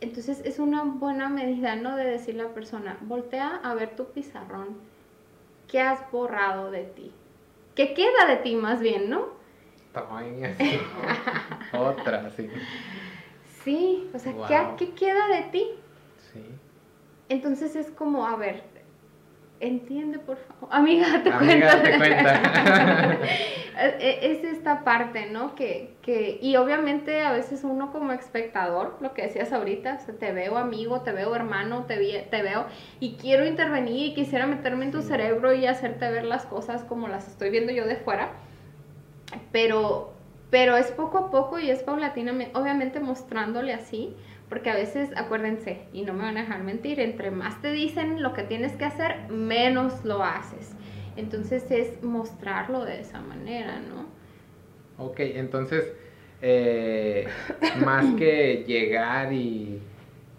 Entonces 0.00 0.42
es 0.44 0.58
una 0.58 0.82
buena 0.82 1.28
medida, 1.28 1.76
¿no? 1.76 1.96
De 1.96 2.04
decirle 2.04 2.42
a 2.42 2.48
la 2.48 2.54
persona, 2.54 2.98
voltea 3.02 3.60
a 3.62 3.74
ver 3.74 3.94
tu 3.94 4.06
pizarrón. 4.06 4.91
¿Qué 5.72 5.80
has 5.80 5.98
borrado 6.12 6.70
de 6.70 6.84
ti? 6.84 7.10
¿Qué 7.74 7.94
queda 7.94 8.26
de 8.28 8.36
ti 8.36 8.56
más 8.56 8.78
bien, 8.78 9.08
no? 9.08 9.28
Otra, 11.72 12.28
sí. 12.36 12.46
Sí, 13.64 14.10
o 14.12 14.18
sea, 14.18 14.76
¿qué, 14.76 14.84
¿qué 14.84 14.94
queda 14.94 15.28
de 15.28 15.42
ti? 15.44 15.70
Sí. 16.30 16.44
Entonces 17.30 17.74
es 17.74 17.90
como, 17.90 18.26
a 18.26 18.36
ver, 18.36 18.62
entiende, 19.62 20.18
por 20.18 20.36
favor. 20.36 20.68
Amiga, 20.70 21.22
te 21.22 21.30
Amiga, 21.30 21.82
te 21.82 21.96
cuenta. 21.96 23.18
es 24.00 24.44
esta 24.44 24.84
parte, 24.84 25.26
¿no? 25.26 25.54
Que, 25.54 25.94
que, 26.02 26.38
y 26.42 26.56
obviamente 26.56 27.22
a 27.22 27.32
veces 27.32 27.64
uno 27.64 27.92
como 27.92 28.12
espectador, 28.12 28.98
lo 29.00 29.14
que 29.14 29.22
decías 29.22 29.52
ahorita, 29.52 29.98
te 29.98 30.32
veo 30.32 30.58
amigo, 30.58 31.00
te 31.02 31.12
veo 31.12 31.34
hermano, 31.34 31.84
te, 31.86 31.96
te 32.30 32.42
veo 32.42 32.66
y 33.00 33.14
quiero 33.14 33.46
intervenir 33.46 34.08
y 34.08 34.14
quisiera 34.14 34.46
meterme 34.46 34.86
en 34.86 34.90
tu 34.90 35.02
cerebro 35.02 35.54
y 35.54 35.66
hacerte 35.66 36.10
ver 36.10 36.24
las 36.24 36.44
cosas 36.44 36.84
como 36.84 37.08
las 37.08 37.28
estoy 37.28 37.50
viendo 37.50 37.72
yo 37.72 37.86
de 37.86 37.96
fuera. 37.96 38.32
Pero, 39.52 40.12
pero 40.50 40.76
es 40.76 40.90
poco 40.90 41.18
a 41.18 41.30
poco 41.30 41.58
y 41.58 41.70
es 41.70 41.82
paulatinamente, 41.82 42.56
obviamente 42.58 43.00
mostrándole 43.00 43.72
así 43.72 44.14
porque 44.52 44.68
a 44.68 44.74
veces, 44.74 45.08
acuérdense, 45.16 45.78
y 45.94 46.02
no 46.02 46.12
me 46.12 46.24
van 46.24 46.36
a 46.36 46.42
dejar 46.42 46.62
mentir, 46.62 47.00
entre 47.00 47.30
más 47.30 47.62
te 47.62 47.72
dicen 47.72 48.22
lo 48.22 48.34
que 48.34 48.42
tienes 48.42 48.76
que 48.76 48.84
hacer, 48.84 49.30
menos 49.30 50.04
lo 50.04 50.22
haces. 50.22 50.72
Entonces 51.16 51.70
es 51.70 52.02
mostrarlo 52.02 52.84
de 52.84 53.00
esa 53.00 53.22
manera, 53.22 53.80
¿no? 53.80 54.04
Ok, 55.02 55.20
entonces, 55.20 55.94
eh, 56.42 57.28
más 57.82 58.04
que 58.16 58.64
llegar 58.66 59.32
y, 59.32 59.80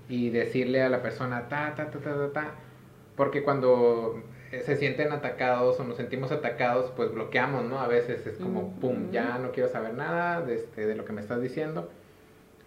y, 0.08 0.30
decirle 0.30 0.84
a 0.84 0.90
la 0.90 1.02
persona, 1.02 1.50
ta, 1.50 1.74
ta, 1.76 1.90
ta, 1.90 1.98
ta, 1.98 2.16
ta, 2.16 2.32
ta, 2.34 2.52
porque 3.16 3.42
cuando 3.42 4.22
se 4.64 4.76
sienten 4.76 5.12
atacados 5.12 5.80
o 5.80 5.86
nos 5.86 5.98
sentimos 5.98 6.32
atacados, 6.32 6.92
pues 6.96 7.12
bloqueamos, 7.12 7.66
¿no? 7.66 7.80
A 7.80 7.88
veces 7.88 8.28
es 8.28 8.38
como, 8.38 8.76
pum, 8.80 9.10
ya 9.10 9.40
no 9.40 9.52
quiero 9.54 9.70
saber 9.70 9.96
nada 9.96 10.42
de, 10.42 10.54
este, 10.54 10.86
de 10.86 10.94
lo 10.94 11.04
que 11.04 11.14
me 11.14 11.22
estás 11.22 11.42
diciendo 11.42 11.90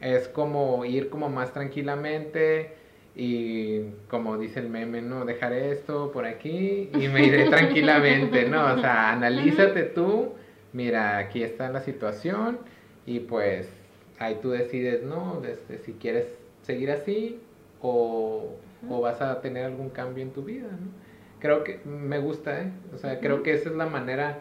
es 0.00 0.28
como 0.28 0.84
ir 0.84 1.08
como 1.08 1.28
más 1.28 1.52
tranquilamente 1.52 2.72
y 3.14 3.80
como 4.08 4.36
dice 4.36 4.60
el 4.60 4.68
meme, 4.68 5.00
¿no? 5.00 5.24
Dejar 5.24 5.54
esto 5.54 6.12
por 6.12 6.26
aquí 6.26 6.90
y 6.92 7.08
me 7.08 7.24
iré 7.24 7.44
tranquilamente, 7.48 8.48
¿no? 8.48 8.74
O 8.74 8.78
sea, 8.78 9.12
analízate 9.12 9.84
tú, 9.84 10.34
mira, 10.72 11.16
aquí 11.16 11.42
está 11.42 11.70
la 11.70 11.80
situación 11.80 12.58
y 13.06 13.20
pues 13.20 13.70
ahí 14.18 14.38
tú 14.42 14.50
decides, 14.50 15.02
¿no? 15.02 15.40
Desde, 15.40 15.78
si 15.78 15.94
quieres 15.94 16.26
seguir 16.62 16.90
así 16.90 17.40
o, 17.80 18.54
o, 18.88 19.00
vas 19.00 19.22
a 19.22 19.40
tener 19.40 19.64
algún 19.64 19.88
cambio 19.88 20.22
en 20.22 20.32
tu 20.32 20.42
vida, 20.42 20.68
¿no? 20.68 21.06
Creo 21.38 21.64
que 21.64 21.80
me 21.84 22.18
gusta, 22.18 22.62
¿eh? 22.62 22.72
O 22.94 22.98
sea, 22.98 23.18
creo 23.20 23.42
que 23.42 23.52
esa 23.52 23.70
es 23.70 23.76
la 23.76 23.86
manera 23.86 24.40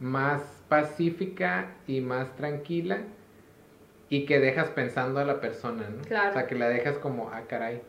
más 0.00 0.42
pacífica 0.68 1.74
y 1.86 2.00
más 2.00 2.34
tranquila 2.36 3.02
y 4.08 4.26
que 4.26 4.40
dejas 4.40 4.70
pensando 4.70 5.20
a 5.20 5.24
la 5.24 5.40
persona, 5.40 5.88
¿no? 5.88 6.02
Claro. 6.02 6.30
O 6.30 6.32
sea, 6.32 6.46
que 6.46 6.54
la 6.54 6.68
dejas 6.68 6.98
como, 6.98 7.30
ah, 7.30 7.42
caray, 7.48 7.82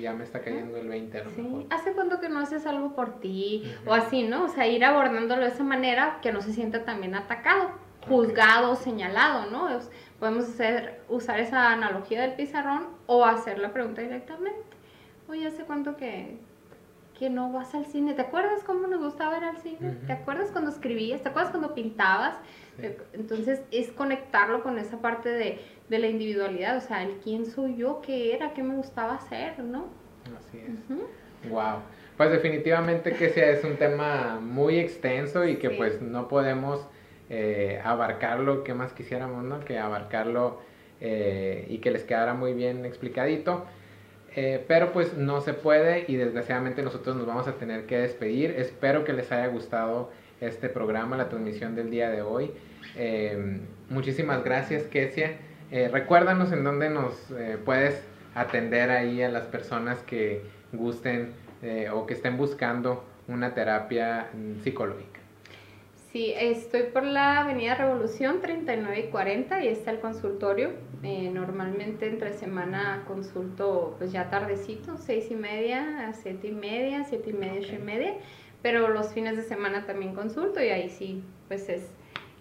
ya 0.00 0.12
me 0.14 0.24
está 0.24 0.40
cayendo 0.40 0.76
el 0.76 0.88
20 0.88 1.18
a 1.18 1.24
lo 1.24 1.30
sí. 1.30 1.66
¿Hace 1.70 1.92
cuánto 1.92 2.20
que 2.20 2.28
no 2.28 2.40
haces 2.40 2.66
algo 2.66 2.94
por 2.94 3.20
ti? 3.20 3.70
O 3.86 3.92
así, 3.92 4.22
¿no? 4.22 4.44
O 4.44 4.48
sea, 4.48 4.66
ir 4.66 4.84
abordándolo 4.84 5.42
de 5.42 5.48
esa 5.48 5.64
manera 5.64 6.18
que 6.22 6.32
no 6.32 6.40
se 6.40 6.52
sienta 6.52 6.84
también 6.84 7.14
atacado, 7.14 7.72
juzgado, 8.08 8.74
señalado, 8.76 9.50
¿no? 9.50 9.68
podemos 10.18 10.44
hacer, 10.44 11.00
usar 11.08 11.40
esa 11.40 11.72
analogía 11.72 12.22
del 12.22 12.34
pizarrón 12.34 12.86
o 13.06 13.24
hacer 13.24 13.58
la 13.58 13.72
pregunta 13.72 14.02
directamente. 14.02 14.60
Oye, 15.28 15.46
¿hace 15.46 15.64
cuánto 15.64 15.96
que, 15.96 16.38
que 17.18 17.28
no 17.28 17.52
vas 17.52 17.74
al 17.74 17.86
cine? 17.86 18.14
¿Te 18.14 18.22
acuerdas 18.22 18.62
cómo 18.64 18.86
nos 18.86 19.00
gustaba 19.00 19.36
ir 19.36 19.44
al 19.44 19.58
cine? 19.58 19.96
¿Te 20.06 20.12
acuerdas 20.12 20.50
cuando 20.52 20.70
escribías? 20.70 21.22
¿Te 21.22 21.28
acuerdas 21.28 21.50
cuando 21.50 21.74
pintabas? 21.74 22.36
Entonces 23.12 23.62
es 23.70 23.90
conectarlo 23.92 24.62
con 24.62 24.78
esa 24.78 25.00
parte 25.00 25.28
de, 25.28 25.58
de, 25.88 25.98
la 25.98 26.08
individualidad, 26.08 26.76
o 26.76 26.80
sea, 26.80 27.02
el 27.02 27.16
quién 27.18 27.46
soy 27.46 27.76
yo, 27.76 28.00
qué 28.00 28.34
era, 28.34 28.54
qué 28.54 28.62
me 28.62 28.74
gustaba 28.74 29.14
hacer, 29.14 29.58
¿no? 29.58 29.86
Así 30.38 30.58
es. 30.58 31.50
Wow. 31.50 31.80
Pues 32.16 32.30
definitivamente 32.30 33.12
que 33.12 33.30
sea 33.30 33.50
es 33.50 33.64
un 33.64 33.76
tema 33.76 34.38
muy 34.40 34.78
extenso 34.78 35.46
y 35.46 35.56
que 35.56 35.70
pues 35.70 36.00
no 36.00 36.28
podemos 36.28 36.86
eh, 37.30 37.80
abarcarlo, 37.82 38.62
que 38.64 38.74
más 38.74 38.92
quisiéramos, 38.92 39.44
¿no? 39.44 39.60
Que 39.60 39.78
abarcarlo 39.78 40.60
eh, 41.00 41.66
y 41.68 41.78
que 41.78 41.90
les 41.90 42.04
quedara 42.04 42.34
muy 42.34 42.54
bien 42.54 42.84
explicadito. 42.84 43.66
Eh, 44.34 44.64
pero 44.66 44.92
pues 44.92 45.14
no 45.14 45.40
se 45.42 45.52
puede 45.52 46.06
y 46.08 46.16
desgraciadamente 46.16 46.82
nosotros 46.82 47.16
nos 47.16 47.26
vamos 47.26 47.48
a 47.48 47.54
tener 47.54 47.86
que 47.86 47.98
despedir. 47.98 48.52
Espero 48.52 49.04
que 49.04 49.12
les 49.12 49.30
haya 49.32 49.46
gustado 49.48 50.10
este 50.42 50.68
programa, 50.68 51.16
la 51.16 51.28
transmisión 51.28 51.74
del 51.74 51.90
día 51.90 52.10
de 52.10 52.22
hoy. 52.22 52.50
muchísimas 53.88 54.44
gracias, 54.44 54.84
Kesia. 54.84 55.38
recuérdanos 55.70 56.52
en 56.52 56.64
dónde 56.64 56.90
nos 56.90 57.14
puedes 57.64 58.02
atender 58.34 58.90
ahí 58.90 59.22
a 59.22 59.28
las 59.28 59.46
personas 59.46 60.02
que 60.02 60.42
gusten 60.72 61.32
o 61.92 62.06
que 62.06 62.14
estén 62.14 62.36
buscando 62.36 63.04
una 63.28 63.54
terapia 63.54 64.28
mm, 64.32 64.62
psicológica. 64.62 65.20
Sí, 66.12 66.34
estoy 66.36 66.82
por 66.92 67.04
la 67.04 67.40
Avenida 67.40 67.74
Revolución 67.74 68.42
39 68.42 69.06
y 69.08 69.10
40 69.10 69.64
y 69.64 69.68
está 69.68 69.92
el 69.92 70.00
consultorio. 70.00 70.72
Eh, 71.02 71.30
normalmente 71.32 72.06
entre 72.06 72.34
semana 72.34 73.04
consulto 73.08 73.94
pues 73.96 74.12
ya 74.12 74.28
tardecito, 74.28 74.98
seis 74.98 75.30
y 75.30 75.34
media 75.34 76.08
a 76.08 76.12
siete 76.12 76.48
y 76.48 76.52
media, 76.52 77.04
siete 77.04 77.30
y 77.30 77.32
media, 77.32 77.60
ocho 77.62 77.76
y 77.76 77.82
media, 77.82 78.14
pero 78.62 78.88
los 78.88 79.12
fines 79.12 79.36
de 79.36 79.42
semana 79.42 79.86
también 79.86 80.14
consulto 80.14 80.62
y 80.62 80.68
ahí 80.68 80.88
sí, 80.88 81.22
pues 81.48 81.68
es 81.68 81.90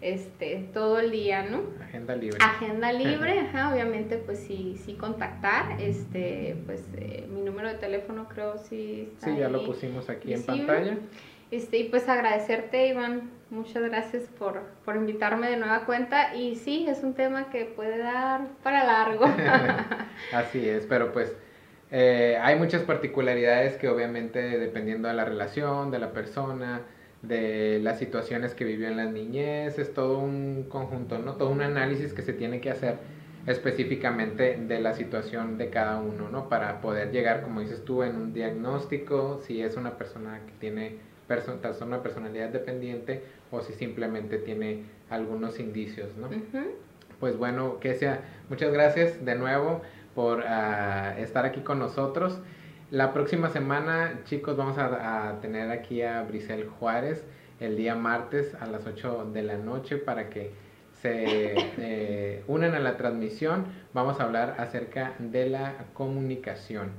este 0.02 0.68
todo 0.74 1.00
el 1.00 1.12
día, 1.12 1.44
¿no? 1.44 1.62
Agenda 1.82 2.16
libre. 2.16 2.38
Agenda 2.42 2.92
libre, 2.92 3.40
ajá, 3.40 3.72
obviamente 3.72 4.18
pues 4.18 4.40
sí, 4.40 4.80
sí 4.84 4.94
contactar, 4.94 5.80
este, 5.80 6.56
pues 6.66 6.84
eh, 6.98 7.28
mi 7.30 7.42
número 7.42 7.70
de 7.70 7.76
teléfono 7.76 8.28
creo 8.28 8.58
sí 8.58 9.10
está 9.14 9.28
Sí, 9.28 9.38
ya 9.38 9.50
lo 9.50 9.64
pusimos 9.66 10.10
aquí 10.10 10.34
en 10.34 10.44
pantalla. 10.44 10.98
Este, 11.52 11.80
y 11.80 11.84
pues 11.90 12.08
agradecerte, 12.08 12.88
Iván, 12.88 13.30
muchas 13.50 13.84
gracias 13.84 14.24
por, 14.40 14.62
por, 14.86 14.96
invitarme 14.96 15.50
de 15.50 15.58
nueva 15.58 15.86
cuenta. 15.86 16.34
Y 16.34 16.56
sí, 16.56 16.86
es 16.88 17.04
un 17.04 17.14
tema 17.14 17.50
que 17.50 17.66
puede 17.66 17.98
dar 17.98 18.48
para 18.64 18.86
largo. 18.86 19.26
Así 20.34 20.68
es, 20.68 20.86
pero 20.86 21.12
pues 21.12 21.36
eh, 21.92 22.38
hay 22.42 22.58
muchas 22.58 22.84
particularidades 22.84 23.76
que 23.76 23.90
obviamente 23.90 24.40
dependiendo 24.58 25.08
de 25.08 25.14
la 25.14 25.26
relación, 25.26 25.92
de 25.92 26.00
la 26.00 26.12
persona, 26.12 26.82
de 27.22 27.80
las 27.84 28.00
situaciones 28.00 28.56
que 28.56 28.64
vivió 28.64 28.88
en 28.88 28.98
la 28.98 29.06
niñez, 29.06 29.78
es 29.78 29.94
todo 29.94 30.18
un 30.20 30.66
conjunto, 30.70 31.20
¿no? 31.20 31.36
Todo 31.36 31.50
un 31.50 31.62
análisis 31.62 32.14
que 32.14 32.22
se 32.22 32.34
tiene 32.34 32.62
que 32.62 32.72
hacer 32.72 32.96
específicamente 33.46 34.58
de 34.58 34.80
la 34.80 34.94
situación 34.94 35.58
de 35.58 35.70
cada 35.70 36.00
uno, 36.00 36.30
¿no? 36.30 36.48
Para 36.50 36.82
poder 36.82 37.12
llegar, 37.12 37.42
como 37.44 37.62
dices 37.62 37.84
tú, 37.84 38.04
en 38.04 38.16
un 38.16 38.34
diagnóstico, 38.34 39.40
si 39.46 39.62
es 39.62 39.76
una 39.76 39.98
persona 39.98 40.42
que 40.46 40.54
tiene 40.60 41.12
una 41.82 42.04
personalidad 42.04 42.50
dependiente 42.50 43.24
o 43.52 43.62
si 43.62 43.74
simplemente 43.74 44.38
tiene 44.38 44.84
algunos 45.10 45.60
indicios, 45.60 46.10
¿no? 46.18 46.30
Pues 47.20 47.38
bueno, 47.38 47.80
que 47.80 47.96
sea, 47.96 48.22
muchas 48.50 48.74
gracias 48.74 49.24
de 49.24 49.36
nuevo 49.36 49.82
por 50.16 50.44
ah, 50.48 51.16
estar 51.18 51.46
aquí 51.46 51.62
con 51.62 51.80
nosotros. 51.80 52.40
La 52.90 53.14
próxima 53.14 53.50
semana, 53.50 54.22
chicos, 54.26 54.58
vamos 54.58 54.78
a, 54.78 55.40
tener 55.42 55.72
aquí 55.72 56.02
a 56.02 56.24
Brisel 56.24 56.68
Juárez 56.68 57.24
el 57.60 57.78
día 57.78 57.96
martes 57.96 58.54
a 58.56 58.66
las 58.66 58.86
8 58.86 59.30
de 59.32 59.44
la 59.44 59.58
noche 59.58 59.98
para 59.98 60.30
que 60.30 60.52
se 61.02 61.56
eh, 61.78 62.44
unan 62.48 62.76
a 62.76 62.80
la 62.80 62.98
transmisión. 62.98 63.66
Vamos 63.94 64.20
a 64.20 64.24
hablar 64.24 64.56
acerca 64.58 65.14
de 65.20 65.50
la 65.50 65.86
comunicación, 65.94 66.92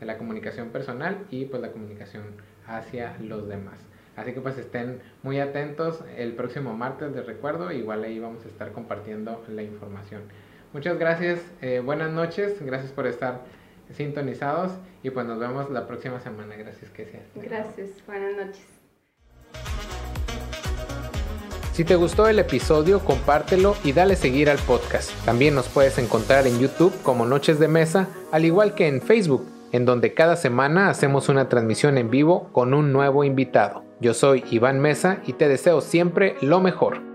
de 0.00 0.06
la 0.06 0.16
comunicación 0.16 0.70
personal 0.70 1.18
y 1.30 1.44
pues 1.44 1.60
la 1.60 1.72
comunicación 1.72 2.22
hacia 2.66 3.16
los 3.20 3.46
demás. 3.46 3.78
Así 4.16 4.32
que 4.32 4.40
pues 4.40 4.56
estén 4.58 5.00
muy 5.22 5.40
atentos 5.40 6.04
el 6.16 6.32
próximo 6.34 6.74
martes, 6.74 7.12
de 7.14 7.22
recuerdo, 7.22 7.72
igual 7.72 8.04
ahí 8.04 8.18
vamos 8.18 8.44
a 8.44 8.48
estar 8.48 8.72
compartiendo 8.72 9.44
la 9.48 9.62
información. 9.62 10.22
Muchas 10.74 10.98
gracias, 10.98 11.38
eh, 11.62 11.80
buenas 11.82 12.10
noches, 12.10 12.56
gracias 12.60 12.90
por 12.90 13.06
estar 13.06 13.42
sintonizados 13.92 14.72
y 15.04 15.10
pues 15.10 15.24
nos 15.24 15.38
vemos 15.38 15.70
la 15.70 15.86
próxima 15.86 16.18
semana. 16.18 16.56
Gracias, 16.56 16.90
que 16.90 17.06
sea. 17.06 17.20
Gracias, 17.36 17.90
buenas 18.08 18.36
noches. 18.36 18.66
Si 21.72 21.84
te 21.84 21.94
gustó 21.94 22.26
el 22.26 22.40
episodio, 22.40 22.98
compártelo 22.98 23.76
y 23.84 23.92
dale 23.92 24.16
seguir 24.16 24.50
al 24.50 24.58
podcast. 24.58 25.12
También 25.24 25.54
nos 25.54 25.68
puedes 25.68 25.96
encontrar 25.98 26.44
en 26.48 26.58
YouTube 26.58 26.92
como 27.04 27.24
Noches 27.24 27.60
de 27.60 27.68
Mesa, 27.68 28.08
al 28.32 28.44
igual 28.44 28.74
que 28.74 28.88
en 28.88 29.00
Facebook 29.00 29.46
en 29.70 29.84
donde 29.84 30.12
cada 30.12 30.34
semana 30.34 30.88
hacemos 30.88 31.28
una 31.28 31.48
transmisión 31.48 31.98
en 31.98 32.10
vivo 32.10 32.48
con 32.52 32.74
un 32.74 32.92
nuevo 32.92 33.22
invitado. 33.22 33.84
Yo 34.00 34.12
soy 34.12 34.44
Iván 34.50 34.80
Mesa 34.80 35.18
y 35.24 35.34
te 35.34 35.48
deseo 35.48 35.80
siempre 35.80 36.34
lo 36.40 36.60
mejor. 36.60 37.13